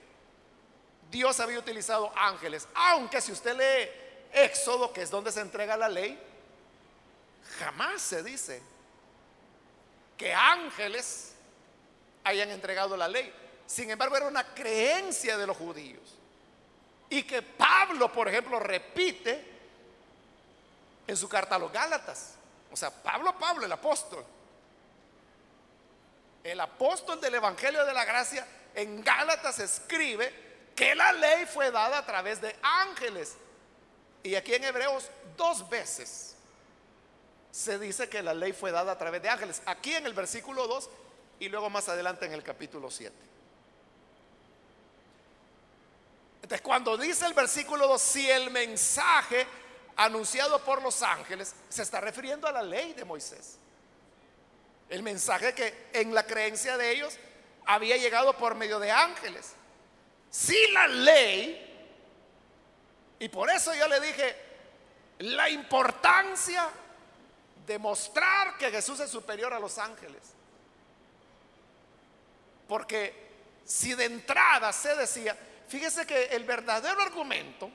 Dios 1.09 1.39
había 1.39 1.59
utilizado 1.59 2.11
ángeles, 2.15 2.67
aunque 2.73 3.21
si 3.21 3.31
usted 3.31 3.55
lee 3.55 3.89
Éxodo, 4.33 4.91
que 4.91 5.03
es 5.03 5.11
donde 5.11 5.31
se 5.31 5.41
entrega 5.41 5.77
la 5.77 5.89
ley, 5.89 6.19
jamás 7.59 8.01
se 8.01 8.23
dice 8.23 8.61
que 10.17 10.33
ángeles 10.33 11.33
hayan 12.23 12.49
entregado 12.49 12.97
la 12.97 13.07
ley. 13.07 13.33
Sin 13.65 13.89
embargo, 13.89 14.17
era 14.17 14.27
una 14.27 14.43
creencia 14.53 15.37
de 15.37 15.47
los 15.47 15.57
judíos. 15.57 16.01
Y 17.09 17.23
que 17.23 17.41
Pablo, 17.41 18.11
por 18.11 18.27
ejemplo, 18.27 18.59
repite 18.59 19.53
en 21.05 21.17
su 21.17 21.27
carta 21.27 21.55
a 21.55 21.59
los 21.59 21.71
Gálatas. 21.71 22.35
O 22.71 22.75
sea, 22.75 22.89
Pablo, 22.89 23.37
Pablo, 23.37 23.65
el 23.65 23.71
apóstol, 23.71 24.25
el 26.43 26.59
apóstol 26.59 27.21
del 27.21 27.35
Evangelio 27.35 27.85
de 27.85 27.93
la 27.93 28.05
Gracia 28.05 28.45
en 28.75 29.03
Gálatas 29.03 29.59
escribe 29.59 30.31
que 30.75 30.95
la 30.95 31.13
ley 31.13 31.45
fue 31.45 31.71
dada 31.71 31.99
a 31.99 32.05
través 32.05 32.41
de 32.41 32.55
ángeles. 32.61 33.35
Y 34.23 34.35
aquí 34.35 34.53
en 34.53 34.63
Hebreos 34.63 35.09
dos 35.37 35.69
veces 35.69 36.35
se 37.51 37.77
dice 37.77 38.09
que 38.09 38.23
la 38.23 38.33
ley 38.33 38.51
fue 38.51 38.71
dada 38.71 38.93
a 38.93 38.97
través 38.97 39.21
de 39.21 39.29
ángeles. 39.29 39.61
Aquí 39.65 39.93
en 39.93 40.05
el 40.05 40.13
versículo 40.13 40.67
2 40.67 40.89
y 41.39 41.49
luego 41.49 41.69
más 41.69 41.87
adelante 41.87 42.25
en 42.25 42.33
el 42.33 42.43
capítulo 42.43 42.89
7. 42.89 43.15
Entonces, 46.41 46.61
cuando 46.61 46.97
dice 46.97 47.25
el 47.25 47.33
versículo 47.33 47.87
2, 47.87 48.01
si 48.01 48.29
el 48.29 48.51
mensaje 48.51 49.47
anunciado 49.95 50.59
por 50.63 50.81
los 50.81 51.01
ángeles 51.01 51.53
se 51.69 51.83
está 51.83 52.01
refiriendo 52.01 52.47
a 52.47 52.51
la 52.51 52.61
ley 52.61 52.93
de 52.93 53.05
Moisés. 53.05 53.57
El 54.93 55.01
mensaje 55.01 55.55
que 55.55 55.89
en 55.91 56.13
la 56.13 56.21
creencia 56.21 56.77
de 56.77 56.91
ellos 56.91 57.17
había 57.65 57.97
llegado 57.97 58.37
por 58.37 58.53
medio 58.53 58.77
de 58.77 58.91
ángeles. 58.91 59.53
Si 60.29 60.67
la 60.67 60.85
ley, 60.85 61.89
y 63.17 63.27
por 63.27 63.49
eso 63.49 63.73
yo 63.73 63.87
le 63.87 63.99
dije, 63.99 64.35
la 65.17 65.49
importancia 65.49 66.69
de 67.65 67.79
mostrar 67.79 68.55
que 68.59 68.69
Jesús 68.69 68.99
es 68.99 69.09
superior 69.09 69.51
a 69.51 69.59
los 69.59 69.79
ángeles. 69.79 70.21
Porque 72.67 73.31
si 73.65 73.95
de 73.95 74.05
entrada 74.05 74.71
se 74.71 74.95
decía, 74.95 75.35
fíjese 75.69 76.05
que 76.05 76.25
el 76.25 76.43
verdadero 76.43 77.01
argumento 77.01 77.71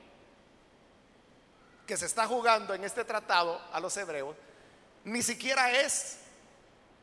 que 1.85 1.97
se 1.97 2.05
está 2.05 2.27
jugando 2.27 2.73
en 2.73 2.85
este 2.85 3.03
tratado 3.03 3.61
a 3.73 3.79
los 3.81 3.97
hebreos, 3.97 4.37
ni 5.03 5.21
siquiera 5.21 5.69
es 5.81 6.18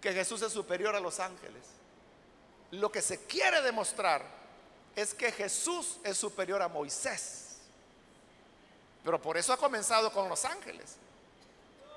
que 0.07 0.13
Jesús 0.13 0.41
es 0.43 0.53
superior 0.53 0.95
a 0.95 1.01
los 1.01 1.19
ángeles. 1.19 1.65
Lo 2.71 2.93
que 2.93 3.03
se 3.03 3.25
quiere 3.25 3.61
demostrar 3.61 4.23
es 4.95 5.13
que 5.13 5.33
Jesús 5.33 5.99
es 6.05 6.17
superior 6.17 6.63
a 6.63 6.69
Moisés. 6.69 7.57
Pero 9.03 9.21
por 9.21 9.37
eso 9.37 9.53
ha 9.53 9.57
comenzado 9.57 10.13
con 10.13 10.29
los 10.29 10.45
ángeles. 10.45 10.95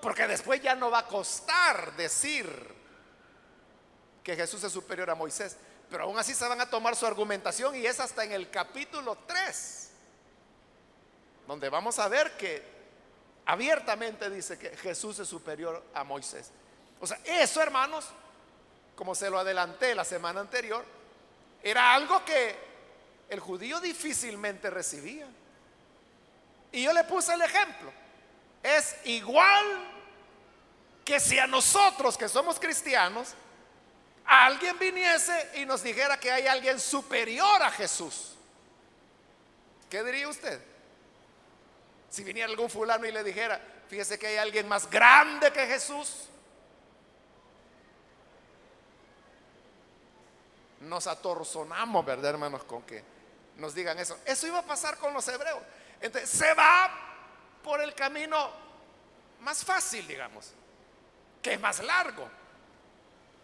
Porque 0.02 0.26
después 0.26 0.60
ya 0.60 0.74
no 0.74 0.90
va 0.90 1.00
a 1.00 1.06
costar 1.06 1.96
decir 1.98 2.50
que 4.24 4.36
Jesús 4.36 4.64
es 4.64 4.72
superior 4.72 5.12
a 5.12 5.14
Moisés. 5.14 5.56
Pero 5.92 6.06
aún 6.06 6.18
así 6.18 6.34
se 6.34 6.48
van 6.48 6.62
a 6.62 6.68
tomar 6.68 6.96
su 6.96 7.06
argumentación 7.06 7.76
y 7.76 7.86
es 7.86 8.00
hasta 8.00 8.24
en 8.24 8.32
el 8.32 8.50
capítulo 8.50 9.20
3, 9.28 9.90
donde 11.46 11.70
vamos 11.70 12.00
a 12.00 12.08
ver 12.08 12.36
que 12.38 12.64
abiertamente 13.46 14.32
dice 14.32 14.58
que 14.58 14.76
Jesús 14.78 15.20
es 15.20 15.28
superior 15.28 15.84
a 15.94 16.04
Moisés. 16.04 16.50
O 17.00 17.08
sea, 17.08 17.20
eso 17.26 17.62
hermanos, 17.62 18.06
como 18.96 19.16
se 19.16 19.30
lo 19.30 19.40
adelanté 19.40 19.96
la 19.96 20.04
semana 20.04 20.42
anterior, 20.42 20.84
era 21.64 21.94
algo 21.94 22.24
que 22.26 22.56
el 23.30 23.40
judío 23.40 23.80
difícilmente 23.80 24.70
recibía. 24.70 25.28
Y 26.72 26.84
yo 26.84 26.94
le 26.94 27.04
puse 27.04 27.34
el 27.34 27.42
ejemplo. 27.42 27.92
Es 28.62 28.96
igual 29.06 29.66
que 31.06 31.20
si 31.20 31.40
a 31.40 31.48
nosotros 31.48 32.18
que 32.18 32.28
somos 32.28 32.60
cristianos, 32.60 33.34
alguien 34.26 34.78
viniese 34.78 35.52
y 35.56 35.66
nos 35.66 35.82
dijera 35.82 36.20
que 36.20 36.32
hay 36.32 36.48
alguien 36.48 36.80
superior 36.80 37.64
a 37.64 37.72
Jesús. 37.72 38.36
¿Qué 39.90 40.04
diría 40.04 40.28
usted? 40.28 40.62
Si 42.10 42.24
viniera 42.24 42.50
algún 42.50 42.70
fulano 42.70 43.06
y 43.06 43.12
le 43.12 43.24
dijera, 43.24 43.60
fíjese 43.88 44.20
que 44.20 44.28
hay 44.28 44.38
alguien 44.38 44.68
más 44.68 44.90
grande 44.90 45.52
que 45.52 45.66
Jesús. 45.66 46.28
Nos 50.82 51.08
atorzonamos, 51.08 52.06
¿verdad, 52.06 52.32
hermanos? 52.32 52.64
Con 52.64 52.84
que 52.84 53.04
nos 53.58 53.76
digan 53.76 54.00
eso. 54.00 54.18
Eso 54.26 54.48
iba 54.48 54.60
a 54.60 54.66
pasar 54.66 54.98
con 54.98 55.14
los 55.14 55.28
hebreos. 55.28 55.60
Entonces, 56.02 56.30
se 56.30 56.54
va 56.54 56.90
por 57.64 57.82
el 57.82 57.94
camino 57.94 58.50
más 59.42 59.64
fácil, 59.64 60.08
digamos, 60.08 60.52
que 61.42 61.54
es 61.54 61.60
más 61.60 61.80
largo. 61.84 62.30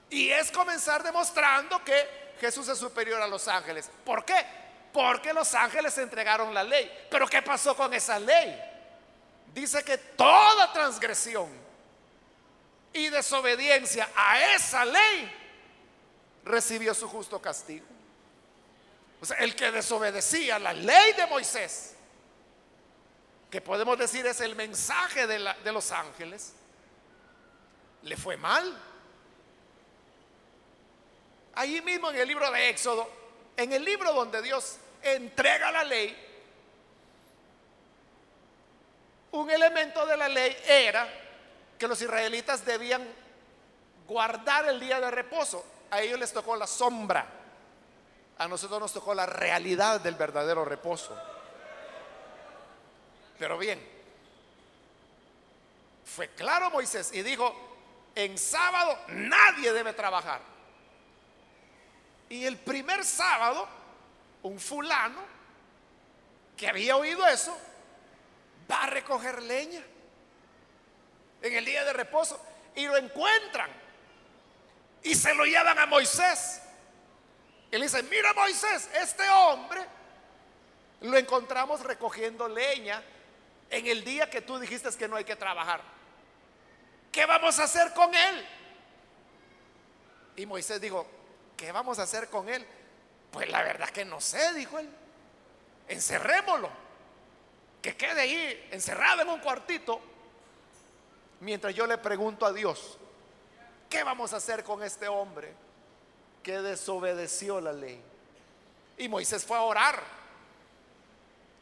Y 0.09 0.29
es 0.29 0.51
comenzar 0.51 1.03
demostrando 1.03 1.83
que 1.83 2.35
Jesús 2.39 2.67
es 2.67 2.77
superior 2.77 3.21
a 3.21 3.27
los 3.27 3.47
ángeles. 3.47 3.89
¿Por 4.03 4.23
qué? 4.23 4.45
Porque 4.93 5.33
los 5.33 5.53
ángeles 5.53 5.97
entregaron 5.97 6.53
la 6.53 6.63
ley. 6.63 7.07
Pero 7.09 7.27
¿qué 7.27 7.41
pasó 7.41 7.75
con 7.75 7.93
esa 7.93 8.19
ley? 8.19 8.57
Dice 9.53 9.83
que 9.83 9.97
toda 9.97 10.71
transgresión 10.71 11.49
y 12.93 13.09
desobediencia 13.09 14.09
a 14.15 14.53
esa 14.53 14.85
ley 14.85 15.44
recibió 16.45 16.93
su 16.93 17.09
justo 17.09 17.41
castigo. 17.41 17.85
O 19.19 19.25
sea, 19.25 19.37
el 19.37 19.55
que 19.55 19.71
desobedecía 19.71 20.59
la 20.59 20.71
ley 20.71 21.13
de 21.13 21.25
Moisés, 21.25 21.95
que 23.49 23.59
podemos 23.59 23.97
decir 23.97 24.25
es 24.25 24.39
el 24.41 24.55
mensaje 24.55 25.25
de, 25.27 25.71
los 25.71 25.91
ángeles, 25.91 26.53
le 28.03 28.15
fue 28.15 28.37
mal. 28.37 28.77
Ahí 31.55 31.81
mismo 31.81 32.11
en 32.11 32.17
el 32.17 32.27
libro 32.27 32.51
de 32.51 32.69
Éxodo, 32.69 33.09
en 33.57 33.73
el 33.73 33.83
libro 33.83 34.13
donde 34.13 34.41
Dios 34.41 34.77
entrega 35.01 35.71
la 35.71 35.83
ley, 35.83 36.21
un 39.31 39.49
elemento 39.49 40.05
de 40.05 40.17
la 40.17 40.29
ley 40.29 40.55
era 40.67 41.07
que 41.79 41.87
los 41.87 42.01
israelitas 42.01 42.65
debían 42.65 43.05
guardar 44.07 44.67
el 44.67 44.79
día 44.79 44.99
de 44.99 45.11
reposo. 45.11 45.65
A 45.91 46.01
ellos 46.01 46.19
les 46.19 46.33
tocó 46.33 46.55
la 46.55 46.67
sombra, 46.67 47.25
a 48.37 48.47
nosotros 48.47 48.79
nos 48.79 48.93
tocó 48.93 49.13
la 49.13 49.25
realidad 49.25 50.01
del 50.01 50.15
verdadero 50.15 50.65
reposo. 50.65 51.15
Pero 53.37 53.57
bien, 53.57 53.81
fue 56.05 56.29
claro 56.29 56.69
Moisés 56.69 57.11
y 57.13 57.21
dijo, 57.21 57.53
en 58.15 58.37
sábado 58.37 58.97
nadie 59.09 59.73
debe 59.73 59.93
trabajar. 59.93 60.41
Y 62.29 62.45
el 62.45 62.57
primer 62.57 63.03
sábado, 63.03 63.67
un 64.43 64.59
fulano 64.59 65.21
que 66.57 66.67
había 66.67 66.97
oído 66.97 67.25
eso, 67.27 67.55
va 68.69 68.83
a 68.83 68.87
recoger 68.87 69.41
leña 69.41 69.83
en 71.41 71.53
el 71.53 71.65
día 71.65 71.83
de 71.83 71.93
reposo 71.93 72.41
y 72.75 72.85
lo 72.87 72.97
encuentran 72.97 73.84
y 75.05 75.13
se 75.13 75.33
lo 75.35 75.45
llevan 75.45 75.77
a 75.77 75.85
Moisés. 75.85 76.61
Y 77.71 77.77
le 77.77 77.83
dicen, 77.83 78.09
mira 78.09 78.33
Moisés, 78.33 78.89
este 78.95 79.29
hombre 79.29 79.85
lo 81.01 81.15
encontramos 81.15 81.81
recogiendo 81.81 82.47
leña 82.47 83.03
en 83.69 83.85
el 83.85 84.03
día 84.03 84.29
que 84.29 84.41
tú 84.41 84.57
dijiste 84.57 84.89
que 84.97 85.07
no 85.07 85.15
hay 85.15 85.23
que 85.23 85.35
trabajar. 85.35 85.81
¿Qué 87.11 87.25
vamos 87.27 87.59
a 87.59 87.65
hacer 87.65 87.93
con 87.93 88.13
él? 88.15 88.47
Y 90.37 90.47
Moisés 90.47 90.81
dijo, 90.81 91.07
¿qué 91.55 91.71
vamos 91.71 91.99
a 91.99 92.03
hacer 92.03 92.27
con 92.29 92.49
él? 92.49 92.65
Pues 93.29 93.47
la 93.49 93.61
verdad 93.61 93.89
que 93.89 94.05
no 94.05 94.19
sé, 94.19 94.53
dijo 94.55 94.79
él. 94.79 94.89
Encerrémoslo. 95.87 96.69
Que 97.79 97.95
quede 97.95 98.21
ahí 98.21 98.69
encerrado 98.71 99.21
en 99.21 99.29
un 99.29 99.39
cuartito. 99.39 100.01
Mientras 101.41 101.75
yo 101.75 101.85
le 101.85 101.99
pregunto 101.99 102.47
a 102.47 102.51
Dios, 102.51 102.97
¿qué 103.89 104.03
vamos 104.03 104.33
a 104.33 104.37
hacer 104.37 104.63
con 104.63 104.83
este 104.83 105.07
hombre 105.07 105.53
que 106.43 106.59
desobedeció 106.61 107.59
la 107.61 107.73
ley? 107.73 108.01
Y 108.97 109.07
Moisés 109.07 109.45
fue 109.45 109.57
a 109.57 109.61
orar. 109.61 110.01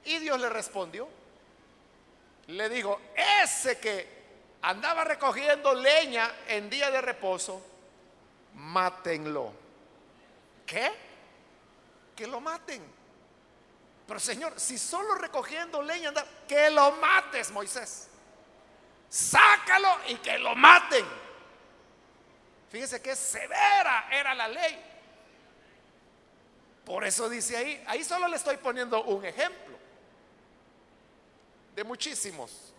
Y 0.05 0.19
Dios 0.19 0.39
le 0.39 0.49
respondió. 0.49 1.07
Le 2.47 2.69
dijo, 2.69 2.99
ese 3.43 3.79
que 3.79 4.23
andaba 4.61 5.03
recogiendo 5.03 5.73
leña 5.73 6.31
en 6.47 6.69
día 6.69 6.91
de 6.91 7.01
reposo, 7.01 7.61
mátenlo. 8.55 9.53
¿Qué? 10.65 10.91
Que 12.15 12.27
lo 12.27 12.41
maten. 12.41 12.83
Pero 14.07 14.19
Señor, 14.19 14.59
si 14.59 14.77
solo 14.77 15.15
recogiendo 15.15 15.81
leña 15.81 16.09
anda, 16.09 16.25
que 16.47 16.69
lo 16.69 16.91
mates, 16.93 17.51
Moisés. 17.51 18.09
Sácalo 19.09 19.89
y 20.07 20.15
que 20.15 20.37
lo 20.39 20.55
maten. 20.55 21.05
Fíjese 22.73 23.03
que 23.03 23.15
severa 23.15 24.07
era 24.11 24.33
la 24.33 24.47
ley. 24.47 24.83
Por 26.83 27.05
eso 27.05 27.29
dice 27.29 27.55
ahí, 27.55 27.83
ahí 27.85 28.03
solo 28.03 28.27
le 28.27 28.35
estoy 28.35 28.57
poniendo 28.57 29.03
un 29.03 29.23
ejemplo 29.23 29.77
de 31.75 31.83
muchísimos 31.83 32.73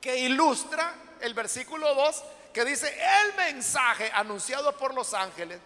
que 0.00 0.16
ilustra 0.16 0.94
el 1.20 1.34
versículo 1.34 1.94
2 1.94 2.24
que 2.54 2.64
dice, 2.64 2.88
el 2.88 3.34
mensaje 3.34 4.10
anunciado 4.14 4.74
por 4.78 4.94
los 4.94 5.12
ángeles 5.12 5.60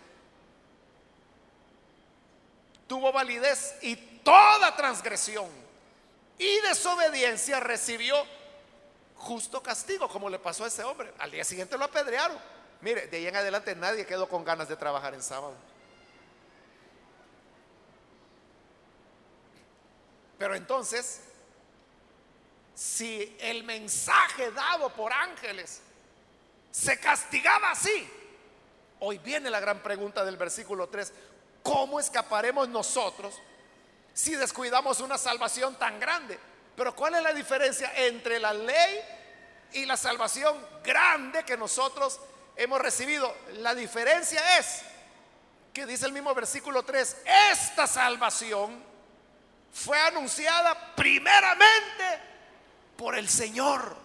tuvo 2.89 3.13
validez 3.13 3.77
y 3.83 3.95
toda 3.95 4.75
transgresión 4.75 5.49
y 6.37 6.61
desobediencia 6.63 7.61
recibió 7.61 8.27
justo 9.19 9.63
castigo, 9.63 10.09
como 10.09 10.31
le 10.31 10.39
pasó 10.39 10.65
a 10.65 10.69
ese 10.69 10.83
hombre. 10.85 11.13
Al 11.19 11.31
día 11.31 11.45
siguiente 11.45 11.77
lo 11.77 11.85
apedrearon. 11.85 12.39
Mire, 12.81 13.09
de 13.09 13.17
ahí 13.17 13.27
en 13.27 13.37
adelante 13.37 13.75
nadie 13.75 14.07
quedó 14.07 14.29
con 14.29 14.45
ganas 14.45 14.69
de 14.69 14.77
trabajar 14.77 15.15
en 15.15 15.23
sábado. 15.23 15.55
Pero 20.39 20.55
entonces, 20.55 21.21
si 22.75 23.37
el 23.41 23.65
mensaje 23.65 24.53
dado 24.53 24.91
por 24.91 25.13
ángeles 25.13 25.81
se 26.71 26.99
castigaba 27.01 27.73
así, 27.73 28.09
hoy 29.01 29.19
viene 29.19 29.51
la 29.51 29.59
gran 29.59 29.83
pregunta 29.83 30.25
del 30.25 30.37
versículo 30.37 30.89
3, 30.89 31.13
¿cómo 31.65 31.99
escaparemos 31.99 32.69
nosotros 32.69 33.35
si 34.15 34.37
descuidamos 34.37 35.01
una 35.01 35.19
salvación 35.19 35.75
tan 35.75 35.99
grande? 35.99 36.39
Pero 36.79 36.95
¿cuál 36.95 37.17
es 37.17 37.23
la 37.25 37.33
diferencia 37.33 37.93
entre 37.97 38.39
la 38.39 38.53
ley 38.53 39.01
y 39.73 39.85
la 39.85 39.97
salvación 39.97 40.57
grande 40.85 41.43
que 41.43 41.57
nosotros 41.57 42.21
hemos 42.55 42.81
recibido? 42.81 43.35
La 43.55 43.75
diferencia 43.75 44.59
es 44.61 44.83
que 45.75 45.87
dice 45.87 46.07
el 46.07 46.13
mismo 46.13 46.33
versículo 46.37 46.85
3, 46.85 47.17
esta 47.51 47.89
salvación 47.89 48.81
fue 49.73 49.99
anunciada 49.99 50.95
primeramente 50.95 52.21
por 52.97 53.17
el 53.17 53.29
Señor. 53.29 53.97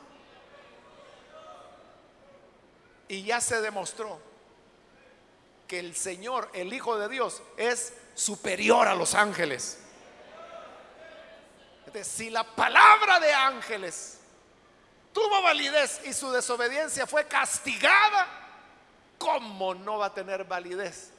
Y 3.08 3.22
ya 3.22 3.40
se 3.40 3.62
demostró 3.62 4.20
que 5.68 5.78
el 5.78 5.96
Señor, 5.96 6.50
el 6.56 6.74
Hijo 6.74 6.98
de 6.98 7.08
Dios, 7.08 7.44
es 7.56 7.94
superior 8.16 8.88
a 8.88 8.96
los 8.96 9.14
ángeles. 9.14 9.78
Si 12.02 12.30
la 12.30 12.44
palabra 12.46 13.20
de 13.20 13.34
ángeles 13.34 14.20
tuvo 15.12 15.42
validez 15.42 16.02
y 16.06 16.14
su 16.14 16.32
desobediencia 16.32 17.06
fue 17.06 17.28
castigada, 17.28 18.28
¿cómo 19.18 19.76
no 19.76 19.98
va 19.98 20.08
a 20.08 20.14
tener 20.14 20.46
validez 20.46 21.12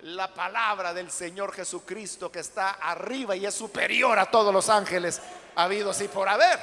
la 0.00 0.32
palabra 0.32 0.94
del 0.94 1.10
Señor 1.10 1.52
Jesucristo 1.52 2.32
que 2.32 2.40
está 2.40 2.70
arriba 2.70 3.36
y 3.36 3.44
es 3.44 3.54
superior 3.54 4.18
a 4.18 4.30
todos 4.30 4.52
los 4.52 4.68
ángeles 4.68 5.20
habidos 5.54 6.00
y 6.00 6.08
por 6.08 6.28
haber? 6.28 6.58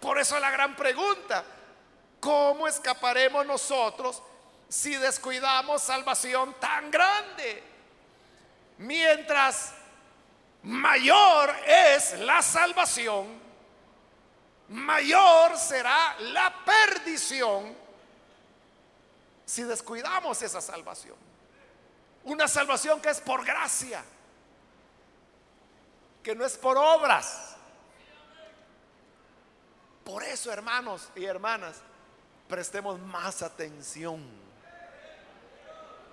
Por 0.00 0.18
eso 0.18 0.38
la 0.38 0.50
gran 0.50 0.76
pregunta, 0.76 1.44
¿cómo 2.20 2.68
escaparemos 2.68 3.44
nosotros 3.46 4.22
si 4.68 4.94
descuidamos 4.96 5.82
salvación 5.82 6.54
tan 6.60 6.90
grande? 6.90 7.62
Mientras 8.78 9.72
mayor 10.68 11.50
es 11.66 12.18
la 12.18 12.42
salvación, 12.42 13.26
mayor 14.68 15.56
será 15.56 16.18
la 16.20 16.54
perdición 16.62 17.74
si 19.46 19.62
descuidamos 19.62 20.42
esa 20.42 20.60
salvación. 20.60 21.16
Una 22.24 22.46
salvación 22.46 23.00
que 23.00 23.08
es 23.08 23.20
por 23.22 23.46
gracia, 23.46 24.04
que 26.22 26.34
no 26.34 26.44
es 26.44 26.58
por 26.58 26.76
obras. 26.76 27.56
Por 30.04 30.22
eso, 30.22 30.52
hermanos 30.52 31.08
y 31.16 31.24
hermanas, 31.24 31.76
prestemos 32.46 33.00
más 33.00 33.40
atención. 33.40 34.22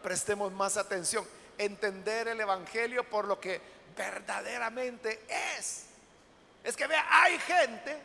Prestemos 0.01 0.53
más 0.53 0.77
atención. 0.77 1.27
Entender 1.57 2.29
el 2.29 2.39
Evangelio 2.39 3.09
por 3.09 3.25
lo 3.25 3.37
que 3.37 3.74
verdaderamente 3.95 5.25
es. 5.57 5.85
Es 6.63 6.75
que 6.75 6.87
vea, 6.87 7.05
hay 7.09 7.37
gente 7.39 8.01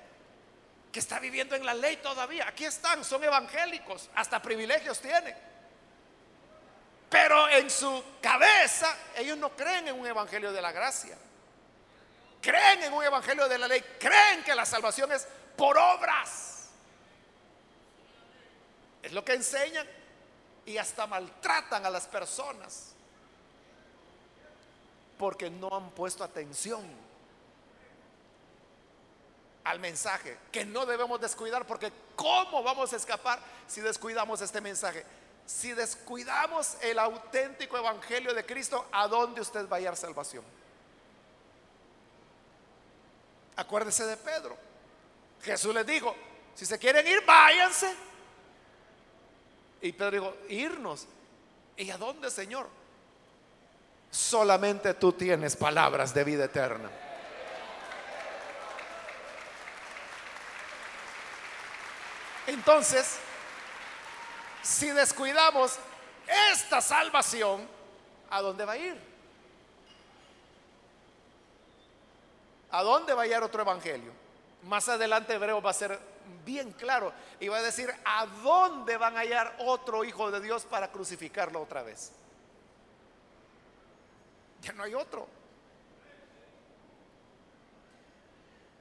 que 0.93 0.99
está 0.99 1.19
viviendo 1.19 1.55
en 1.55 1.65
la 1.65 1.75
ley 1.75 1.97
todavía. 1.99 2.49
Aquí 2.49 2.65
están, 2.65 3.05
son 3.05 3.23
evangélicos, 3.25 4.11
hasta 4.15 4.41
privilegios 4.43 5.01
tienen. 5.01 5.37
Pero 7.09 7.49
en 7.49 7.69
su 7.71 8.05
cabeza 8.21 8.97
ellos 9.17 9.37
no 9.37 9.51
creen 9.57 9.89
en 9.89 9.99
un 9.99 10.07
evangelio 10.07 10.53
de 10.53 10.63
la 10.63 10.73
gracia. 10.73 11.17
Creen 12.41 12.85
en 12.85 12.93
un 12.93 13.05
evangelio 13.05 13.49
de 13.49 13.59
la 13.59 13.69
ley. 13.69 13.85
Creen 13.99 14.45
que 14.45 14.55
la 14.55 14.65
salvación 14.65 15.11
es 15.13 15.27
por 15.57 15.77
obras. 15.77 16.69
Es 19.03 19.13
lo 19.13 19.25
que 19.25 19.35
enseñan 19.35 19.87
y 20.67 20.77
hasta 20.79 21.07
maltratan 21.07 21.85
a 21.85 21.91
las 21.91 22.07
personas 22.07 22.90
porque 25.21 25.51
no 25.51 25.69
han 25.71 25.91
puesto 25.91 26.25
atención 26.25 26.83
al 29.65 29.79
mensaje 29.79 30.39
que 30.51 30.65
no 30.65 30.87
debemos 30.87 31.21
descuidar 31.21 31.67
porque 31.67 31.93
¿cómo 32.17 32.63
vamos 32.63 32.91
a 32.95 32.97
escapar 32.97 33.39
si 33.69 33.83
descuidamos 33.83 34.41
este 34.41 34.63
mensaje? 34.63 35.05
Si 35.45 35.75
descuidamos 35.75 36.79
el 36.81 36.99
auténtico 36.99 37.77
evangelio 37.77 38.33
de 38.33 38.47
Cristo, 38.47 38.87
¿a 38.91 39.09
dónde 39.09 39.43
usted 39.43 39.69
va 39.69 39.77
a 39.77 39.81
hallar 39.81 39.95
salvación? 39.95 40.43
Acuérdese 43.57 44.07
de 44.07 44.17
Pedro. 44.17 44.57
Jesús 45.43 45.75
les 45.75 45.87
dijo, 45.87 46.17
si 46.55 46.65
se 46.65 46.79
quieren 46.79 47.07
ir, 47.07 47.23
váyanse. 47.27 47.95
Y 49.83 49.93
Pedro 49.93 50.11
dijo, 50.13 50.35
irnos. 50.49 51.07
¿Y 51.77 51.91
a 51.91 51.99
dónde, 51.99 52.31
Señor? 52.31 52.80
Solamente 54.11 54.95
tú 54.95 55.13
tienes 55.13 55.55
palabras 55.57 56.13
de 56.13 56.25
vida 56.25 56.45
eterna. 56.45 56.91
Entonces, 62.47 63.19
si 64.63 64.91
descuidamos 64.91 65.79
esta 66.53 66.81
salvación, 66.81 67.67
¿a 68.29 68.43
dónde 68.43 68.65
va 68.65 68.73
a 68.73 68.77
ir? 68.77 69.11
¿A 72.73 72.83
dónde 72.83 73.15
va 73.15 73.23
a 73.23 73.27
ir 73.27 73.37
otro 73.37 73.63
evangelio? 73.63 74.13
Más 74.65 74.89
adelante 74.89 75.35
Hebreo 75.35 75.63
va 75.63 75.71
a 75.71 75.75
ser 75.75 75.99
bien 76.45 76.73
claro 76.73 77.13
y 77.39 77.49
va 77.49 77.59
a 77.59 77.63
decir 77.63 77.93
a 78.05 78.27
dónde 78.43 78.97
van 78.97 79.17
a 79.17 79.21
hallar 79.21 79.55
otro 79.61 80.05
hijo 80.05 80.31
de 80.31 80.41
Dios 80.41 80.65
para 80.65 80.91
crucificarlo 80.91 81.61
otra 81.63 81.83
vez. 81.83 82.13
Ya 84.63 84.73
no 84.73 84.85
hay 84.85 84.95
otro. 84.95 85.29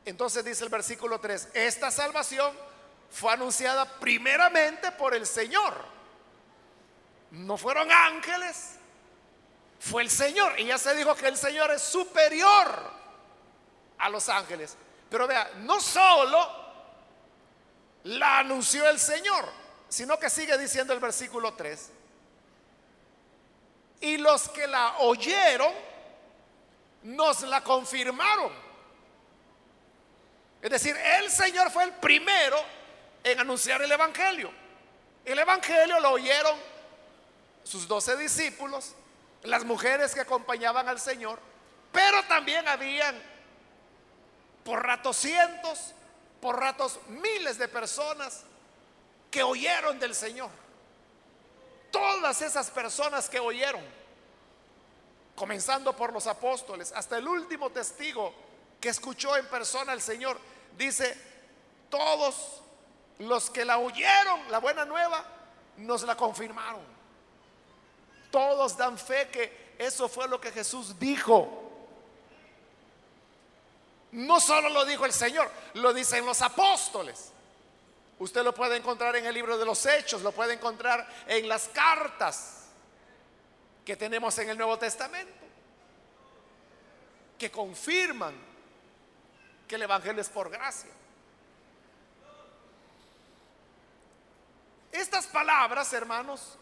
Entonces 0.06 0.44
dice 0.44 0.64
el 0.64 0.70
versículo 0.70 1.20
3, 1.20 1.50
esta 1.54 1.92
salvación 1.92 2.56
fue 3.12 3.34
anunciada 3.34 3.86
primeramente 4.00 4.92
por 4.94 5.14
el 5.14 5.26
Señor. 5.26 5.74
No 7.32 7.58
fueron 7.58 7.92
ángeles, 7.92 8.76
fue 9.80 10.02
el 10.02 10.10
Señor. 10.10 10.60
Y 10.60 10.66
ya 10.66 10.78
se 10.78 10.96
dijo 10.96 11.16
que 11.16 11.28
el 11.28 11.38
Señor 11.38 11.72
es 11.72 11.82
superior 11.82 12.92
a 14.00 14.10
los 14.10 14.30
ángeles. 14.30 14.76
Pero 15.10 15.28
vea, 15.28 15.52
no 15.60 15.80
solo 15.80 16.70
la 18.04 18.40
anunció 18.40 18.88
el 18.90 19.00
Señor, 19.00 19.46
sino 19.90 20.18
que 20.18 20.30
sigue 20.30 20.58
diciendo 20.58 20.94
el 20.94 21.00
versículo 21.00 21.54
3. 21.54 21.92
Y 24.02 24.18
los 24.18 24.50
que 24.50 24.68
la 24.68 24.98
oyeron 25.00 25.74
nos 27.04 27.42
la 27.42 27.64
confirmaron. 27.64 28.52
Es 30.62 30.70
decir, 30.70 30.96
el 30.98 31.30
Señor 31.30 31.72
fue 31.72 31.84
el 31.86 31.94
primero 31.94 32.58
en 33.24 33.40
anunciar 33.40 33.82
el 33.82 33.92
Evangelio. 33.92 34.52
El 35.24 35.40
Evangelio 35.40 36.00
lo 36.00 36.12
oyeron 36.12 36.58
sus 37.64 37.88
doce 37.88 38.18
discípulos, 38.18 38.94
las 39.44 39.64
mujeres 39.64 40.14
que 40.14 40.22
acompañaban 40.22 40.90
al 40.90 41.00
Señor, 41.00 41.40
pero 41.92 42.24
también 42.24 42.68
habían 42.68 43.16
por 44.64 44.86
ratos 44.86 45.18
cientos, 45.18 45.94
por 46.42 46.60
ratos 46.60 47.00
miles 47.08 47.58
de 47.58 47.68
personas 47.68 48.44
que 49.32 49.44
oyeron 49.44 50.00
del 50.00 50.16
Señor. 50.16 50.50
Todas 51.92 52.42
esas 52.42 52.70
personas 52.70 53.30
que 53.30 53.40
oyeron, 53.40 53.84
comenzando 55.36 55.96
por 55.96 56.14
los 56.14 56.28
apóstoles, 56.28 56.92
hasta 56.96 57.18
el 57.18 57.28
último 57.28 57.70
testigo 57.70 58.34
que 58.80 58.90
escuchó 58.90 59.36
en 59.36 59.48
persona 59.48 59.92
al 59.92 60.02
Señor, 60.02 60.40
dice, 60.78 61.18
todos 61.90 62.62
los 63.20 63.50
que 63.50 63.66
la 63.66 63.78
oyeron, 63.78 64.52
la 64.52 64.60
buena 64.60 64.86
nueva, 64.86 65.26
nos 65.78 66.04
la 66.04 66.16
confirmaron. 66.16 66.82
Todos 68.32 68.78
dan 68.78 68.98
fe 68.98 69.30
que 69.30 69.76
eso 69.78 70.08
fue 70.08 70.28
lo 70.28 70.40
que 70.40 70.52
Jesús 70.52 71.00
dijo. 71.00 71.70
No 74.12 74.40
solo 74.40 74.70
lo 74.70 74.86
dijo 74.86 75.06
el 75.06 75.14
Señor, 75.14 75.50
lo 75.76 75.94
dicen 75.94 76.26
los 76.26 76.42
apóstoles. 76.42 77.32
Usted 78.20 78.44
lo 78.44 78.54
puede 78.54 78.76
encontrar 78.76 79.16
en 79.16 79.26
el 79.26 79.34
libro 79.34 79.58
de 79.58 79.66
los 79.66 79.86
Hechos, 79.86 80.22
lo 80.22 80.34
puede 80.34 80.54
encontrar 80.54 81.08
en 81.26 81.48
las 81.48 81.70
cartas 81.70 82.66
que 83.86 83.96
tenemos 83.96 84.38
en 84.40 84.50
el 84.50 84.58
Nuevo 84.58 84.78
Testamento, 84.78 85.34
que 87.38 87.50
confirman 87.50 88.36
que 89.66 89.76
el 89.76 89.84
Evangelio 89.84 90.22
es 90.22 90.30
por 90.30 90.50
gracia. 90.50 90.90
Estas 94.92 95.26
palabras, 95.28 95.94
hermanos, 95.94 96.58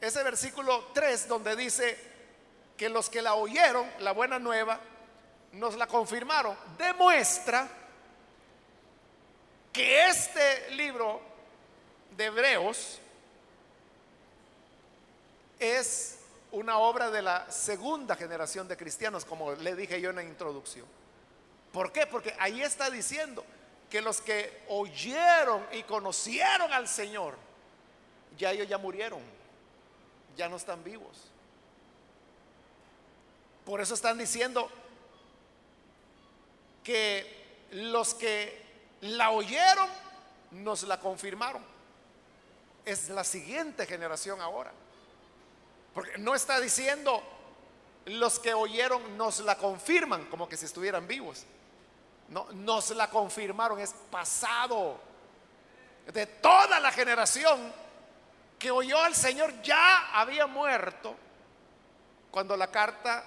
ese 0.00 0.22
versículo 0.22 0.90
3 0.92 1.28
donde 1.28 1.56
dice 1.56 1.98
que 2.76 2.90
los 2.90 3.08
que 3.08 3.22
la 3.22 3.34
oyeron, 3.34 3.90
la 4.00 4.12
buena 4.12 4.38
nueva, 4.38 4.78
nos 5.52 5.76
la 5.76 5.86
confirmaron, 5.86 6.54
demuestra 6.76 7.85
que 9.76 10.08
este 10.08 10.70
libro 10.70 11.20
de 12.16 12.24
Hebreos 12.24 12.98
es 15.58 16.18
una 16.50 16.78
obra 16.78 17.10
de 17.10 17.20
la 17.20 17.50
segunda 17.50 18.16
generación 18.16 18.66
de 18.68 18.76
cristianos, 18.78 19.26
como 19.26 19.52
le 19.52 19.74
dije 19.76 20.00
yo 20.00 20.08
en 20.08 20.16
la 20.16 20.22
introducción. 20.22 20.86
¿Por 21.74 21.92
qué? 21.92 22.06
Porque 22.06 22.34
ahí 22.38 22.62
está 22.62 22.88
diciendo 22.88 23.44
que 23.90 24.00
los 24.00 24.22
que 24.22 24.62
oyeron 24.68 25.66
y 25.72 25.82
conocieron 25.82 26.72
al 26.72 26.88
Señor, 26.88 27.36
ya 28.38 28.52
ellos 28.52 28.68
ya 28.68 28.78
murieron, 28.78 29.20
ya 30.38 30.48
no 30.48 30.56
están 30.56 30.82
vivos. 30.82 31.30
Por 33.66 33.82
eso 33.82 33.92
están 33.92 34.16
diciendo 34.16 34.70
que 36.82 37.66
los 37.72 38.14
que 38.14 38.65
la 39.06 39.30
oyeron 39.30 39.88
nos 40.52 40.82
la 40.84 40.98
confirmaron. 40.98 41.62
Es 42.84 43.08
la 43.08 43.24
siguiente 43.24 43.86
generación 43.86 44.40
ahora. 44.40 44.72
Porque 45.94 46.18
no 46.18 46.34
está 46.34 46.60
diciendo 46.60 47.22
los 48.06 48.38
que 48.38 48.54
oyeron 48.54 49.16
nos 49.16 49.40
la 49.40 49.56
confirman 49.56 50.26
como 50.26 50.48
que 50.48 50.56
si 50.56 50.66
estuvieran 50.66 51.06
vivos. 51.08 51.44
No, 52.28 52.46
nos 52.52 52.90
la 52.90 53.10
confirmaron, 53.10 53.80
es 53.80 53.94
pasado. 54.10 55.00
De 56.06 56.26
toda 56.26 56.78
la 56.80 56.92
generación 56.92 57.72
que 58.58 58.70
oyó 58.70 58.98
al 58.98 59.14
Señor 59.14 59.60
ya 59.62 60.18
había 60.18 60.46
muerto 60.46 61.14
cuando 62.30 62.56
la 62.56 62.70
carta, 62.70 63.24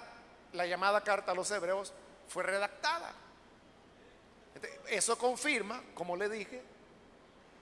la 0.52 0.66
llamada 0.66 1.02
carta 1.02 1.32
a 1.32 1.34
los 1.34 1.50
hebreos, 1.50 1.92
fue 2.28 2.42
redactada. 2.42 3.12
Eso 4.88 5.16
confirma, 5.16 5.82
como 5.94 6.16
le 6.16 6.28
dije 6.28 6.62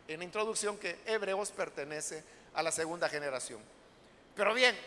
en 0.06 0.18
la 0.18 0.24
introducción, 0.24 0.78
que 0.78 1.00
Hebreos 1.04 1.50
pertenece 1.50 2.24
a 2.54 2.62
la 2.62 2.72
segunda 2.72 3.08
generación. 3.08 3.60
Pero 4.34 4.54
bien, 4.54 4.78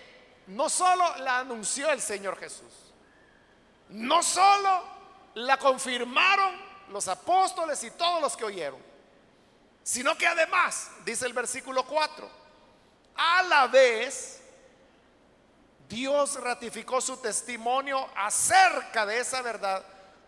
no 0.48 0.70
solo 0.70 1.18
la 1.18 1.40
anunció 1.40 1.92
el 1.92 2.02
Señor 2.02 2.38
Jesús, 2.38 2.74
no 3.90 4.24
solo 4.24 4.84
la 5.36 5.58
confirmaron 5.58 6.56
los 6.90 7.08
apóstoles 7.08 7.84
y 7.84 7.92
todos 7.92 8.22
los 8.22 8.36
que 8.36 8.46
oyeron, 8.46 8.80
sino 9.84 10.18
que 10.18 10.28
además, 10.28 10.92
dice 11.06 11.26
el 11.26 11.34
versículo 11.34 11.86
4, 11.86 12.30
a 13.16 13.44
la 13.44 13.68
vez 13.68 14.42
Dios 15.88 16.42
ratificó 16.42 17.02
su 17.02 17.18
testimonio 17.18 18.08
acerca 18.16 19.06
de 19.06 19.20
esa 19.20 19.42
verdad 19.42 19.84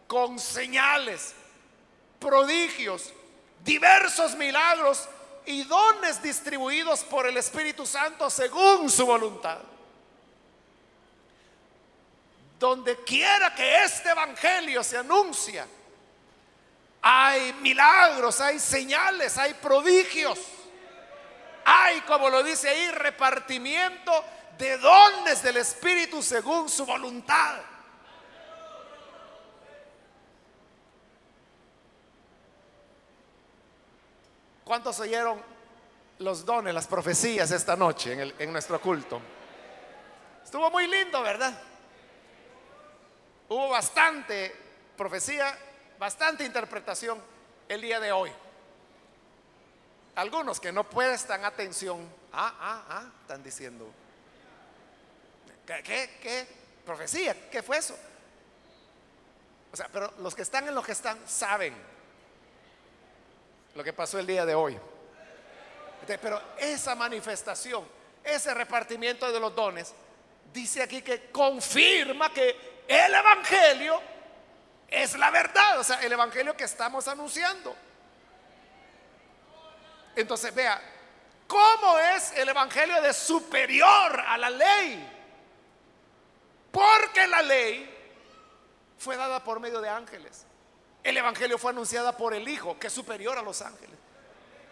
con 0.07 0.37
señales, 0.37 1.33
prodigios, 2.23 3.11
diversos 3.63 4.35
milagros 4.35 5.07
y 5.45 5.63
dones 5.63 6.21
distribuidos 6.23 7.03
por 7.03 7.27
el 7.27 7.37
Espíritu 7.37 7.85
Santo 7.85 8.29
según 8.29 8.89
su 8.89 9.05
voluntad 9.05 9.59
donde 12.63 13.03
quiera 13.03 13.53
que 13.53 13.83
este 13.83 14.11
evangelio 14.11 14.81
se 14.85 14.97
anuncia, 14.97 15.67
hay 17.01 17.51
milagros, 17.59 18.39
hay 18.39 18.57
señales, 18.57 19.37
hay 19.37 19.53
prodigios. 19.55 20.39
Hay, 21.65 21.99
como 22.01 22.29
lo 22.29 22.41
dice 22.41 22.69
ahí, 22.69 22.89
repartimiento 22.91 24.23
de 24.57 24.77
dones 24.77 25.43
del 25.43 25.57
Espíritu 25.57 26.23
según 26.23 26.69
su 26.69 26.85
voluntad. 26.85 27.57
¿Cuántos 34.63 34.99
oyeron 34.99 35.41
los 36.19 36.45
dones, 36.45 36.73
las 36.73 36.87
profecías 36.87 37.51
esta 37.51 37.75
noche 37.75 38.13
en, 38.13 38.33
en 38.39 38.51
nuestro 38.51 38.79
culto? 38.79 39.21
Estuvo 40.43 40.69
muy 40.71 40.87
lindo, 40.87 41.21
¿verdad? 41.21 41.53
Hubo 43.49 43.69
bastante 43.69 44.55
profecía, 44.95 45.57
bastante 45.99 46.45
interpretación 46.45 47.21
el 47.67 47.81
día 47.81 47.99
de 47.99 48.11
hoy. 48.11 48.31
Algunos 50.15 50.59
que 50.59 50.71
no 50.71 50.87
prestan 50.89 51.43
atención, 51.43 52.07
ah, 52.31 52.55
ah, 52.59 52.83
ah, 52.89 53.03
están 53.21 53.43
diciendo, 53.43 53.91
¿qué, 55.65 55.81
qué, 55.83 56.19
qué? 56.21 56.47
¿Profecía? 56.85 57.49
¿Qué 57.49 57.63
fue 57.63 57.77
eso? 57.77 57.97
O 59.71 59.75
sea, 59.75 59.89
pero 59.91 60.13
los 60.19 60.35
que 60.35 60.43
están 60.43 60.67
en 60.67 60.75
lo 60.75 60.83
que 60.83 60.91
están 60.91 61.17
saben 61.27 61.73
lo 63.75 63.83
que 63.83 63.93
pasó 63.93 64.19
el 64.19 64.27
día 64.27 64.45
de 64.45 64.55
hoy. 64.55 64.79
Pero 66.05 66.41
esa 66.57 66.95
manifestación, 66.95 67.87
ese 68.23 68.53
repartimiento 68.53 69.31
de 69.31 69.39
los 69.39 69.55
dones, 69.55 69.93
dice 70.51 70.83
aquí 70.83 71.01
que 71.01 71.31
confirma 71.31 72.31
que 72.31 72.83
el 72.87 73.13
Evangelio 73.13 74.01
es 74.87 75.17
la 75.17 75.31
verdad, 75.31 75.79
o 75.79 75.83
sea, 75.83 76.01
el 76.01 76.11
Evangelio 76.11 76.55
que 76.55 76.65
estamos 76.65 77.07
anunciando. 77.07 77.75
Entonces, 80.15 80.53
vea, 80.53 80.79
¿cómo 81.47 81.97
es 81.97 82.33
el 82.33 82.49
Evangelio 82.49 83.01
de 83.01 83.13
superior 83.13 84.19
a 84.19 84.37
la 84.37 84.49
ley? 84.49 85.09
Porque 86.71 87.25
la 87.27 87.41
ley 87.41 87.89
fue 88.97 89.15
dada 89.17 89.43
por 89.43 89.59
medio 89.59 89.81
de 89.81 89.89
ángeles. 89.89 90.45
El 91.03 91.17
Evangelio 91.17 91.57
fue 91.57 91.71
anunciada 91.71 92.15
por 92.15 92.33
el 92.33 92.47
Hijo, 92.47 92.79
que 92.79 92.87
es 92.87 92.93
superior 92.93 93.37
a 93.37 93.41
los 93.41 93.61
ángeles. 93.61 93.97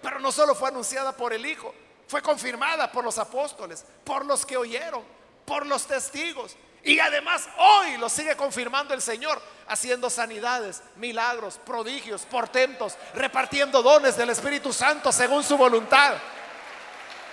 Pero 0.01 0.19
no 0.19 0.31
solo 0.31 0.55
fue 0.55 0.69
anunciada 0.69 1.11
por 1.15 1.33
el 1.33 1.45
Hijo, 1.45 1.73
fue 2.07 2.21
confirmada 2.21 2.91
por 2.91 3.03
los 3.03 3.17
apóstoles, 3.17 3.85
por 4.03 4.25
los 4.25 4.45
que 4.45 4.57
oyeron, 4.57 5.03
por 5.45 5.65
los 5.65 5.85
testigos. 5.85 6.55
Y 6.83 6.99
además 6.99 7.47
hoy 7.57 7.97
lo 7.97 8.09
sigue 8.09 8.35
confirmando 8.35 8.93
el 8.93 9.01
Señor, 9.01 9.41
haciendo 9.67 10.09
sanidades, 10.09 10.81
milagros, 10.95 11.59
prodigios, 11.65 12.23
portentos, 12.23 12.97
repartiendo 13.13 13.83
dones 13.83 14.17
del 14.17 14.29
Espíritu 14.29 14.73
Santo 14.73 15.11
según 15.11 15.43
su 15.43 15.57
voluntad. 15.57 16.15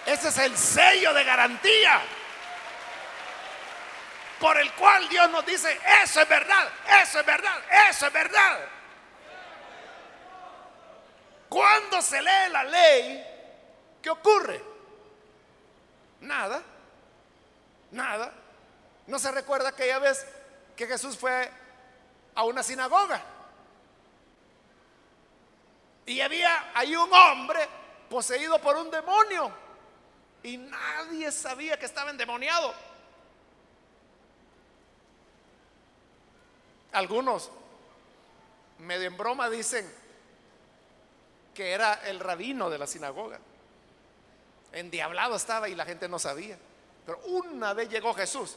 Ese 0.05 0.29
es 0.29 0.39
el 0.39 0.57
sello 0.57 1.15
de 1.15 1.25
garantía 1.25 2.01
por 4.41 4.59
el 4.59 4.73
cual 4.73 5.09
Dios 5.09 5.29
nos 5.31 5.45
dice, 5.45 5.79
eso 6.03 6.21
es 6.21 6.29
verdad, 6.29 6.69
eso 7.03 7.21
es 7.21 7.27
verdad, 7.27 7.59
eso 7.91 8.07
es 8.07 8.13
verdad. 8.13 8.59
Cuando 11.49 12.03
se 12.03 12.21
lee 12.21 12.51
la 12.53 12.65
ley, 12.65 13.27
¿qué 14.03 14.11
ocurre? 14.11 14.63
Nada, 16.21 16.63
nada. 17.91 18.33
¿No 19.07 19.19
se 19.19 19.33
recuerda 19.33 19.71
aquella 19.71 19.99
vez 19.99 20.27
que 20.77 20.87
Jesús 20.87 21.17
fue 21.17 21.51
a 22.35 22.45
una 22.45 22.63
sinagoga? 22.63 23.23
Y 26.05 26.21
había 26.21 26.71
ahí 26.75 26.95
un 26.95 27.13
hombre 27.13 27.67
poseído 28.11 28.59
por 28.61 28.77
un 28.77 28.91
demonio. 28.91 29.51
Y 30.43 30.57
nadie 30.57 31.33
sabía 31.33 31.79
que 31.79 31.87
estaba 31.87 32.11
endemoniado. 32.11 32.75
Algunos, 36.93 37.51
medio 38.79 39.07
en 39.07 39.17
broma, 39.17 39.51
dicen 39.51 39.98
que 41.59 41.73
era 41.73 42.03
el 42.05 42.21
rabino 42.21 42.71
de 42.71 42.79
la 42.79 42.87
sinagoga. 42.87 43.41
Endiablado 44.71 45.35
estaba 45.35 45.69
y 45.69 45.75
la 45.75 45.85
gente 45.85 46.09
no 46.09 46.17
sabía. 46.17 46.57
Pero 47.05 47.19
una 47.25 47.73
vez 47.73 47.89
llegó 47.89 48.15
Jesús 48.15 48.57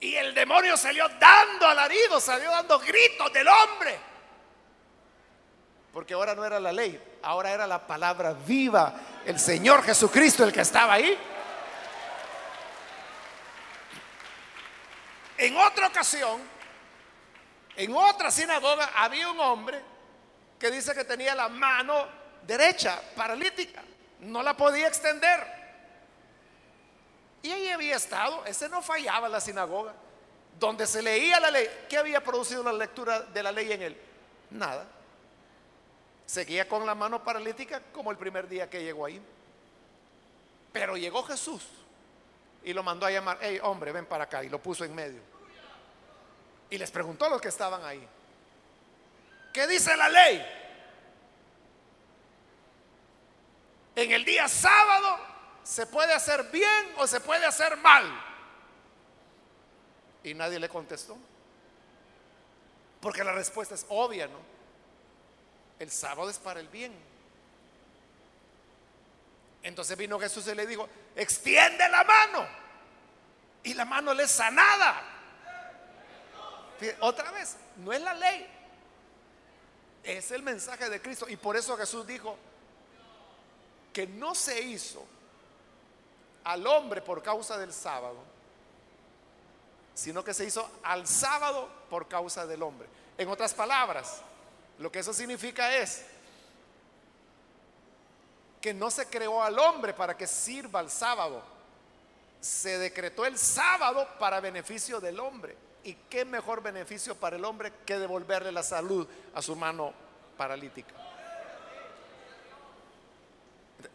y 0.00 0.14
el 0.14 0.32
demonio 0.32 0.74
salió 0.74 1.06
dando 1.20 1.66
alaridos, 1.66 2.24
salió 2.24 2.50
dando 2.50 2.78
gritos 2.78 3.30
del 3.30 3.46
hombre. 3.46 3.98
Porque 5.92 6.14
ahora 6.14 6.34
no 6.34 6.46
era 6.46 6.58
la 6.58 6.72
ley, 6.72 6.98
ahora 7.22 7.52
era 7.52 7.66
la 7.66 7.86
palabra 7.86 8.32
viva, 8.32 8.94
el 9.26 9.38
Señor 9.38 9.82
Jesucristo 9.82 10.44
el 10.44 10.52
que 10.52 10.62
estaba 10.62 10.94
ahí. 10.94 11.14
En 15.36 15.58
otra 15.58 15.88
ocasión, 15.88 16.40
en 17.76 17.94
otra 17.94 18.30
sinagoga, 18.30 18.92
había 18.94 19.28
un 19.30 19.40
hombre 19.40 19.95
que 20.58 20.70
dice 20.70 20.94
que 20.94 21.04
tenía 21.04 21.34
la 21.34 21.48
mano 21.48 22.06
derecha 22.46 23.00
paralítica, 23.14 23.82
no 24.20 24.42
la 24.42 24.56
podía 24.56 24.88
extender. 24.88 25.56
Y 27.42 27.50
ahí 27.50 27.68
había 27.68 27.96
estado, 27.96 28.44
ese 28.44 28.68
no 28.68 28.82
fallaba 28.82 29.28
la 29.28 29.40
sinagoga, 29.40 29.94
donde 30.58 30.86
se 30.86 31.02
leía 31.02 31.38
la 31.38 31.50
ley. 31.50 31.68
¿Qué 31.88 31.98
había 31.98 32.22
producido 32.22 32.62
la 32.62 32.72
lectura 32.72 33.20
de 33.20 33.42
la 33.42 33.52
ley 33.52 33.72
en 33.72 33.82
él? 33.82 34.00
Nada. 34.50 34.86
Seguía 36.24 36.68
con 36.68 36.84
la 36.84 36.94
mano 36.94 37.22
paralítica 37.22 37.80
como 37.92 38.10
el 38.10 38.16
primer 38.16 38.48
día 38.48 38.68
que 38.68 38.82
llegó 38.82 39.06
ahí. 39.06 39.22
Pero 40.72 40.96
llegó 40.96 41.22
Jesús 41.22 41.62
y 42.64 42.72
lo 42.72 42.82
mandó 42.82 43.06
a 43.06 43.10
llamar, 43.12 43.38
hey 43.40 43.60
hombre, 43.62 43.92
ven 43.92 44.06
para 44.06 44.24
acá, 44.24 44.42
y 44.42 44.48
lo 44.48 44.60
puso 44.60 44.84
en 44.84 44.92
medio. 44.94 45.20
Y 46.68 46.78
les 46.78 46.90
preguntó 46.90 47.26
a 47.26 47.30
los 47.30 47.40
que 47.40 47.48
estaban 47.48 47.84
ahí, 47.84 48.06
¿qué 49.56 49.66
dice 49.66 49.96
la 49.96 50.10
ley? 50.10 50.46
En 53.96 54.12
el 54.12 54.22
día 54.22 54.46
sábado 54.48 55.18
se 55.64 55.86
puede 55.86 56.12
hacer 56.12 56.44
bien 56.50 56.92
o 56.98 57.06
se 57.06 57.20
puede 57.20 57.46
hacer 57.46 57.74
mal. 57.78 58.04
Y 60.22 60.34
nadie 60.34 60.60
le 60.60 60.68
contestó. 60.68 61.16
Porque 63.00 63.24
la 63.24 63.32
respuesta 63.32 63.74
es 63.74 63.86
obvia, 63.88 64.26
¿no? 64.26 64.38
El 65.78 65.90
sábado 65.90 66.28
es 66.28 66.38
para 66.38 66.60
el 66.60 66.68
bien. 66.68 66.92
Entonces 69.62 69.96
vino 69.96 70.20
Jesús 70.20 70.46
y 70.48 70.54
le 70.54 70.66
dijo, 70.66 70.86
extiende 71.14 71.88
la 71.88 72.04
mano. 72.04 72.46
Y 73.62 73.72
la 73.72 73.86
mano 73.86 74.12
le 74.12 74.24
es 74.24 74.30
sanada. 74.30 75.02
Otra 77.00 77.30
vez, 77.30 77.56
no 77.76 77.90
es 77.94 78.02
la 78.02 78.12
ley. 78.12 78.55
Es 80.06 80.30
el 80.30 80.44
mensaje 80.44 80.88
de 80.88 81.02
Cristo. 81.02 81.28
Y 81.28 81.36
por 81.36 81.56
eso 81.56 81.76
Jesús 81.76 82.06
dijo 82.06 82.36
que 83.92 84.06
no 84.06 84.36
se 84.36 84.60
hizo 84.60 85.04
al 86.44 86.64
hombre 86.64 87.02
por 87.02 87.24
causa 87.24 87.58
del 87.58 87.72
sábado, 87.72 88.16
sino 89.94 90.22
que 90.22 90.32
se 90.32 90.44
hizo 90.44 90.70
al 90.84 91.08
sábado 91.08 91.68
por 91.90 92.06
causa 92.06 92.46
del 92.46 92.62
hombre. 92.62 92.86
En 93.18 93.28
otras 93.28 93.52
palabras, 93.52 94.20
lo 94.78 94.92
que 94.92 95.00
eso 95.00 95.12
significa 95.12 95.76
es 95.76 96.04
que 98.60 98.72
no 98.72 98.92
se 98.92 99.06
creó 99.08 99.42
al 99.42 99.58
hombre 99.58 99.92
para 99.92 100.16
que 100.16 100.28
sirva 100.28 100.78
al 100.78 100.90
sábado. 100.90 101.42
Se 102.40 102.78
decretó 102.78 103.26
el 103.26 103.36
sábado 103.36 104.06
para 104.20 104.38
beneficio 104.38 105.00
del 105.00 105.18
hombre. 105.18 105.56
¿Y 105.86 105.94
qué 106.10 106.24
mejor 106.24 106.64
beneficio 106.64 107.14
para 107.14 107.36
el 107.36 107.44
hombre 107.44 107.72
que 107.86 107.96
devolverle 107.96 108.50
la 108.50 108.64
salud 108.64 109.06
a 109.32 109.40
su 109.40 109.54
mano 109.54 109.94
paralítica? 110.36 110.92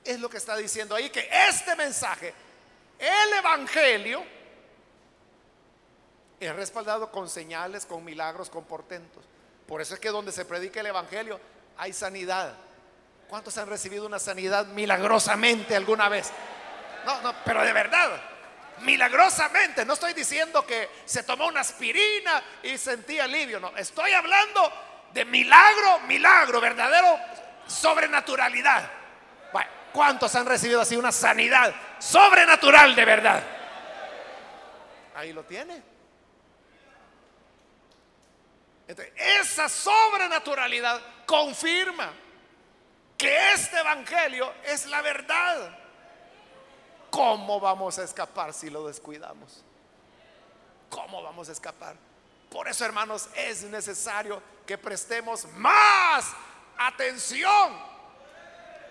Es 0.01 0.17
lo 0.21 0.29
que 0.29 0.37
está 0.37 0.55
diciendo 0.55 0.95
ahí, 0.95 1.09
que 1.09 1.27
este 1.49 1.75
mensaje, 1.75 2.33
el 2.97 3.33
Evangelio, 3.33 4.23
es 6.39 6.55
respaldado 6.55 7.11
con 7.11 7.27
señales, 7.27 7.85
con 7.85 8.05
milagros, 8.05 8.49
con 8.49 8.63
portentos. 8.63 9.25
Por 9.67 9.81
eso 9.81 9.93
es 9.93 9.99
que 9.99 10.11
donde 10.11 10.31
se 10.31 10.45
predica 10.45 10.79
el 10.79 10.85
Evangelio 10.85 11.41
hay 11.77 11.91
sanidad. 11.91 12.53
¿Cuántos 13.27 13.57
han 13.57 13.67
recibido 13.67 14.05
una 14.05 14.19
sanidad 14.19 14.65
milagrosamente 14.67 15.75
alguna 15.75 16.07
vez? 16.07 16.31
No, 17.05 17.19
no, 17.19 17.35
pero 17.43 17.65
de 17.65 17.73
verdad, 17.73 18.21
milagrosamente. 18.81 19.85
No 19.85 19.93
estoy 19.93 20.13
diciendo 20.13 20.65
que 20.65 20.89
se 21.05 21.23
tomó 21.23 21.47
una 21.47 21.61
aspirina 21.61 22.41
y 22.63 22.77
sentía 22.77 23.25
alivio. 23.25 23.59
No, 23.59 23.75
estoy 23.77 24.11
hablando 24.11 24.71
de 25.13 25.25
milagro, 25.25 25.99
milagro, 26.01 26.61
verdadero 26.61 27.19
sobrenaturalidad. 27.67 28.89
Bueno, 29.51 29.69
¿cuántos 29.91 30.35
han 30.35 30.45
recibido 30.45 30.81
así 30.81 30.95
una 30.95 31.11
sanidad 31.11 31.73
sobrenatural 31.99 32.95
de 32.95 33.05
verdad? 33.05 33.43
Ahí 35.15 35.33
lo 35.33 35.43
tiene 35.43 35.91
esa 39.15 39.69
sobrenaturalidad 39.69 41.01
confirma 41.25 42.11
que 43.17 43.53
este 43.53 43.79
Evangelio 43.79 44.53
es 44.63 44.85
la 44.87 45.01
verdad. 45.01 45.77
¿Cómo 47.11 47.59
vamos 47.59 47.99
a 47.99 48.03
escapar 48.03 48.53
si 48.53 48.69
lo 48.69 48.87
descuidamos? 48.87 49.63
¿Cómo 50.89 51.21
vamos 51.21 51.49
a 51.49 51.51
escapar? 51.51 51.95
Por 52.49 52.67
eso, 52.67 52.85
hermanos, 52.85 53.29
es 53.35 53.63
necesario 53.63 54.41
que 54.65 54.77
prestemos 54.77 55.45
más 55.55 56.25
atención. 56.77 57.91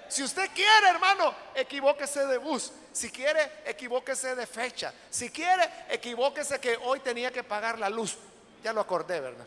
Si 0.09 0.23
usted 0.23 0.51
quiere, 0.55 0.89
hermano, 0.89 1.35
equivóquese 1.55 2.27
de 2.27 2.39
bus. 2.39 2.73
Si 2.93 3.11
quiere, 3.11 3.62
equivóquese 3.64 4.35
de 4.35 4.47
fecha. 4.47 4.93
Si 5.09 5.31
quiere, 5.31 5.68
equivóquese 5.89 6.61
que 6.61 6.77
hoy 6.77 7.01
tenía 7.01 7.31
que 7.31 7.43
pagar 7.43 7.79
la 7.79 7.89
luz. 7.89 8.18
Ya 8.62 8.73
lo 8.73 8.81
acordé, 8.81 9.21
¿verdad? 9.21 9.47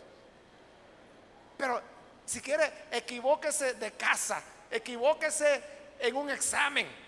Pero 1.58 1.82
si 2.26 2.42
quiere, 2.42 2.88
equivóquese 2.92 3.76
de 3.76 3.92
casa, 3.92 4.42
equivóquese 4.72 5.64
en 6.00 6.16
un 6.16 6.30
examen. 6.30 7.03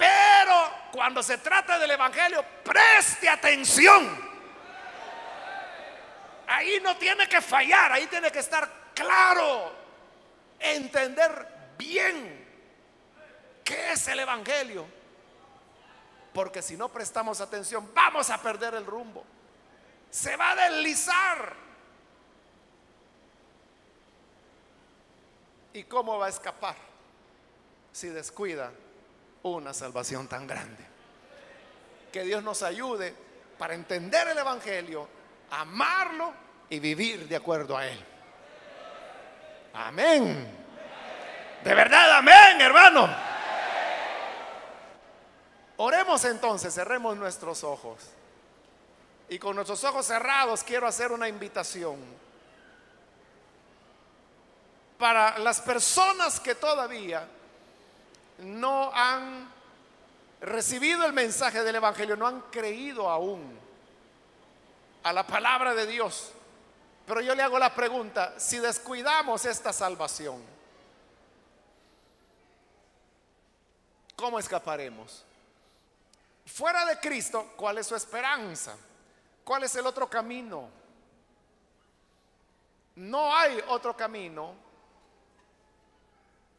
Pero 0.00 0.54
cuando 0.92 1.22
se 1.22 1.36
trata 1.36 1.78
del 1.78 1.90
Evangelio, 1.90 2.42
preste 2.64 3.28
atención. 3.28 4.30
Ahí 6.46 6.80
no 6.82 6.96
tiene 6.96 7.28
que 7.28 7.42
fallar, 7.42 7.92
ahí 7.92 8.06
tiene 8.06 8.32
que 8.32 8.38
estar 8.38 8.66
claro, 8.94 9.70
entender 10.58 11.74
bien 11.76 12.46
qué 13.62 13.92
es 13.92 14.08
el 14.08 14.20
Evangelio. 14.20 14.86
Porque 16.32 16.62
si 16.62 16.78
no 16.78 16.88
prestamos 16.88 17.42
atención, 17.42 17.90
vamos 17.92 18.30
a 18.30 18.40
perder 18.40 18.76
el 18.76 18.86
rumbo. 18.86 19.22
Se 20.10 20.34
va 20.34 20.52
a 20.52 20.70
deslizar. 20.70 21.52
¿Y 25.74 25.82
cómo 25.84 26.18
va 26.18 26.24
a 26.24 26.30
escapar 26.30 26.76
si 27.92 28.08
descuida 28.08 28.72
una 29.42 29.72
salvación 29.74 30.28
tan 30.28 30.46
grande? 30.46 30.84
Que 32.12 32.22
Dios 32.22 32.42
nos 32.42 32.62
ayude 32.62 33.14
para 33.58 33.74
entender 33.74 34.28
el 34.28 34.38
Evangelio, 34.38 35.08
amarlo 35.50 36.32
y 36.68 36.78
vivir 36.78 37.28
de 37.28 37.36
acuerdo 37.36 37.76
a 37.76 37.86
Él. 37.86 38.04
Amén. 39.74 40.58
De 41.62 41.74
verdad, 41.74 42.18
amén, 42.18 42.60
hermano. 42.60 43.08
Oremos 45.76 46.24
entonces, 46.24 46.74
cerremos 46.74 47.16
nuestros 47.16 47.64
ojos. 47.64 48.10
Y 49.28 49.38
con 49.38 49.54
nuestros 49.54 49.82
ojos 49.84 50.06
cerrados 50.06 50.64
quiero 50.64 50.86
hacer 50.86 51.12
una 51.12 51.28
invitación 51.28 51.96
para 54.98 55.38
las 55.38 55.60
personas 55.60 56.38
que 56.40 56.54
todavía 56.54 57.26
no 58.40 58.90
han 58.94 59.50
recibido 60.40 61.04
el 61.04 61.12
mensaje 61.12 61.62
del 61.62 61.76
Evangelio, 61.76 62.16
no 62.16 62.26
han 62.26 62.40
creído 62.42 63.08
aún 63.08 63.58
a 65.02 65.12
la 65.12 65.26
palabra 65.26 65.74
de 65.74 65.86
Dios. 65.86 66.32
Pero 67.06 67.20
yo 67.20 67.34
le 67.34 67.42
hago 67.42 67.58
la 67.58 67.74
pregunta, 67.74 68.38
si 68.38 68.58
descuidamos 68.58 69.44
esta 69.44 69.72
salvación, 69.72 70.42
¿cómo 74.16 74.38
escaparemos? 74.38 75.24
Fuera 76.46 76.84
de 76.84 76.98
Cristo, 76.98 77.52
¿cuál 77.56 77.78
es 77.78 77.86
su 77.86 77.96
esperanza? 77.96 78.76
¿Cuál 79.44 79.64
es 79.64 79.74
el 79.74 79.86
otro 79.86 80.08
camino? 80.08 80.68
No 82.96 83.34
hay 83.34 83.62
otro 83.68 83.96
camino 83.96 84.54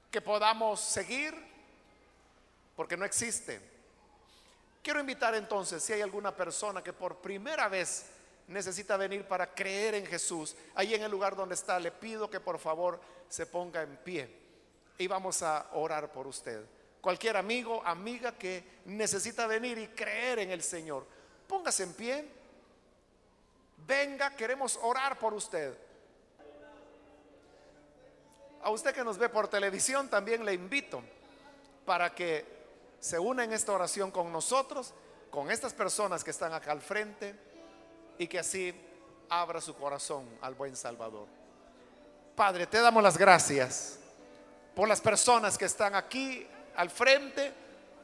que 0.09 0.21
podamos 0.21 0.79
seguir, 0.82 1.50
porque 2.82 2.97
no 2.97 3.05
existe. 3.05 3.61
Quiero 4.82 4.99
invitar 4.99 5.36
entonces, 5.36 5.84
si 5.84 5.93
hay 5.93 6.01
alguna 6.01 6.36
persona 6.36 6.82
que 6.82 6.93
por 6.93 7.17
primera 7.17 7.69
vez 7.69 8.07
necesita 8.47 8.97
venir 8.97 9.27
para 9.27 9.53
creer 9.53 9.93
en 9.93 10.07
Jesús, 10.07 10.55
ahí 10.73 10.95
en 10.95 11.03
el 11.03 11.11
lugar 11.11 11.36
donde 11.36 11.53
está, 11.53 11.79
le 11.79 11.91
pido 11.91 12.27
que 12.27 12.39
por 12.39 12.57
favor 12.57 12.99
se 13.29 13.45
ponga 13.45 13.84
en 13.84 13.97
pie 13.97 14.36
y 14.97 15.05
vamos 15.05 15.43
a 15.43 15.67
orar 15.73 16.11
por 16.11 16.25
usted. 16.25 16.65
Cualquier 17.01 17.38
amigo, 17.38 17.84
amiga 17.86 18.32
que 18.32 18.63
necesita 18.86 19.45
venir 19.45 19.77
y 19.77 19.89
creer 19.89 20.39
en 20.39 20.49
el 20.49 20.63
Señor, 20.63 21.05
póngase 21.45 21.84
en 21.84 21.93
pie. 21.93 22.25
Venga, 23.86 24.36
queremos 24.36 24.79
orar 24.82 25.19
por 25.19 25.36
usted. 25.36 25.77
A 28.63 28.71
usted 28.71 28.91
que 28.91 29.03
nos 29.03 29.19
ve 29.19 29.29
por 29.29 29.47
televisión 29.47 30.09
también 30.09 30.43
le 30.43 30.55
invito 30.55 31.03
para 31.86 32.15
que 32.15 32.61
se 33.01 33.19
una 33.19 33.43
en 33.43 33.51
esta 33.51 33.73
oración 33.73 34.11
con 34.11 34.31
nosotros, 34.31 34.93
con 35.29 35.51
estas 35.51 35.73
personas 35.73 36.23
que 36.23 36.29
están 36.31 36.53
acá 36.53 36.71
al 36.71 36.81
frente 36.81 37.35
y 38.17 38.27
que 38.27 38.39
así 38.39 38.73
abra 39.27 39.59
su 39.59 39.75
corazón 39.75 40.25
al 40.41 40.53
buen 40.53 40.75
Salvador. 40.75 41.27
Padre, 42.35 42.67
te 42.67 42.79
damos 42.79 43.01
las 43.01 43.17
gracias 43.17 43.97
por 44.75 44.87
las 44.87 45.01
personas 45.01 45.57
que 45.57 45.65
están 45.65 45.95
aquí 45.95 46.47
al 46.75 46.89
frente, 46.89 47.51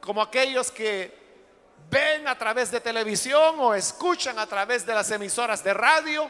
como 0.00 0.20
aquellos 0.20 0.70
que 0.70 1.16
ven 1.88 2.26
a 2.26 2.36
través 2.36 2.70
de 2.70 2.80
televisión 2.80 3.56
o 3.60 3.74
escuchan 3.74 4.38
a 4.38 4.46
través 4.46 4.84
de 4.84 4.94
las 4.94 5.10
emisoras 5.12 5.62
de 5.62 5.74
radio, 5.74 6.28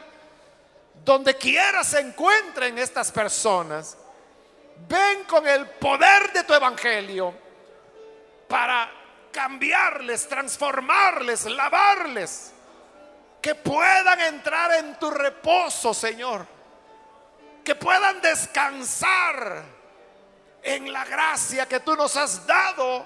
donde 1.03 1.35
quiera 1.35 1.83
se 1.83 1.99
encuentren 1.99 2.77
estas 2.77 3.11
personas 3.11 3.97
ven 4.87 5.23
con 5.25 5.45
el 5.47 5.67
poder 5.71 6.31
de 6.31 6.43
tu 6.43 6.53
evangelio 6.53 7.48
para 8.49 8.91
cambiarles, 9.31 10.27
transformarles, 10.27 11.45
lavarles. 11.45 12.51
Que 13.41 13.55
puedan 13.55 14.19
entrar 14.19 14.73
en 14.73 14.99
tu 14.99 15.09
reposo, 15.09 15.93
Señor. 15.93 16.45
Que 17.63 17.75
puedan 17.75 18.19
descansar 18.19 19.63
en 20.61 20.91
la 20.91 21.05
gracia 21.05 21.65
que 21.67 21.79
tú 21.79 21.95
nos 21.95 22.17
has 22.17 22.45
dado 22.45 23.05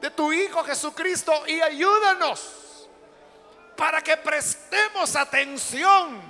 de 0.00 0.10
tu 0.10 0.32
Hijo 0.32 0.64
Jesucristo. 0.64 1.46
Y 1.46 1.60
ayúdanos 1.60 2.88
para 3.76 4.00
que 4.02 4.16
prestemos 4.16 5.14
atención 5.14 6.20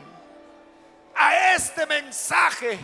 a 1.15 1.55
este 1.55 1.87
mensaje 1.87 2.79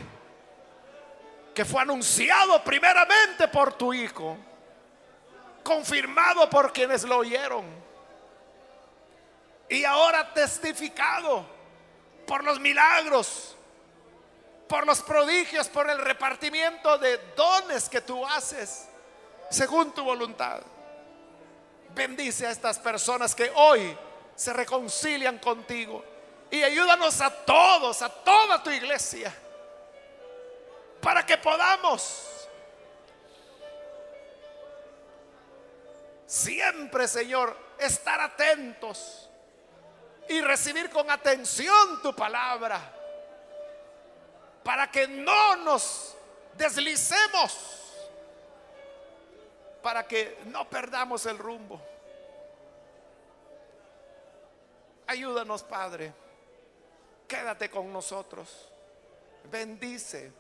que 1.55 1.64
fue 1.64 1.83
anunciado 1.83 2.62
primeramente 2.62 3.49
por 3.49 3.73
tu 3.73 3.93
Hijo, 3.93 4.39
confirmado 5.69 6.49
por 6.49 6.73
quienes 6.73 7.05
lo 7.05 7.19
oyeron 7.19 7.62
y 9.69 9.85
ahora 9.85 10.33
testificado 10.33 11.45
por 12.27 12.43
los 12.43 12.59
milagros, 12.59 13.55
por 14.66 14.87
los 14.87 15.03
prodigios, 15.03 15.69
por 15.69 15.91
el 15.91 15.99
repartimiento 15.99 16.97
de 16.97 17.19
dones 17.37 17.87
que 17.91 18.01
tú 18.01 18.25
haces 18.27 18.89
según 19.51 19.93
tu 19.93 20.03
voluntad. 20.03 20.62
Bendice 21.95 22.47
a 22.47 22.51
estas 22.51 22.79
personas 22.79 23.35
que 23.35 23.53
hoy 23.55 23.95
se 24.35 24.55
reconcilian 24.55 25.39
contigo 25.39 26.03
y 26.51 26.62
ayúdanos 26.62 27.21
a 27.21 27.29
todos, 27.45 28.01
a 28.01 28.09
toda 28.09 28.62
tu 28.62 28.71
iglesia 28.71 29.35
para 31.03 31.27
que 31.27 31.37
podamos 31.37 32.38
siempre, 36.29 37.09
Señor, 37.09 37.57
estar 37.79 38.20
atentos 38.20 39.29
y 40.29 40.43
recibir 40.43 40.91
con 40.91 41.11
atención 41.11 42.03
tu 42.03 42.14
palabra, 42.14 42.79
para 44.62 44.91
que 44.91 45.09
no 45.09 45.57
nos 45.57 46.14
deslicemos, 46.55 47.97
para 49.83 50.07
que 50.07 50.39
no 50.45 50.68
perdamos 50.68 51.24
el 51.24 51.39
rumbo. 51.39 51.81
Ayúdanos, 55.07 55.62
Padre. 55.62 56.12
Quédate 57.26 57.70
con 57.70 57.91
nosotros. 57.91 58.68
Bendice 59.45 60.31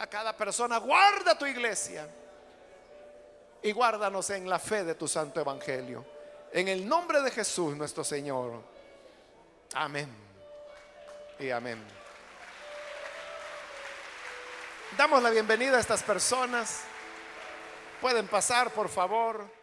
a 0.00 0.08
cada 0.08 0.36
persona. 0.36 0.78
Guarda 0.78 1.38
tu 1.38 1.46
iglesia 1.46 2.08
y 3.62 3.72
guárdanos 3.72 4.30
en 4.30 4.48
la 4.48 4.58
fe 4.58 4.84
de 4.84 4.94
tu 4.94 5.08
santo 5.08 5.40
evangelio. 5.40 6.04
En 6.52 6.68
el 6.68 6.88
nombre 6.88 7.20
de 7.20 7.30
Jesús 7.30 7.76
nuestro 7.76 8.04
Señor. 8.04 8.62
Amén. 9.74 10.08
Y 11.38 11.50
amén. 11.50 11.84
Damos 14.96 15.22
la 15.22 15.30
bienvenida 15.30 15.76
a 15.76 15.80
estas 15.80 16.02
personas. 16.02 16.82
Pueden 18.00 18.26
pasar, 18.26 18.70
por 18.70 18.88
favor. 18.88 19.57